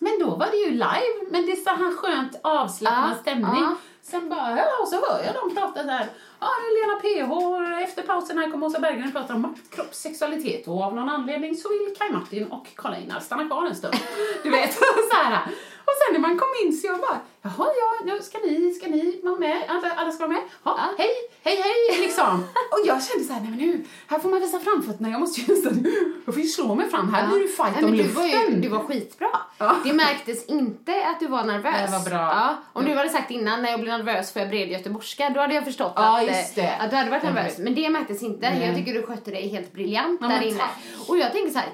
Men 0.04 0.18
då 0.20 0.30
var 0.36 0.46
det 0.46 0.56
ju 0.56 0.70
live, 0.70 1.14
men 1.30 1.46
det 1.46 1.52
är 1.52 1.56
här 1.70 1.96
skönt 1.96 2.40
avslappnad 2.42 3.10
Ja, 3.10 3.20
stämning. 3.22 3.62
ja. 3.62 3.74
Sen 4.02 4.28
bara, 4.28 4.56
ja, 4.56 4.64
och 4.82 4.88
så 4.88 4.96
hör 4.96 5.24
jag 5.24 5.34
dem 5.34 5.54
prata 5.54 5.82
där. 5.82 6.06
Ja, 6.40 6.46
är 6.46 6.72
Lena 6.78 7.00
PH, 7.00 7.82
efter 7.84 8.02
pausen 8.02 8.38
här 8.38 8.50
kommer 8.50 8.66
Åsa 8.66 8.80
Berggren 8.80 9.06
och 9.06 9.12
pratar 9.12 9.34
om 9.34 9.40
makt, 9.42 9.70
kropp, 9.74 9.94
sexualitet 9.94 10.68
och 10.68 10.82
av 10.82 10.94
någon 10.94 11.08
anledning 11.08 11.56
så 11.56 11.68
vill 11.68 11.94
Kaj 11.98 12.12
Martin 12.12 12.46
och 12.46 12.66
Karl-Einar 12.76 13.20
stanna 13.20 13.44
kvar 13.48 13.66
en 13.66 13.74
stund. 13.76 13.94
Du 14.42 14.50
vet, 14.50 14.72
så 15.10 15.16
här. 15.16 15.40
Och 15.86 15.94
sen 16.00 16.12
när 16.12 16.20
man 16.28 16.38
kom 16.38 16.48
in 16.64 16.72
så 16.72 16.86
jag 16.86 17.00
bara, 17.00 17.18
jaha, 17.42 17.66
ja, 17.80 17.90
ja 18.06 18.22
ska 18.22 18.38
ni, 18.38 18.72
ska 18.74 18.86
ni 18.86 19.20
vara 19.22 19.36
med? 19.38 19.62
Alla, 19.68 19.90
alla 19.96 20.12
ska 20.12 20.26
vara 20.26 20.32
med? 20.38 20.42
Ja, 20.64 20.78
hej, 20.98 21.08
hej, 21.42 21.56
hej, 21.62 22.00
liksom. 22.00 22.44
Och 22.70 22.80
jag 22.86 23.04
kände 23.04 23.24
så 23.24 23.32
här, 23.32 23.40
nej 23.40 23.50
men 23.50 23.58
nu, 23.58 23.84
här 24.06 24.18
får 24.18 24.28
man 24.30 24.40
visa 24.40 24.60
framfötterna, 24.60 25.08
jag 25.10 25.20
måste 25.20 25.40
ju, 25.40 25.56
jag 26.26 26.34
får 26.34 26.42
ju 26.42 26.48
slå 26.48 26.74
mig 26.74 26.88
fram, 26.90 27.14
här 27.14 27.28
blir 27.28 27.40
det 27.40 27.48
fight 27.48 27.72
Nej, 27.74 27.84
om 27.84 27.90
du, 27.90 27.96
luften. 27.96 28.14
var 28.22 28.26
ju, 28.50 28.60
du 28.60 28.68
var 28.68 28.78
skitbra. 28.78 29.28
Ja. 29.58 29.76
Det 29.84 29.92
märktes 29.92 30.46
inte 30.46 31.06
att 31.06 31.20
du 31.20 31.26
var 31.26 31.44
nervös. 31.44 31.90
Det 31.90 31.98
var 31.98 32.04
bra. 32.10 32.18
Ja, 32.34 32.56
om 32.72 32.82
Ja. 32.86 32.90
du 32.92 32.96
hade 32.98 33.10
sagt 33.10 33.30
innan 33.30 33.62
när 33.62 33.70
jag 33.70 33.80
blev 33.80 33.98
nervös 33.98 34.32
för 34.32 34.40
jag 34.40 34.48
bred 34.48 34.68
göteborgska, 34.68 35.30
då 35.30 35.40
hade 35.40 35.54
jag 35.54 35.64
förstått 35.64 35.92
Ja, 35.96 36.20
att, 36.22 36.58
eh, 36.58 36.82
att 36.84 36.90
du 36.90 36.96
hade 36.96 37.10
varit 37.10 37.24
Ja, 37.24 37.30
nervös. 37.32 37.58
Men 37.58 37.74
det 37.74 37.90
märktes 37.90 38.22
inte. 38.22 38.50
Nej. 38.50 38.66
Jag 38.66 38.76
tycker 38.76 38.92
du 38.94 39.02
skötte 39.02 39.30
dig 39.30 39.48
helt 39.48 39.72
briljant 39.72 40.18
Ja, 40.22 40.28
där 40.28 40.42
inne. 40.42 40.58
tack. 40.58 40.70
Och 41.08 41.18
jag 41.18 41.32
tänker 41.32 41.50
så 41.52 41.58
här. 41.58 41.68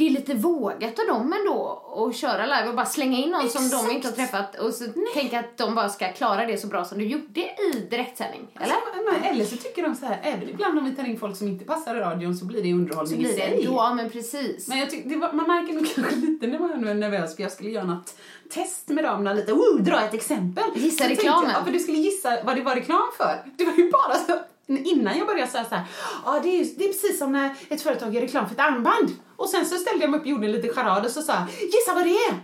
Det 0.00 0.06
är 0.06 0.10
lite 0.10 0.34
vågat 0.34 0.98
av 0.98 1.06
dem 1.06 1.32
ändå 1.32 1.82
att 1.96 2.16
köra 2.16 2.46
live 2.46 2.68
och 2.68 2.74
bara 2.74 2.86
slänga 2.86 3.18
in 3.18 3.30
någon 3.30 3.48
som 3.48 3.68
de 3.68 3.76
Exakt. 3.76 3.92
inte 3.92 4.08
har 4.08 4.14
träffat 4.14 4.58
och 4.58 4.74
så 4.74 4.84
tänka 5.14 5.38
att 5.38 5.56
de 5.58 5.74
bara 5.74 5.88
ska 5.88 6.12
klara 6.12 6.46
det 6.46 6.56
så 6.56 6.66
bra 6.66 6.84
som 6.84 6.98
du 6.98 7.04
gjorde 7.04 7.40
i 7.40 7.86
direktsändning. 7.90 8.46
Eller? 8.54 8.74
Alltså, 8.74 9.28
eller 9.30 9.44
så 9.44 9.56
tycker 9.56 9.82
de 9.82 9.94
så 9.94 10.06
här, 10.06 10.20
även 10.22 10.48
ibland 10.48 10.78
om 10.78 10.84
vi 10.84 10.96
tar 10.96 11.04
in 11.04 11.18
folk 11.18 11.36
som 11.36 11.48
inte 11.48 11.64
passar 11.64 11.96
i 11.96 11.98
radion 11.98 12.36
så 12.36 12.44
blir 12.44 12.62
det 12.62 12.68
Så 12.70 12.74
underhållning 12.74 13.18
blir 13.18 13.30
i 13.30 13.34
sig. 13.34 13.56
det. 13.56 13.62
Ja, 13.62 13.94
men 13.94 14.10
precis. 14.10 14.68
Men 14.68 14.78
jag 14.78 14.90
tyck, 14.90 15.02
det 15.08 15.16
var, 15.16 15.32
man 15.32 15.46
märker 15.46 15.74
nog 15.74 15.86
kanske 15.94 16.16
lite 16.16 16.46
när 16.46 16.58
man 16.58 16.88
är 16.88 16.94
nervös 16.94 17.36
för 17.36 17.42
jag 17.42 17.52
skulle 17.52 17.70
göra 17.70 17.84
något 17.84 18.14
test 18.50 18.88
med 18.88 19.04
damerna 19.04 19.32
lite. 19.32 19.52
Oh, 19.52 19.80
dra 19.80 20.00
ett 20.00 20.14
exempel. 20.14 20.64
Gissa 20.74 21.04
Så 21.04 21.10
reklamen. 21.10 21.50
Jag, 21.50 21.60
ja, 21.60 21.64
för 21.64 21.72
du 21.72 21.78
skulle 21.78 21.98
gissa 21.98 22.38
vad 22.44 22.56
det 22.56 22.62
var 22.62 22.74
reklam 22.74 23.08
för. 23.16 23.36
Det 23.56 23.64
var 23.64 23.74
ju 23.74 23.90
bara 23.90 24.14
så 24.14 24.38
innan 24.76 25.18
jag 25.18 25.26
började 25.26 25.50
säga 25.50 25.64
så 25.64 25.74
här, 25.74 25.84
ja 26.24 26.40
det 26.42 26.48
är, 26.60 26.64
det 26.78 26.84
är 26.84 26.88
precis 26.88 27.18
som 27.18 27.32
när 27.32 27.54
ett 27.68 27.82
företag 27.82 28.14
gör 28.14 28.20
reklam 28.20 28.46
för 28.46 28.54
ett 28.54 28.60
armband. 28.60 29.10
Och 29.36 29.48
sen 29.48 29.66
så 29.66 29.76
ställde 29.76 30.00
jag 30.04 30.10
mig 30.10 30.18
upp 30.20 30.24
och 30.24 30.30
gjorde 30.30 30.48
lite 30.48 30.68
charad 30.74 31.04
och 31.04 31.10
så 31.10 31.22
sa 31.22 31.32
jag, 31.32 31.46
gissa 31.62 31.94
vad 31.94 32.04
det 32.04 32.10
är? 32.16 32.34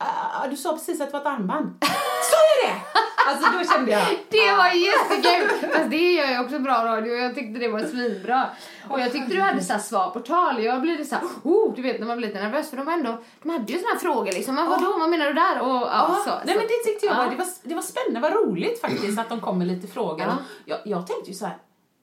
"Ah, 0.00 0.46
du 0.46 0.56
sa 0.56 0.72
precis 0.72 1.00
att 1.00 1.06
det 1.06 1.12
var 1.12 1.20
ett 1.20 1.26
armband. 1.26 1.66
Sa 2.30 2.36
jag 2.62 2.70
det? 2.70 2.80
Alltså 3.28 3.50
då 3.58 3.64
kände 3.72 3.90
jag, 3.90 4.06
Det 4.28 4.52
var 4.56 4.68
jättekul! 4.68 5.70
Fast 5.72 5.90
det 5.90 6.12
gör 6.12 6.26
jag 6.32 6.44
också 6.44 6.58
bra 6.58 6.84
radio 6.84 7.12
och 7.12 7.18
jag 7.18 7.34
tyckte 7.34 7.60
det 7.60 7.68
var 7.68 7.80
svinbra. 7.80 8.46
Och 8.90 9.00
jag 9.00 9.12
tyckte 9.12 9.34
du 9.34 9.40
hade 9.40 9.62
så 9.64 9.72
här 9.72 9.80
svar 9.80 10.10
på 10.10 10.20
tal. 10.20 10.64
Jag 10.64 10.80
blev 10.82 11.04
så 11.04 11.14
här, 11.14 11.24
oh, 11.42 11.74
du 11.74 11.82
vet 11.82 12.00
när 12.00 12.06
man 12.06 12.16
blir 12.18 12.28
lite 12.28 12.42
nervös 12.42 12.70
för 12.70 12.76
de 12.76 12.86
var 12.86 12.92
ändå, 12.92 13.18
de 13.42 13.50
hade 13.50 13.72
ju 13.72 13.78
såna 13.78 13.92
här 13.92 13.98
frågor 13.98 14.32
liksom. 14.32 14.54
Men 14.54 14.66
vadå, 14.68 14.98
vad 14.98 15.10
menar 15.10 15.26
du 15.26 15.32
där? 15.32 15.60
Och 15.60 15.68
ja, 15.68 15.88
Ja, 15.92 16.22
så. 16.24 16.30
nej 16.30 16.54
så. 16.54 16.60
men 16.60 16.68
det 16.68 16.84
tyckte 16.90 17.06
jag 17.06 17.14
Ja. 17.14 17.18
var, 17.24 17.30
det 17.30 17.36
var, 17.36 17.46
det 17.62 17.74
var 17.74 17.82
spännande, 17.82 18.20
vad 18.30 18.32
roligt 18.48 18.80
faktiskt 18.80 19.18
att 19.18 19.28
de 19.28 19.40
kom 19.40 19.58
med 19.58 19.66
lite 19.66 19.86
frågor. 19.86 20.20
Ja. 20.26 20.36
Jag, 20.64 20.78
jag 20.84 21.06
tänkte 21.06 21.30
ju 21.30 21.36
så 21.36 21.44
här, 21.46 21.56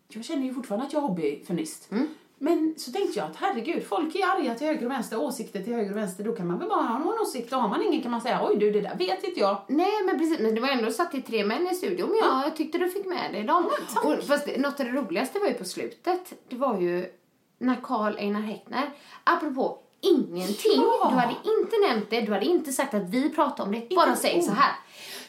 jag 0.07 0.25
känner 0.25 0.43
ju 0.45 0.53
fortfarande 0.53 0.85
att 0.88 0.93
jag 0.93 1.03
är 1.03 1.07
hobbyfeminist. 1.07 1.91
Mm. 1.91 2.07
Men 2.37 2.73
så 2.77 2.91
tänkte 2.91 3.19
jag 3.19 3.29
att 3.29 3.35
herregud, 3.35 3.83
folk 3.87 4.15
är 4.15 4.25
arga 4.25 4.55
till 4.55 4.67
höger 4.67 4.85
och 4.85 4.91
vänster, 4.91 5.19
åsikter 5.19 5.63
till 5.63 5.73
höger 5.73 5.91
och 5.91 5.97
vänster, 5.97 6.23
då 6.23 6.31
kan 6.35 6.47
man 6.47 6.59
väl 6.59 6.69
bara 6.69 6.81
ha 6.81 6.99
någon 6.99 7.19
åsikt 7.19 7.53
och 7.53 7.61
har 7.61 7.69
man 7.69 7.81
ingen 7.83 8.01
kan 8.01 8.11
man 8.11 8.21
säga 8.21 8.39
oj 8.43 8.55
du 8.55 8.71
det 8.71 8.81
där 8.81 8.95
vet 8.95 9.23
inte 9.23 9.39
jag. 9.39 9.61
Nej 9.67 10.03
men 10.05 10.19
precis, 10.19 10.39
men 10.39 10.55
det 10.55 10.61
var 10.61 10.69
ändå 10.69 10.91
satt 10.91 11.15
i 11.15 11.21
tre 11.21 11.45
män 11.45 11.67
i 11.71 11.75
studion. 11.75 12.09
Men 12.09 12.17
ja, 12.17 12.43
jag 12.43 12.55
tyckte 12.55 12.77
du 12.77 12.89
fick 12.89 13.05
med 13.05 13.33
dig 13.33 13.43
dem. 13.43 13.69
och, 14.03 14.23
fast 14.23 14.57
något 14.57 14.79
av 14.79 14.85
det 14.85 14.91
roligaste 14.91 15.39
var 15.39 15.47
ju 15.47 15.53
på 15.53 15.65
slutet. 15.65 16.33
Det 16.49 16.55
var 16.55 16.81
ju 16.81 17.05
när 17.57 17.75
Karl 17.83 18.17
Einar 18.17 18.41
Häckner, 18.41 18.89
apropå 19.23 19.79
ingenting. 20.01 20.81
Ja. 20.81 21.07
Du 21.11 21.15
hade 21.15 21.35
inte 21.59 21.75
nämnt 21.87 22.09
det, 22.09 22.21
du 22.21 22.33
hade 22.33 22.45
inte 22.45 22.71
sagt 22.71 22.93
att 22.93 23.09
vi 23.09 23.29
pratar 23.29 23.63
om 23.63 23.71
det. 23.71 23.95
Bara 23.95 24.15
säg 24.15 24.41
så 24.41 24.51
här. 24.51 24.71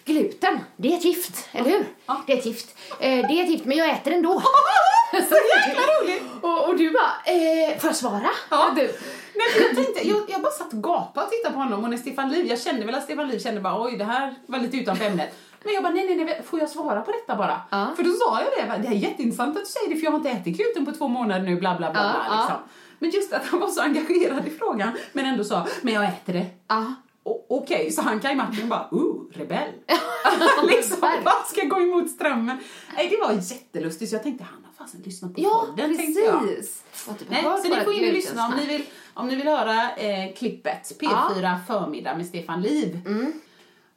Gluten, 0.04 0.58
det 0.76 0.92
är 0.92 0.96
ett 0.96 1.04
gift, 1.04 1.48
eller 1.52 1.70
hur? 1.70 1.86
Ja. 2.06 2.22
Det 2.26 2.32
är 2.32 2.38
ett 2.38 2.46
gift. 2.46 2.76
Eh, 3.00 3.28
det 3.28 3.40
är 3.40 3.42
ett 3.42 3.50
gift, 3.50 3.64
men 3.64 3.76
jag 3.76 3.90
äter 3.90 4.12
ändå. 4.12 4.42
Så 5.10 5.36
jäkla 5.56 5.82
roligt! 5.82 6.22
och, 6.40 6.68
och 6.68 6.76
du 6.76 6.90
bara, 6.90 7.12
eh, 7.24 7.78
får 7.78 7.88
jag 7.88 7.96
svara? 7.96 8.30
Ja. 8.50 8.72
Du. 8.76 8.82
Nej, 9.34 9.48
för 9.52 9.60
jag, 9.60 9.74
tänkte, 9.74 10.08
jag, 10.08 10.22
jag 10.28 10.42
bara 10.42 10.52
satt 10.52 10.72
och 10.72 10.82
gapade 10.82 11.26
och 11.26 11.32
tittade 11.32 11.54
på 11.54 11.60
honom 11.60 11.84
och 11.84 11.90
när 11.90 11.96
Stefan 11.96 12.30
Liv, 12.30 12.46
jag 12.46 12.60
kände 12.60 12.86
väl 12.86 12.94
att 12.94 13.04
Stefan 13.04 13.28
Liv 13.28 13.38
kände 13.38 13.60
bara 13.60 13.82
oj 13.82 13.96
det 13.96 14.04
här 14.04 14.34
var 14.46 14.58
lite 14.58 14.76
utanför 14.76 15.04
ämnet. 15.04 15.34
Men 15.64 15.74
jag 15.74 15.82
bara 15.82 15.92
nej, 15.92 16.06
nej, 16.06 16.24
nej, 16.24 16.42
får 16.44 16.60
jag 16.60 16.70
svara 16.70 17.00
på 17.00 17.12
detta 17.12 17.36
bara? 17.36 17.60
Ja. 17.70 17.92
För 17.96 18.02
då 18.02 18.10
sa 18.10 18.40
jag 18.40 18.50
det, 18.56 18.68
bara, 18.68 18.78
det 18.78 18.88
är 18.88 18.92
jätteintressant 18.92 19.56
att 19.56 19.64
du 19.64 19.70
säger 19.70 19.88
det 19.88 19.96
för 19.96 20.04
jag 20.04 20.10
har 20.10 20.18
inte 20.18 20.30
ätit 20.30 20.56
gluten 20.56 20.86
på 20.86 20.92
två 20.92 21.08
månader 21.08 21.42
nu, 21.42 21.56
bla 21.56 21.76
bla 21.76 21.90
bla. 21.90 22.02
Ja, 22.02 22.12
bla 22.12 22.26
ja. 22.28 22.40
liksom. 22.40 22.56
Men 22.98 23.10
just 23.10 23.32
att 23.32 23.46
han 23.46 23.60
var 23.60 23.68
så 23.68 23.82
engagerad 23.82 24.48
i 24.48 24.50
frågan 24.50 24.92
men 25.12 25.26
ändå 25.26 25.44
sa, 25.44 25.66
men 25.82 25.94
jag 25.94 26.04
äter 26.04 26.32
det. 26.32 26.46
Ja. 26.68 26.94
Okej, 27.48 27.90
så 27.90 28.02
han 28.02 28.20
kan 28.20 28.30
i 28.30 28.34
Martin 28.34 28.68
bara, 28.68 28.88
uh, 28.92 29.22
rebell. 29.32 29.68
liksom, 30.68 31.00
bara 31.00 31.44
ska 31.46 31.64
gå 31.64 31.80
emot 31.80 32.10
strömmen. 32.10 32.58
Nej, 32.96 33.08
det 33.08 33.16
var 33.26 33.32
jättelustigt 33.32 34.10
så 34.10 34.16
jag 34.16 34.22
tänkte, 34.22 34.44
han 34.44 34.65
fasen 34.86 35.02
lyssnat 35.04 35.34
på 35.34 35.40
Ja, 35.40 35.64
podden, 35.68 35.96
tänkte 35.96 36.20
jag. 36.20 36.40
precis. 36.40 36.82
Jag 37.06 37.18
typ 37.18 37.30
Nej, 37.30 37.42
så 37.42 37.68
ni 37.68 37.84
får 37.84 37.92
in 37.94 38.08
och 38.08 38.12
lyssna 38.14 38.46
om 38.46 38.54
ni 38.56 38.66
vill, 38.66 38.82
om 39.14 39.28
ni 39.28 39.34
vill 39.36 39.46
höra 39.48 39.96
eh, 39.96 40.34
klippet 40.34 40.92
P4 41.00 41.58
förmiddag 41.66 42.14
med 42.16 42.26
Stefan 42.26 42.62
Liv. 42.62 43.00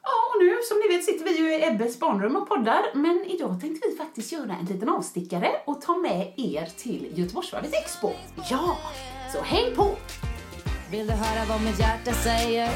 Ja, 0.02 0.10
och 0.34 0.42
nu 0.44 0.56
som 0.68 0.78
ni 0.78 0.96
vet 0.96 1.04
sitter 1.04 1.24
vi 1.24 1.38
ju 1.38 1.54
i 1.54 1.64
Ebbes 1.66 1.98
barnrum 2.00 2.36
och 2.36 2.48
poddar, 2.48 2.82
men 2.94 3.24
idag 3.26 3.60
tänkte 3.60 3.88
vi 3.88 3.96
faktiskt 3.96 4.32
göra 4.32 4.56
en 4.60 4.66
liten 4.66 4.88
avstickare 4.88 5.50
och 5.66 5.80
ta 5.80 5.96
med 5.96 6.32
er 6.36 6.68
till 6.76 7.08
Göteborgsvarvet 7.14 7.74
Expo. 7.74 8.12
Ja, 8.50 8.78
så 9.32 9.40
häng 9.42 9.74
på! 9.76 9.96
Vill 10.90 11.06
du 11.06 11.12
höra 11.12 11.44
vad 11.48 11.62
mitt 11.62 11.78
hjärta 11.80 12.12
säger? 12.12 12.70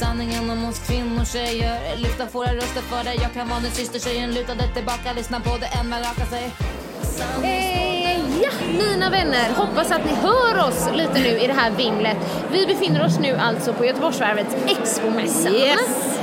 Sanningen 0.00 0.50
om 0.50 0.64
oss 0.64 0.86
kvinnor 0.86 1.24
tjejer 1.24 1.96
Lyfta 1.96 2.26
våra 2.32 2.54
röster 2.54 2.80
för 2.80 3.04
dig 3.04 3.18
Jag 3.22 3.32
kan 3.32 3.48
vara 3.48 3.60
din 3.60 3.70
syster 3.70 3.98
tjejen 3.98 4.34
Luta 4.34 4.54
dig 4.54 4.74
tillbaka, 4.74 5.12
lyssna 5.12 5.40
på 5.40 5.56
det 5.60 5.66
än 5.80 5.88
man 5.88 5.98
rakar 6.00 6.26
sig 6.26 6.50
Eh, 7.42 8.42
ja, 8.42 8.50
mina 8.78 9.10
vänner. 9.10 9.50
Hoppas 9.56 9.90
att 9.90 10.04
ni 10.04 10.12
hör 10.22 10.68
oss 10.68 10.88
lite 10.94 11.18
nu 11.18 11.38
i 11.38 11.46
det 11.46 11.52
här 11.52 11.70
vinglet. 11.70 12.16
Vi 12.52 12.66
befinner 12.66 13.04
oss 13.04 13.18
nu 13.18 13.36
alltså 13.36 13.72
på 13.72 13.84
Göteborgsvarvets 13.84 14.56
Expomässa. 14.66 15.48
Yes. 15.48 16.18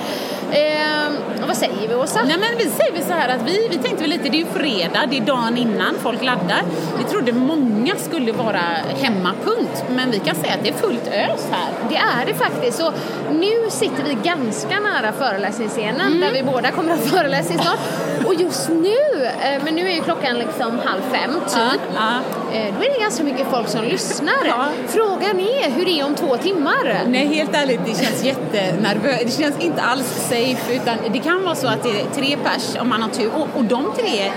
Eh, 0.52 1.12
vad 1.48 1.58
säger 1.58 1.88
vi, 1.88 1.96
Åsa? 1.96 2.20
Nej 2.24 2.38
men 2.38 2.58
vi 2.58 2.64
säger 2.70 3.08
så 3.08 3.14
här 3.14 3.30
att 3.30 3.42
vi, 3.46 3.68
vi 3.70 3.78
tänkte 3.78 4.02
väl 4.02 4.10
lite, 4.10 4.30
det 4.30 4.38
är 4.38 4.40
ju 4.40 4.46
fredag, 4.46 5.06
det 5.10 5.18
är 5.18 5.22
dagen 5.22 5.58
innan, 5.58 5.96
folk 6.02 6.24
laddar. 6.24 6.62
Vi 6.98 7.04
trodde 7.04 7.34
många 7.34 7.96
skulle 7.96 8.32
vara 8.32 8.62
hemmapunkt, 9.02 9.84
men 9.90 10.12
vi 10.12 10.20
kan 10.20 10.36
säga 10.36 10.54
att 10.54 10.64
det 10.64 10.70
är 10.70 10.74
fullt 10.74 11.08
ös 11.08 11.48
här. 11.52 11.70
Det 11.90 11.96
är 11.96 12.26
det 12.26 12.34
faktiskt. 12.34 12.82
Och 12.84 12.94
nu 13.32 13.70
sitter 13.70 14.04
vi 14.04 14.18
ganska 14.24 14.80
nära 14.80 15.12
föreläsningsscenen 15.12 16.20
där 16.20 16.32
vi 16.32 16.44
båda 16.44 16.72
kommer 16.72 16.94
att 16.94 17.00
ha 17.00 17.06
föreläsning 17.18 17.60
snart. 17.60 17.80
Och 18.26 18.34
just 18.34 18.70
nu, 18.70 19.26
eh, 19.26 19.64
men 19.64 19.76
nu 19.76 19.88
är 19.90 19.96
ju 19.96 20.02
klockan 20.02 20.38
liksom 20.40 20.80
halv 20.86 21.02
fem 21.02 21.34
typ. 21.48 21.82
Ja, 21.96 22.12
Eh, 22.54 22.74
Då 22.78 22.84
är 22.86 22.94
det 22.94 23.00
ganska 23.02 23.24
mycket 23.24 23.48
folk 23.52 23.68
som 23.68 23.84
lyssnar. 23.84 24.34
Ja. 24.48 24.66
Frågan 24.88 25.40
är 25.40 25.70
hur 25.70 25.86
det 25.86 26.00
är 26.00 26.06
om 26.06 26.16
två 26.16 26.38
timmar. 26.38 27.02
Nej, 27.08 27.28
helt 27.28 27.56
ärligt, 27.56 27.80
det 27.86 28.06
känns 28.06 28.24
jättenervöst. 28.24 29.26
Det 29.26 29.44
känns 29.44 29.60
inte 29.60 29.82
alls 29.82 30.28
safe, 30.30 30.74
utan 30.76 30.98
det 31.14 31.20
kan 31.20 31.37
vara 31.44 31.56
så 31.56 31.68
att 31.68 31.84
det 31.84 32.02
är 32.02 32.06
tre 32.16 32.38
pers 32.44 32.76
om 32.82 32.90
man 32.90 33.02
har 33.02 33.10
tur. 33.10 33.32
Och, 33.36 33.48
och 33.56 33.64
de 33.64 33.94
tre, 33.98 34.32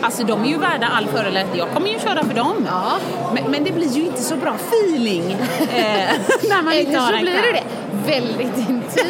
alltså 0.00 0.24
de 0.24 0.44
är 0.44 0.48
ju 0.48 0.58
värda 0.58 0.86
all 0.86 1.06
föreläsning. 1.06 1.58
Jag 1.58 1.70
kommer 1.70 1.88
ju 1.88 1.98
köra 1.98 2.24
för 2.24 2.34
dem. 2.34 2.66
Ja. 2.70 2.98
Men, 3.34 3.50
men 3.50 3.64
det 3.64 3.72
blir 3.72 3.88
ju 3.88 4.02
inte 4.02 4.22
så 4.22 4.36
bra 4.36 4.54
feeling 4.54 5.32
eh, 5.32 5.38
när 6.48 6.62
man 6.62 6.74
inte 6.74 6.98
har 6.98 7.12
en 7.12 7.20
blir 7.20 7.52
det. 7.52 7.62
Väldigt 8.06 8.40
intimt. 8.58 9.00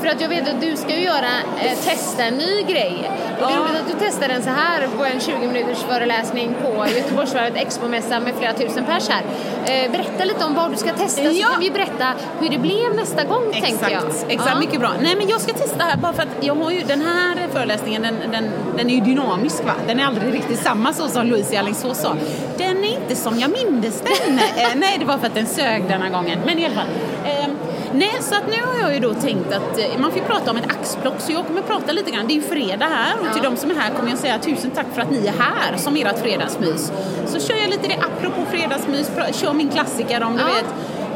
För 0.00 0.06
att 0.08 0.20
jag 0.20 0.28
vet 0.28 0.48
att 0.48 0.60
du 0.60 0.76
ska 0.76 0.96
ju 0.96 1.02
göra, 1.02 1.28
eh, 1.62 1.78
testa 1.84 2.24
en 2.24 2.34
ny 2.34 2.62
grej. 2.62 3.10
Och 3.40 3.48
det 3.48 3.54
är 3.54 3.58
roligt 3.58 3.80
att 3.80 3.86
du 4.00 4.06
testar 4.06 4.28
den 4.28 4.42
så 4.42 4.50
här 4.50 4.88
på 4.98 5.04
en 5.04 5.20
20 5.20 5.38
minuters 5.38 5.78
föreläsning 5.82 6.54
på 6.62 6.86
Göteborgsvarvet 6.96 7.56
Expomässa 7.56 8.20
med 8.20 8.34
flera 8.38 8.52
tusen 8.52 8.84
pers 8.84 9.08
här. 9.08 9.22
Eh, 9.64 9.90
berätta 9.92 10.24
lite 10.24 10.44
om 10.44 10.54
vad 10.54 10.70
du 10.70 10.76
ska 10.76 10.92
testa 10.92 11.22
Ja. 11.22 11.46
så 11.46 11.52
kan 11.52 11.60
vi 11.60 11.70
berätta 11.70 12.06
hur 12.40 12.48
det 12.48 12.58
blev 12.58 12.94
nästa 12.96 13.24
gång 13.24 13.52
tänker 13.52 13.90
jag. 13.90 14.04
Exakt, 14.04 14.26
exakt 14.28 14.50
Ja. 14.54 14.60
mycket 14.60 14.80
bra. 14.80 14.90
Nej 15.02 15.16
men 15.16 15.28
jag 15.28 15.40
ska 15.40 15.52
testa 15.52 15.84
här 15.84 15.96
bara 15.96 16.12
för 16.12 16.22
att 16.22 16.28
jag 16.40 16.54
har 16.54 16.70
ju 16.70 16.80
den 16.80 17.00
här 17.00 17.48
föreläsningen, 17.52 18.02
den, 18.02 18.14
den, 18.32 18.50
den 18.76 18.90
är 18.90 18.94
ju 18.94 19.00
dynamisk 19.00 19.64
va? 19.64 19.72
Den 19.86 20.00
är 20.00 20.06
aldrig 20.06 20.34
riktigt 20.34 20.58
samma 20.62 20.92
så 20.92 21.08
som 21.08 21.26
Louise 21.26 21.54
i 21.54 21.56
Alingsås 21.56 21.98
sa. 21.98 22.16
Den 22.58 22.84
är 22.84 22.88
inte 22.88 23.14
som 23.16 23.38
jag 23.38 23.50
mindes 23.50 24.00
den. 24.00 24.38
eh, 24.38 24.68
nej 24.76 24.96
det 24.98 25.04
var 25.04 25.18
för 25.18 25.26
att 25.26 25.34
den 25.34 25.46
sög 25.46 25.84
denna 25.88 26.08
gången. 26.08 26.38
Men 26.46 26.58
i 26.58 26.64
alla 26.64 26.74
fall. 26.74 26.86
Eh, 27.24 27.46
nej 27.94 28.12
så 28.20 28.34
att 28.34 28.46
nu 28.46 28.56
har 28.66 28.80
jag 28.80 28.94
ju 28.94 29.00
då 29.00 29.14
tänkt 29.14 29.52
att 29.52 29.78
eh, 29.78 29.98
man 29.98 30.10
får 30.12 30.20
prata 30.20 30.50
om 30.50 30.56
ett 30.56 30.70
axplock 30.70 31.14
så 31.18 31.32
jag 31.32 31.46
kommer 31.46 31.62
prata 31.62 31.92
lite 31.92 32.10
grann. 32.10 32.26
Det 32.26 32.32
är 32.32 32.36
ju 32.36 32.42
fredag 32.42 32.86
här 32.86 33.14
och 33.20 33.32
till 33.34 33.42
de 33.42 33.56
som 33.56 33.70
är 33.70 33.74
här 33.74 33.90
kommer 33.94 34.10
jag 34.10 34.18
säga 34.18 34.38
tusen 34.38 34.70
tack 34.70 34.86
för 34.94 35.02
att 35.02 35.10
ni 35.10 35.26
är 35.26 35.32
här 35.38 35.76
som 35.76 35.96
ert 35.96 36.18
fredagsmys. 36.18 36.92
Så 37.26 37.40
kör 37.40 37.56
jag 37.56 37.70
lite 37.70 37.88
det 37.88 37.96
apropå 37.96 38.44
fredagsmys, 38.50 39.10
kör 39.32 39.52
min 39.52 39.68
klassiker 39.70 40.22
om 40.22 40.32
du 40.36 40.40
Ja. 40.42 40.46
vet 40.46 40.64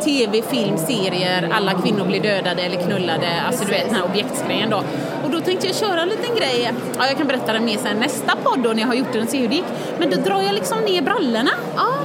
tv, 0.04 0.42
film, 0.42 0.78
serier, 0.78 1.50
alla 1.52 1.72
kvinnor 1.74 2.04
blir 2.06 2.20
dödade 2.20 2.62
eller 2.62 2.76
knullade, 2.82 3.28
alltså 3.48 3.64
du 3.64 3.70
vet 3.70 3.86
den 3.86 3.94
här 3.94 4.04
objektsgrejen 4.04 4.70
då. 4.70 4.76
Och 5.24 5.30
då 5.30 5.40
tänkte 5.40 5.66
jag 5.66 5.76
köra 5.76 6.00
en 6.02 6.08
liten 6.08 6.34
grej, 6.36 6.72
ja 6.98 7.06
jag 7.06 7.16
kan 7.16 7.26
berätta 7.26 7.52
den 7.52 7.64
mer 7.64 7.78
sen 7.78 7.96
nästa 7.96 8.36
podd 8.44 8.58
då 8.58 8.68
när 8.70 8.80
jag 8.80 8.86
har 8.86 8.94
gjort 8.94 9.12
den 9.12 9.22
och 9.22 9.28
se 9.28 9.38
hur 9.38 9.48
det 9.48 9.54
gick. 9.54 9.64
Men 9.98 10.10
då 10.10 10.16
drar 10.16 10.42
jag 10.42 10.54
liksom 10.54 10.78
ner 10.80 11.02
brallorna. 11.02 11.50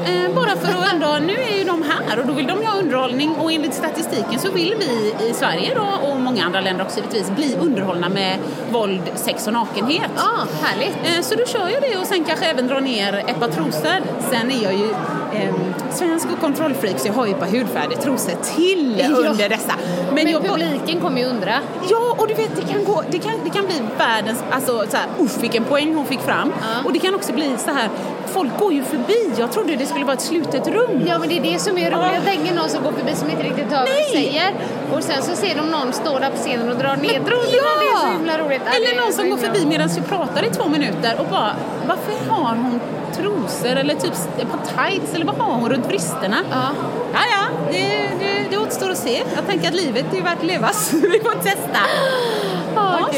Eh, 0.05 0.35
bara 0.35 0.55
för 0.55 0.67
att 0.67 0.93
ändå, 0.93 1.17
nu 1.27 1.33
är 1.33 1.57
ju 1.57 1.63
de 1.63 1.83
här 1.83 2.19
och 2.19 2.25
då 2.27 2.33
vill 2.33 2.47
de 2.47 2.65
ha 2.65 2.79
underhållning 2.79 3.35
och 3.35 3.51
enligt 3.51 3.73
statistiken 3.73 4.39
så 4.39 4.51
vill 4.51 4.75
vi 4.79 5.25
i 5.29 5.33
Sverige 5.33 5.73
då 5.75 6.07
och 6.09 6.19
många 6.19 6.45
andra 6.45 6.61
länder 6.61 6.85
också 6.85 6.97
givetvis 6.99 7.31
bli 7.31 7.55
underhållna 7.61 8.09
med 8.09 8.37
våld, 8.71 9.01
sex 9.15 9.47
och 9.47 9.53
nakenhet. 9.53 10.11
Ja, 10.15 10.31
härligt. 10.63 10.95
Eh, 11.03 11.21
Så 11.21 11.35
då 11.35 11.45
kör 11.45 11.69
jag 11.69 11.81
det 11.81 11.97
och 11.97 12.05
sen 12.05 12.23
kanske 12.23 12.45
även 12.45 12.67
dra 12.67 12.79
ner 12.79 13.23
ett 13.27 13.39
par 13.39 13.47
trosor. 13.47 14.01
Sen 14.31 14.51
är 14.51 14.63
jag 14.63 14.73
ju 14.73 14.89
eh, 15.33 15.53
svensk 15.91 16.27
och 16.33 16.39
kontrollfreak 16.41 16.99
så 16.99 17.07
jag 17.07 17.13
har 17.13 17.25
ju 17.25 17.31
ett 17.33 17.39
par 17.39 17.47
hudfärgade 17.47 17.95
trosor 17.95 18.33
till 18.55 18.99
Ja. 18.99 19.29
under 19.29 19.49
dessa. 19.49 19.73
Men, 20.13 20.29
jag, 20.31 20.43
publiken 20.43 21.01
kommer 21.01 21.21
ju 21.21 21.25
undra. 21.27 21.53
Ja, 21.89 22.15
och 22.17 22.27
du 22.27 22.33
vet 22.33 22.55
det 22.55 22.73
kan, 22.73 22.83
gå, 22.85 23.03
det 23.11 23.19
kan, 23.19 23.33
det 23.43 23.49
kan 23.49 23.65
bli 23.65 23.75
världens, 23.97 24.43
alltså 24.51 24.83
så 24.89 24.97
här, 24.97 25.05
usch 25.19 25.37
vilken 25.43 25.63
poäng 25.63 25.95
hon 25.95 26.05
fick 26.05 26.19
fram. 26.21 26.53
Ja. 26.61 26.67
Och 26.85 26.93
det 26.93 26.99
kan 26.99 27.15
också 27.15 27.33
bli 27.33 27.51
så 27.57 27.71
här, 27.71 27.89
folk 28.25 28.57
går 28.59 28.73
ju 28.73 28.83
förbi. 28.83 29.33
Jag 29.37 29.51
trodde 29.51 29.75
det 29.75 29.85
skulle 29.85 30.05
vara 30.05 30.13
ett 30.13 30.21
slutet 30.21 30.67
rum. 30.67 31.03
Ja 31.07 31.19
men 31.19 31.29
det 31.29 31.37
är 31.37 31.41
det 31.41 31.59
som 31.59 31.77
är 31.77 31.91
roligt. 31.91 31.93
Ja. 31.93 32.13
Jag 32.13 32.23
tänker 32.23 32.55
någon 32.55 32.69
som 32.69 32.83
går 32.83 32.91
förbi 32.91 33.15
som 33.15 33.29
inte 33.29 33.43
riktigt 33.43 33.71
hör 33.71 33.79
vad 33.79 33.87
du 33.87 34.03
säger. 34.11 34.53
Och 34.93 35.03
sen 35.03 35.23
så 35.23 35.35
ser 35.35 35.55
de 35.55 35.71
någon 35.71 35.93
stå 35.93 36.19
där 36.19 36.29
på 36.29 36.37
scenen 36.37 36.69
och 36.69 36.75
dra 36.75 36.95
ner 36.95 37.19
trosorna. 37.19 37.51
Ja! 37.51 37.81
Det 37.81 37.87
är 37.87 37.97
så 37.97 38.07
himla 38.07 38.37
roligt. 38.37 38.61
Eller 38.75 39.01
någon 39.01 39.13
som 39.13 39.29
går 39.29 39.37
förbi 39.37 39.65
medan 39.65 39.89
vi 39.95 40.01
pratar 40.01 40.43
i 40.43 40.49
två 40.49 40.67
minuter 40.67 41.19
och 41.19 41.25
bara, 41.25 41.55
varför 41.87 42.29
har 42.29 42.55
hon 42.55 42.79
trosor 43.15 43.75
eller 43.75 43.93
typ 43.93 44.13
par 44.51 44.89
tights 44.89 45.13
eller 45.13 45.25
vad 45.25 45.35
har 45.35 45.55
hon 45.55 45.69
runt 45.69 45.87
bristerna? 45.87 46.37
Ja. 46.51 46.67
Ja, 47.13 47.19
ja, 47.31 47.71
det, 47.71 48.09
det, 48.19 48.45
det 48.49 48.57
återstår 48.57 48.89
att 48.89 48.97
se. 48.97 49.23
Jag 49.35 49.47
tänker 49.47 49.67
att 49.67 49.75
livet 49.75 50.05
är 50.13 50.21
värt 50.21 50.37
att 50.37 50.45
levas. 50.45 50.93
vi 50.93 51.19
får 51.19 51.43
testa. 51.43 51.79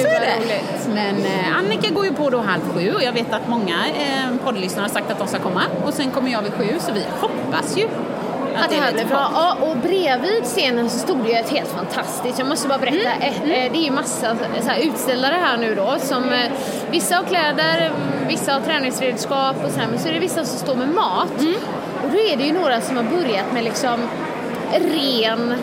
Så 0.01 0.07
är 0.07 0.19
det. 0.19 0.35
roligt. 0.39 0.87
Men 0.93 1.25
eh, 1.25 1.57
Annika 1.57 1.89
går 1.93 2.05
ju 2.05 2.13
på 2.13 2.29
då 2.29 2.37
halv 2.37 2.61
sju 2.73 2.93
och 2.93 3.03
jag 3.03 3.13
vet 3.13 3.33
att 3.33 3.47
många 3.47 3.75
eh, 3.87 4.35
poddlyssnare 4.45 4.83
har 4.83 4.89
sagt 4.89 5.11
att 5.11 5.19
de 5.19 5.27
ska 5.27 5.39
komma. 5.39 5.61
Och 5.85 5.93
sen 5.93 6.11
kommer 6.11 6.31
jag 6.31 6.41
vid 6.41 6.53
sju 6.53 6.67
så 6.79 6.91
vi 6.93 7.05
hoppas 7.19 7.77
ju 7.77 7.87
Att 8.55 8.69
det 8.69 8.75
här 8.75 8.93
blir 8.93 9.05
bra. 9.05 9.31
Ja, 9.33 9.57
och 9.61 9.77
bredvid 9.77 10.43
scenen 10.43 10.89
så 10.89 10.97
stod 10.99 11.17
det 11.23 11.29
ju 11.29 11.35
ett 11.35 11.49
helt 11.49 11.69
fantastiskt, 11.69 12.39
jag 12.39 12.47
måste 12.47 12.67
bara 12.67 12.77
berätta, 12.77 12.97
Mm. 13.19 13.51
eh, 13.51 13.65
eh, 13.65 13.71
det 13.71 13.77
är 13.77 13.83
ju 13.83 13.91
massa 13.91 14.35
så 14.61 14.69
här, 14.69 14.79
utställare 14.79 15.35
här 15.41 15.57
nu 15.57 15.75
då 15.75 15.95
som 15.99 16.23
eh, 16.33 16.51
vissa 16.91 17.15
har 17.15 17.23
kläder, 17.23 17.77
mm, 17.85 18.27
vissa 18.27 18.53
har 18.53 18.59
träningsredskap 18.61 19.55
och 19.65 19.71
sådär, 19.71 19.87
men 19.89 19.99
så 19.99 20.07
är 20.09 20.13
det 20.13 20.19
vissa 20.19 20.45
som 20.45 20.59
står 20.59 20.75
med 20.75 20.89
mat. 20.89 21.39
Mm. 21.41 21.53
Och 22.03 22.09
då 22.11 22.17
är 22.17 22.37
det 22.37 22.43
ju 22.43 22.53
några 22.53 22.81
som 22.81 22.97
har 22.97 23.03
börjat 23.03 23.53
med 23.53 23.63
liksom 23.63 23.99
ren 24.73 25.53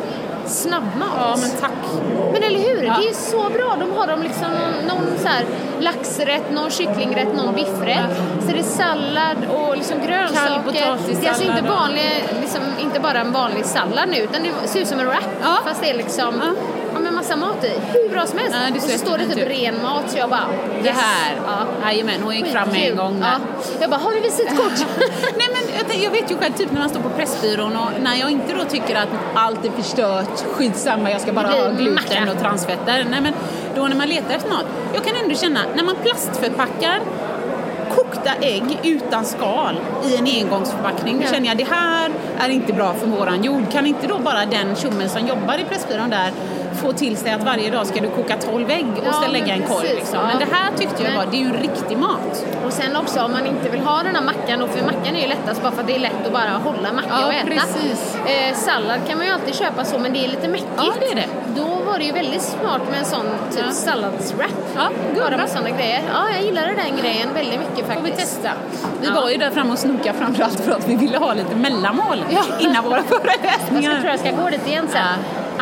snabbmat. 0.50 1.08
Ja, 1.16 1.36
men 1.40 1.50
tack. 1.60 2.02
Men 2.32 2.42
eller 2.42 2.58
hur? 2.58 2.82
Ja. 2.82 2.96
Det 3.00 3.08
är 3.08 3.14
så 3.14 3.48
bra. 3.50 3.76
De 3.80 3.92
har 3.98 4.06
de 4.06 4.22
liksom 4.22 4.48
någon, 4.50 4.86
någon 4.88 5.18
så 5.18 5.28
här 5.28 5.44
laxrätt, 5.80 6.52
någon 6.52 6.70
kycklingrätt, 6.70 7.36
någon 7.36 7.54
biffrätt. 7.54 8.16
Så 8.40 8.52
det 8.52 8.58
är 8.58 8.62
sallad 8.62 9.36
och 9.48 9.76
liksom 9.76 9.96
grönsaker. 10.06 10.72
det 10.72 10.78
är 10.78 11.28
alltså 11.28 11.44
inte, 11.44 11.62
vanlig, 11.62 12.24
liksom, 12.40 12.60
inte 12.80 13.00
bara 13.00 13.20
en 13.20 13.32
vanlig 13.32 13.64
sallad 13.64 14.08
nu, 14.08 14.16
utan 14.16 14.42
det 14.42 14.68
ser 14.68 14.80
ut 14.80 14.88
som 14.88 15.00
en 15.00 15.06
wrap. 15.06 15.24
Ja. 15.42 15.56
Fast 15.64 15.82
det 15.82 15.90
är 15.90 15.96
liksom 15.96 16.34
Ja. 16.40 16.46
ja. 16.46 16.79
Massa 17.36 17.46
mat 17.46 17.64
i. 17.64 17.72
Hur 17.92 18.08
bra 18.08 18.26
som 18.26 18.38
helst. 18.38 18.56
Ja, 18.64 18.70
det 18.72 18.76
och 18.78 18.82
så 18.90 18.98
står 18.98 19.18
det 19.18 19.26
typ 19.26 19.48
ren 19.48 19.82
mat, 19.82 20.10
så 20.10 20.18
jag 20.18 20.30
bara 20.30 20.46
Det 20.82 20.88
yes. 20.88 20.96
här, 20.98 21.36
Ja. 21.46 21.66
jajamän, 21.88 22.22
hon 22.22 22.34
gick 22.34 22.46
fram 22.46 22.68
med 22.68 22.90
en 22.90 22.96
gång 22.96 23.20
där. 23.20 23.26
Ja. 23.26 23.62
Jag 23.80 23.90
bara, 23.90 24.00
har 24.00 24.12
du 24.12 24.20
visitkort? 24.20 24.72
Nej 25.38 25.48
men 25.52 26.02
jag, 26.02 26.10
vet 26.10 26.30
ju 26.30 26.36
själv 26.36 26.52
typ 26.52 26.72
när 26.72 26.80
man 26.80 26.88
står 26.88 27.00
på 27.00 27.08
Pressbyrån 27.08 27.76
och 27.76 28.02
när 28.02 28.16
jag 28.16 28.30
inte 28.30 28.54
då 28.54 28.64
tycker 28.64 28.96
att 28.96 29.08
allt 29.34 29.64
är 29.64 29.70
förstört, 29.70 30.44
skitsamma 30.52 31.10
jag 31.10 31.20
ska 31.20 31.32
bara 31.32 31.48
Det 31.48 31.62
ha 31.62 31.70
gluten 31.70 31.94
macka. 31.94 32.32
och 32.32 32.38
transfetter. 32.40 33.06
Nej 33.10 33.20
men 33.20 33.32
då 33.74 33.82
när 33.88 33.96
man 33.96 34.08
letar 34.08 34.34
efter 34.34 34.50
mat, 34.50 34.64
jag 34.94 35.04
kan 35.04 35.16
ändå 35.22 35.34
känna 35.34 35.60
när 35.76 35.84
man 35.84 35.96
plastförpackar 36.02 37.00
kokta 37.94 38.30
ägg 38.40 38.78
utan 38.82 39.24
skal 39.24 39.80
i 40.04 40.16
en 40.16 40.44
engångsförpackning. 40.44 41.20
Då 41.20 41.32
känner 41.32 41.48
jag 41.48 41.56
det 41.56 41.66
här 41.70 42.10
är 42.40 42.48
inte 42.48 42.72
bra 42.72 42.94
för 42.94 43.06
våran 43.06 43.44
jord. 43.44 43.72
Kan 43.72 43.86
inte 43.86 44.06
då 44.06 44.18
bara 44.18 44.46
den 44.46 44.76
tjommen 44.76 45.08
som 45.08 45.26
jobbar 45.26 45.58
i 45.58 45.64
Pressbyrån 45.64 46.10
där 46.10 46.32
få 46.80 46.92
till 46.92 47.16
sig 47.16 47.32
att 47.32 47.44
varje 47.44 47.70
dag 47.70 47.86
ska 47.86 48.00
du 48.00 48.08
koka 48.10 48.36
12 48.36 48.70
ägg 48.70 48.86
och 48.98 49.04
Ja, 49.22 49.28
lägga 49.32 49.54
en 49.54 49.62
korg 49.62 49.80
precis, 49.80 49.94
liksom. 49.98 50.18
ja. 50.18 50.26
Men 50.26 50.38
det 50.38 50.54
här 50.56 50.70
tyckte 50.78 51.02
jag 51.02 51.16
var, 51.16 51.26
det 51.30 51.36
är 51.36 51.40
ju 51.40 51.52
riktig 51.52 51.96
mat. 51.98 52.46
Och 52.66 52.72
sen 52.72 52.96
också 52.96 53.20
om 53.22 53.32
man 53.32 53.46
inte 53.46 53.68
vill 53.70 53.80
ha 53.80 54.02
den 54.02 54.14
här 54.14 54.22
mackan, 54.22 54.62
och 54.62 54.68
för 54.70 54.84
mackan 54.84 55.16
är 55.16 55.20
ju 55.22 55.26
lättast 55.28 55.62
bara 55.62 55.72
för 55.72 55.80
att 55.80 55.86
det 55.86 55.94
är 55.94 56.00
lätt 56.00 56.26
att 56.26 56.32
bara 56.32 56.50
hålla 56.50 56.92
macka 56.92 57.08
Ja, 57.10 57.26
och 57.26 57.32
äta. 57.34 57.46
precis. 57.46 58.16
Eh, 58.26 58.54
sallad 58.54 59.00
kan 59.08 59.18
man 59.18 59.26
ju 59.26 59.32
alltid 59.32 59.54
köpa 59.54 59.84
så, 59.84 59.98
men 59.98 60.12
det 60.12 60.24
är 60.24 60.28
lite 60.28 60.48
mäckigt. 60.48 60.68
Ja, 60.76 60.92
det 61.00 61.06
är 61.06 61.14
det. 61.14 61.26
Då 61.56 61.66
var 61.90 61.98
det 61.98 62.04
ju 62.04 62.12
väldigt 62.12 62.42
smart 62.42 62.80
med 62.90 62.98
en 62.98 63.04
sån 63.04 63.26
typ 63.50 63.64
Ja. 63.66 63.72
salladswrap. 63.72 64.50
Ja, 64.76 64.88
Bara 65.20 65.36
med 65.36 65.48
såna 65.48 65.70
grejer. 65.70 66.00
Ja, 66.14 66.22
jag 66.34 66.42
gillade 66.44 66.66
den 66.66 66.96
grejen 67.02 67.28
väldigt 67.34 67.60
mycket 67.60 67.86
faktiskt. 67.86 67.94
Får 68.00 68.04
vi 68.04 68.10
testa. 68.12 68.50
Vi 69.00 69.06
Ja. 69.06 69.14
var 69.20 69.30
ju 69.30 69.36
där 69.36 69.50
framme 69.50 69.72
och 69.72 69.78
snokade 69.78 70.18
framförallt 70.18 70.60
för 70.60 70.72
att 70.72 70.88
vi 70.88 70.94
ville 70.96 71.18
ha 71.18 71.34
lite 71.34 71.54
mellanmål 71.56 72.24
Ja. 72.30 72.42
innan 72.60 72.84
våra 72.84 72.96
Jag 72.96 73.04
ska, 73.06 73.18
föreläsningar. 73.20 74.00
tror 74.00 74.10
jag 74.10 74.20
ska 74.20 74.30
gå 74.30 74.50
dit 74.50 74.66
igen 74.68 74.88
sen. 74.92 75.02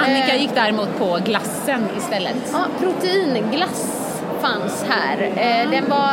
Annika 0.04 0.34
Eh, 0.34 0.40
gick 0.40 0.50
däremot 0.54 0.98
på 0.98 1.18
glassen 1.24 1.88
istället. 1.98 2.36
Ja, 2.52 2.58
proteinglass 2.80 3.86
fanns 4.40 4.84
här. 4.88 5.22
Eh, 5.36 5.70
den 5.70 5.90
var 5.90 6.12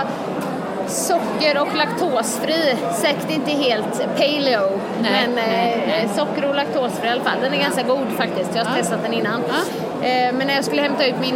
socker 0.87 1.61
och 1.61 1.75
laktosfri. 1.77 2.75
Säkert 2.93 3.31
inte 3.31 3.51
helt 3.51 4.07
paleo, 4.17 4.79
Nej, 5.01 5.11
men 5.25 5.35
nej, 5.35 5.73
eh, 5.73 5.79
nej. 5.87 6.09
socker 6.15 6.45
och 6.49 6.55
laktosfri 6.55 7.07
i 7.07 7.11
alla 7.11 7.23
fall. 7.23 7.37
Den 7.41 7.53
är 7.53 7.57
ganska 7.57 7.83
god 7.83 8.07
faktiskt. 8.17 8.49
Jag 8.55 8.65
har 8.65 8.77
Ja. 8.77 8.81
testat 8.83 8.99
den 9.03 9.13
innan. 9.13 9.41
Ja. 9.47 10.31
Men 10.33 10.47
när 10.47 10.55
jag 10.55 10.65
skulle 10.65 10.81
hämta 10.81 11.05
ut 11.05 11.15
min 11.21 11.35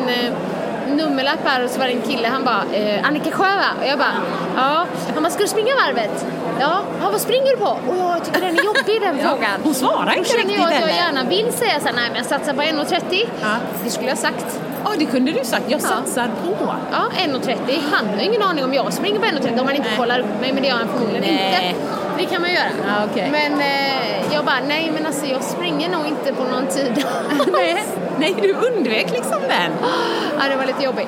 nummerlapp 0.96 1.40
här 1.46 1.64
och 1.64 1.70
så 1.70 1.80
var 1.80 1.86
det 1.86 1.92
en 1.94 2.02
kille, 2.02 2.28
han 2.28 2.44
bara 2.44 2.64
eh, 2.74 3.08
Annika 3.08 3.32
Sjö? 3.32 3.54
Och 3.82 3.88
jag 3.88 3.98
bara 4.00 4.14
ja. 4.56 4.86
Han 5.14 5.24
bara, 5.24 5.30
ska 5.30 5.42
du 5.44 5.48
springa 5.50 5.76
varvet? 5.76 6.26
Ja. 6.60 6.80
ja, 7.02 7.10
vad 7.12 7.22
springer 7.22 7.52
du 7.52 7.58
på? 7.58 7.66
Och 7.88 7.96
jag 7.98 8.26
tycker 8.26 8.42
den 8.42 8.60
är 8.60 8.64
jobbig 8.64 9.02
den 9.02 9.18
Ja, 9.24 9.30
frågan. 9.30 9.52
hon 9.64 9.74
svarar 9.74 10.14
inte 10.18 10.38
riktigt 10.38 10.58
jag 10.58 10.74
att 10.74 10.82
jag 10.82 10.90
gärna 10.92 11.24
vill 11.24 11.54
säga 11.54 11.80
så 11.80 11.86
här, 11.88 11.94
nej 11.96 12.06
men 12.08 12.18
jag 12.18 12.26
satsar 12.26 12.54
på 12.54 12.62
1,30. 12.62 13.28
Ja. 13.42 13.48
Det 13.84 13.90
skulle 13.90 14.10
jag 14.10 14.18
sagt. 14.18 14.60
Ja, 14.84 14.90
det 14.98 15.06
kunde 15.06 15.32
du 15.32 15.40
sagt. 15.46 15.64
Jag 15.68 15.82
Ja. 15.82 15.88
satsar 15.88 16.30
på. 16.44 16.74
Ja, 16.92 17.04
1,30. 17.18 17.80
Han 17.92 18.08
har 18.16 18.22
ingen 18.24 18.42
aning 18.44 18.64
om 18.64 18.74
jag 18.74 18.94
springer 18.94 19.20
på 19.20 19.26
1,30 19.26 19.60
om 19.60 19.66
man 19.66 19.76
inte 19.76 19.88
Nej. 19.90 19.98
kollar 19.98 20.20
upp 20.20 20.42
mig, 20.42 20.54
men 20.54 20.62
det 20.64 20.68
gör 20.70 20.76
han 20.78 20.88
förmodligen 20.88 21.22
Nej. 21.36 21.68
inte. 21.70 21.82
Det 22.18 22.26
kan 22.26 22.42
man 22.42 22.52
göra. 22.52 22.64
Ja, 22.88 22.94
okej. 23.12 23.30
Men 23.32 23.62
eh, 23.62 24.34
jag 24.34 24.46
bara, 24.46 24.60
nej 24.68 24.92
men 24.94 25.06
alltså 25.06 25.26
jag 25.26 25.44
springer 25.44 25.90
nog 25.90 26.06
inte 26.08 26.34
på 26.34 26.44
någon 26.44 26.68
tid. 26.68 27.06
Nej, 28.20 28.36
du 28.42 28.54
undvek 28.54 29.12
liksom 29.12 29.40
den. 29.48 29.72
ja, 30.40 30.50
det 30.50 30.56
var 30.56 30.66
lite 30.66 30.84
jobbigt. 30.84 31.08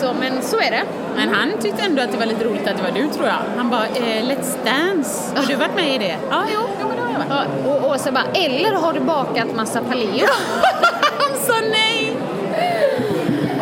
Så, 0.00 0.12
men 0.20 0.42
så 0.42 0.56
är 0.60 0.70
det. 0.70 0.82
Men 1.16 1.28
han 1.28 1.52
tyckte 1.62 1.82
ändå 1.82 2.02
att 2.02 2.12
det 2.12 2.18
var 2.18 2.26
lite 2.26 2.44
roligt 2.44 2.68
att 2.68 2.76
det 2.76 2.82
var 2.82 2.90
du 2.90 3.08
tror 3.08 3.26
jag. 3.26 3.36
Han 3.56 3.70
bara, 3.70 3.86
eh, 3.86 4.24
Let's 4.24 4.56
Dance. 4.64 5.36
Har 5.36 5.46
du 5.46 5.54
varit 5.54 5.74
med 5.76 5.94
i 5.94 5.98
det? 5.98 6.16
Ja, 6.30 6.42
jo, 6.54 6.60
jo 6.80 6.86
men 6.88 6.96
det 6.96 7.02
har 7.02 7.10
jag 7.12 7.18
varit. 7.18 7.48
Ja, 7.64 7.70
och 7.70 7.90
Åsa 7.90 8.12
bara, 8.12 8.24
eller 8.34 8.72
har 8.72 8.92
du 8.92 9.00
bakat 9.00 9.54
massa 9.56 9.80
paleo? 9.80 10.26
Han 11.20 11.38
sa 11.46 11.54
nej! 11.70 12.16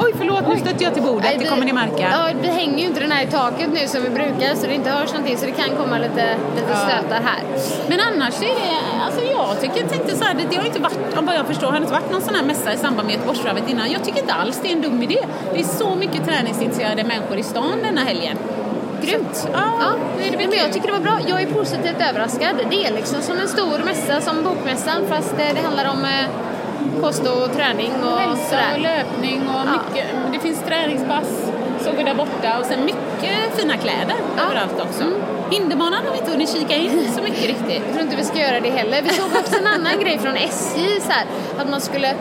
Oj, 0.00 0.14
förlåt, 0.18 0.48
nu 0.48 0.56
stötte 0.56 0.84
jag 0.84 0.94
till 0.94 1.02
bordet. 1.02 1.24
Nej, 1.24 1.38
Det 1.38 1.44
kommer 1.48 1.64
ni 1.64 1.72
märka. 1.72 2.08
Ja, 2.12 2.28
vi 2.40 2.48
hänger 2.48 2.78
ju 2.78 2.84
inte 2.84 3.00
den 3.00 3.12
här 3.12 3.24
i 3.24 3.26
taket 3.26 3.68
nu 3.72 3.88
som 3.88 4.02
vi 4.02 4.10
brukar 4.10 4.54
så 4.54 4.66
det 4.66 4.74
inte 4.74 4.90
hörs 4.90 5.12
någonting 5.12 5.36
så 5.36 5.46
det 5.46 5.52
kan 5.52 5.76
komma 5.76 5.98
lite, 5.98 6.34
lite 6.56 6.76
stötar 6.76 7.20
här. 7.24 7.42
Men 7.88 7.98
annars 8.00 8.42
är 8.42 8.46
det, 8.46 8.76
alltså 9.18 9.34
jag 9.36 9.60
tycker, 9.60 9.80
jag 9.80 9.90
tänkte 9.90 10.16
så 10.16 10.24
här, 10.24 10.34
det, 10.50 10.56
har 10.56 10.66
inte 10.66 10.80
varit, 10.80 11.18
om 11.18 11.26
vad 11.26 11.34
jag 11.34 11.46
förstår, 11.46 11.66
har 11.66 11.72
det 11.72 11.78
inte 11.78 11.92
varit 11.92 12.10
någon 12.12 12.22
sån 12.22 12.34
här 12.34 12.44
mässa 12.44 12.72
i 12.72 12.76
samband 12.76 13.06
med 13.06 13.14
Göteborgsvarvet 13.14 13.70
innan. 13.70 13.90
Jag 13.90 14.04
tycker 14.04 14.20
inte 14.20 14.32
alls 14.34 14.60
det 14.62 14.68
är 14.68 14.72
en 14.72 14.82
dum 14.82 15.02
idé. 15.02 15.18
Det 15.54 15.60
är 15.60 15.64
så 15.64 15.94
mycket 15.94 16.24
träningsintresserade 16.26 17.04
människor 17.04 17.36
i 17.38 17.42
stan 17.42 17.78
denna 17.82 18.00
helgen. 18.00 18.36
Grymt! 19.02 19.48
Ja, 19.52 19.60
Ja, 19.80 19.92
det 20.30 20.36
men 20.36 20.58
jag 20.58 20.72
tycker 20.72 20.86
det 20.86 20.92
var 20.92 21.00
bra. 21.00 21.18
Jag 21.26 21.42
är 21.42 21.46
positivt 21.46 22.00
överraskad. 22.10 22.56
Det 22.70 22.86
är 22.86 22.92
liksom 22.92 23.22
som 23.22 23.38
en 23.38 23.48
stor 23.48 23.84
mässa, 23.84 24.20
som 24.20 24.44
Bokmässan, 24.44 25.06
fast 25.08 25.32
eh, 25.32 25.54
det 25.54 25.60
handlar 25.60 25.90
om 25.90 26.04
eh, 26.04 26.26
kost 27.02 27.22
och 27.26 27.56
träning 27.56 27.92
och 28.04 28.18
Hälsa 28.18 28.58
och 28.74 28.80
löpning 28.80 29.40
och 29.48 29.60
Ja. 29.66 29.72
mycket, 29.72 30.06
det 30.32 30.38
finns 30.38 30.62
träningspass, 30.62 31.50
såg 31.80 31.94
vi 31.96 32.02
där 32.02 32.14
borta 32.14 32.58
och 32.58 32.66
sen 32.66 32.84
mycket 32.84 33.07
fina 33.56 33.76
kläder 33.76 34.14
Ja. 34.36 34.42
överallt 34.44 34.80
också. 34.80 35.02
Mm. 35.02 35.14
Hinderbanan 35.50 36.04
har 36.04 36.12
vi 36.12 36.18
inte 36.18 36.30
hunnit 36.30 36.48
kika 36.52 36.74
in 36.76 37.08
så 37.16 37.22
mycket 37.22 37.42
riktigt. 37.46 37.82
Jag 37.86 37.92
tror 37.92 38.00
inte 38.02 38.16
vi 38.16 38.24
ska 38.24 38.38
göra 38.38 38.60
det 38.60 38.70
heller. 38.70 39.02
Vi 39.02 39.08
såg 39.08 39.26
också 39.40 39.56
en 39.60 39.66
annan 39.66 40.00
grej 40.00 40.18
från 40.18 40.36
SJ, 40.36 41.00
så 41.00 41.10
här, 41.12 41.26
att 41.58 41.70
man 41.70 41.80
skulle 41.80 42.14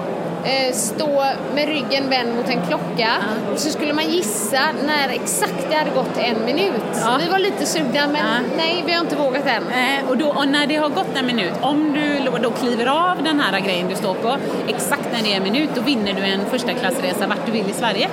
stå 0.74 1.26
med 1.56 1.68
ryggen 1.68 2.10
vänd 2.10 2.36
mot 2.36 2.50
en 2.50 2.62
klocka 2.68 3.10
och 3.54 3.60
så 3.60 3.70
skulle 3.70 3.94
man 3.94 4.10
gissa 4.10 4.62
när 4.86 5.10
exakt 5.10 5.66
det 5.70 5.76
hade 5.76 5.90
gått 5.92 6.18
en 6.18 6.46
minut. 6.46 6.82
Ja. 7.02 7.18
Vi 7.24 7.30
var 7.30 7.40
lite 7.40 7.66
sugna 7.66 8.08
men 8.08 8.16
Ja. 8.16 8.50
nej, 8.58 8.84
vi 8.86 8.92
har 8.94 9.02
inte 9.02 9.16
vågat 9.16 9.44
än. 9.46 9.64
Eh, 9.72 10.10
och, 10.10 10.18
då, 10.18 10.28
och 10.28 10.48
när 10.48 10.68
det 10.68 10.76
har 10.76 10.90
gått 10.90 11.16
en 11.18 11.26
minut, 11.26 11.54
om 11.62 11.94
du 11.94 12.20
då 12.42 12.52
kliver 12.52 12.86
av 12.86 13.24
den 13.24 13.40
här 13.40 13.60
grejen 13.60 13.88
du 13.90 13.96
står 13.96 14.14
på, 14.14 14.38
exakt 14.68 15.08
när 15.14 15.24
det 15.24 15.34
är 15.34 15.38
en 15.38 15.44
minut, 15.44 15.70
då 15.76 15.82
vinner 15.82 16.14
du 16.14 16.22
en 16.22 16.46
första 16.50 16.74
klassresa 16.74 17.28
vart 17.28 17.46
du 17.46 17.52
vill 17.52 17.70
i 17.70 17.74
Sverige. 17.74 18.10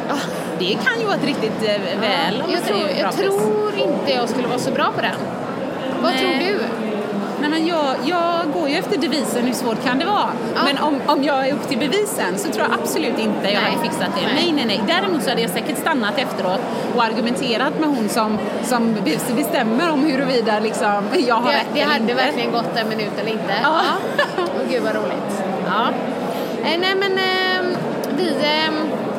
Det 0.58 0.76
kan 0.84 1.00
ju 1.00 1.04
vara 1.06 1.16
ett 1.16 1.24
riktigt 1.24 1.62
eh, 1.68 2.00
väl, 2.00 2.42
Jag, 2.52 2.64
tror, 2.64 2.88
jag 3.00 3.12
tror 3.16 3.72
inte 3.78 4.12
jag 4.12 4.28
skulle 4.28 4.48
vara 4.48 4.58
så 4.58 4.70
bra 4.70 4.92
på 4.96 5.00
den. 5.02 5.14
Vad 6.02 6.12
Nej. 6.12 6.20
tror 6.20 6.30
du? 6.38 6.58
Men 7.54 7.66
jag, 7.66 7.94
jag 8.04 8.52
går 8.54 8.68
ju 8.68 8.74
efter 8.76 8.98
devisen 8.98 9.44
hur 9.44 9.52
svårt 9.54 9.84
kan 9.84 9.98
det 9.98 10.04
vara. 10.04 10.30
Ja. 10.54 10.60
Men 10.64 10.78
om, 10.78 11.00
om 11.06 11.22
jag 11.24 11.48
är 11.48 11.52
upp 11.54 11.68
till 11.68 11.78
bevisen 11.78 12.38
så 12.38 12.48
tror 12.48 12.66
jag 12.70 12.78
absolut 12.82 13.18
inte 13.18 13.44
jag 13.52 13.62
Nej. 13.62 13.70
hade 13.72 13.82
fixat 13.82 14.08
det. 14.16 14.26
Nej. 14.26 14.34
Nej. 14.34 14.52
nej, 14.52 14.64
nej, 14.66 14.80
Däremot 14.86 15.22
så 15.22 15.28
hade 15.30 15.42
jag 15.42 15.50
säkert 15.50 15.78
stannat 15.78 16.18
efteråt 16.18 16.60
och 16.96 17.04
argumenterat 17.04 17.80
med 17.80 17.88
hon 17.88 18.08
som, 18.08 18.38
som 18.62 18.96
bestämmer 19.36 19.90
om 19.92 20.04
huruvida 20.06 20.58
liksom, 20.60 21.02
jag 21.26 21.34
har 21.34 21.52
Det, 21.52 21.58
rätt 21.58 21.66
det 21.74 21.80
hade 21.80 22.00
inte. 22.00 22.14
verkligen 22.14 22.52
gått 22.52 22.76
en 22.76 22.88
minut 22.88 23.12
eller 23.20 23.32
inte. 23.32 23.54
Ja. 23.62 23.80
Åh 24.38 24.70
gud 24.70 24.82
vad 24.82 24.94
roligt. 24.94 25.42
Ja. 25.66 25.88
Eh, 26.64 26.80
nej 26.80 26.94
men 26.94 27.12
eh, 27.18 27.78
vi, 28.16 28.28
eh, 28.28 28.72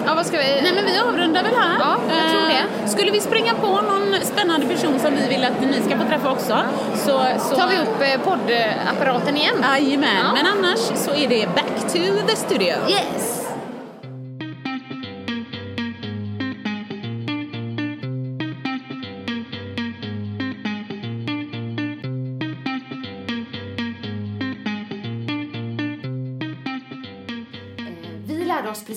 ja 0.06 0.16
vad 0.16 0.26
ska 0.26 0.38
vi? 0.38 0.62
Nej 0.64 0.72
men 0.76 0.86
vi 0.86 1.00
avrundar 1.00 1.44
väl 1.44 1.56
här. 1.56 1.80
Ja, 1.80 1.96
jag 2.10 2.32
tror 2.32 2.48
det. 2.48 2.84
Eh, 2.84 2.90
Skulle 2.90 3.12
vi 3.12 3.22
springa 3.22 3.54
på 3.54 3.68
någon 3.82 4.16
spännande 4.24 4.66
person 4.68 5.00
som 5.00 5.16
vi 5.16 5.28
vill 5.36 5.44
att 5.46 5.62
ni 5.62 5.82
ska 5.88 5.98
få 5.98 6.06
träffa 6.10 6.32
också 6.32 6.58
så, 6.96 7.26
så 7.50 7.56
tar 7.56 7.68
vi 7.68 7.76
upp 7.78 8.02
eh, 8.02 8.22
poddapparaten 8.32 9.38
igen. 9.38 9.56
Jajamän, 9.64 10.10
Ja. 10.24 10.34
men 10.34 10.46
annars 10.48 10.80
så 10.80 11.12
är 11.12 11.28
det 11.28 11.48
back 11.56 11.92
to 11.94 12.28
the 12.28 12.36
studio. 12.36 12.76
Yes! 12.90 13.35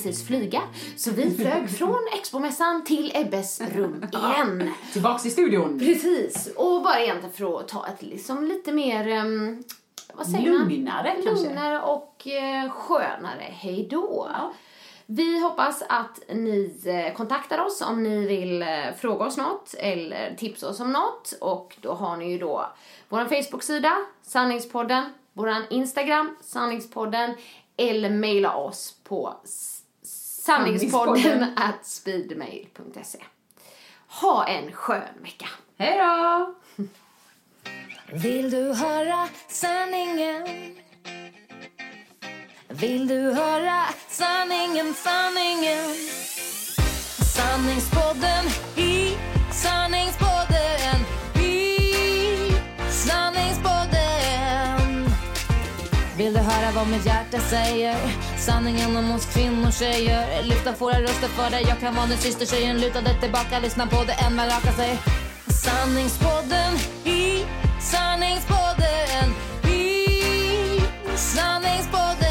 Precis 0.08 0.26
flyga, 0.26 0.62
så 0.96 1.10
vi 1.10 1.30
flög 1.30 1.70
från 1.78 2.08
Expomässan 2.14 2.84
till 2.84 3.12
Ebbes 3.14 3.60
rum 3.60 4.04
igen. 4.12 4.70
Tillbaks 4.92 5.26
i 5.26 5.30
studion. 5.30 5.78
Precis, 5.78 6.52
och 6.56 6.82
bara 6.82 7.00
egentligen 7.00 7.34
för 7.34 7.60
att 7.60 7.68
ta 7.68 7.86
ett 7.86 8.02
liksom 8.02 8.44
lite 8.44 8.72
mer, 8.72 9.24
um, 9.24 9.64
vad 10.14 10.26
säger 10.26 10.52
man? 10.52 10.68
Lugnare 10.68 11.16
kanske. 11.24 11.48
Lugnare 11.48 11.82
och 11.82 12.26
eh, 12.26 12.70
skönare 12.70 13.46
hej 13.50 13.88
då. 13.90 14.28
Vi 15.06 15.40
hoppas 15.40 15.82
att 15.88 16.20
ni 16.28 16.80
eh, 16.86 17.16
kontaktar 17.16 17.58
oss 17.58 17.82
om 17.82 18.02
ni 18.02 18.26
vill 18.26 18.62
eh, 18.62 18.68
fråga 18.98 19.24
oss 19.24 19.36
något 19.36 19.74
eller 19.78 20.34
tipsa 20.34 20.68
oss 20.68 20.80
om 20.80 20.92
något. 20.92 21.34
Och 21.40 21.76
då 21.80 21.92
har 21.92 22.16
ni 22.16 22.32
ju 22.32 22.38
då 22.38 22.66
vår 23.08 23.24
Facebook-sida, 23.24 23.96
Sanningspodden, 24.22 25.04
vår 25.32 25.54
Instagram, 25.70 26.36
Sanningspodden 26.40 27.34
eller 27.76 28.10
mejla 28.10 28.56
oss 28.56 28.94
på 29.04 29.34
sanningspodden 30.48 31.42
at 31.56 31.86
speedmail.se. 31.86 33.18
Ha 34.08 34.46
en 34.46 34.72
skön 34.72 35.22
vecka! 35.22 35.48
Hej 35.78 35.98
då! 35.98 36.54
Vill 38.12 38.50
du 38.50 38.72
höra 38.72 39.28
sanningen? 39.48 40.46
Vill 42.68 43.08
du 43.08 43.32
höra 43.32 43.84
sanningen, 44.08 44.94
sanningen? 44.94 45.94
Sanningspodden 47.36 48.44
i 48.76 49.16
sanningspodden 49.52 50.96
i 51.44 51.78
sanningspodden 52.90 55.10
Vill 56.16 56.32
du 56.32 56.40
höra 56.40 56.72
vad 56.74 56.88
mitt 56.88 57.06
hjärta 57.06 57.38
säger? 57.38 58.27
Sanningen 58.48 58.96
om 58.96 59.12
oss 59.12 59.26
kvinnor, 59.26 59.70
tjejer. 59.70 60.42
Lyfta 60.42 60.72
våra 60.72 61.00
röster 61.02 61.28
för 61.28 61.50
dig. 61.50 61.64
Jag 61.68 61.80
kan 61.80 61.94
vara 61.94 62.06
din 62.06 62.18
syster, 62.18 62.46
tjejen. 62.46 62.80
Lutade 62.80 63.20
tillbaka. 63.20 63.58
Lyssna 63.62 63.86
på 63.86 64.04
det 64.04 64.12
än 64.12 64.36
man 64.36 64.46
rakar 64.46 64.72
sig. 64.72 64.98
Sanningspodden 65.46 66.74
i 67.04 67.44
sanningspodden. 67.80 69.26
I 69.64 70.16
sanningspodden. 71.16 72.27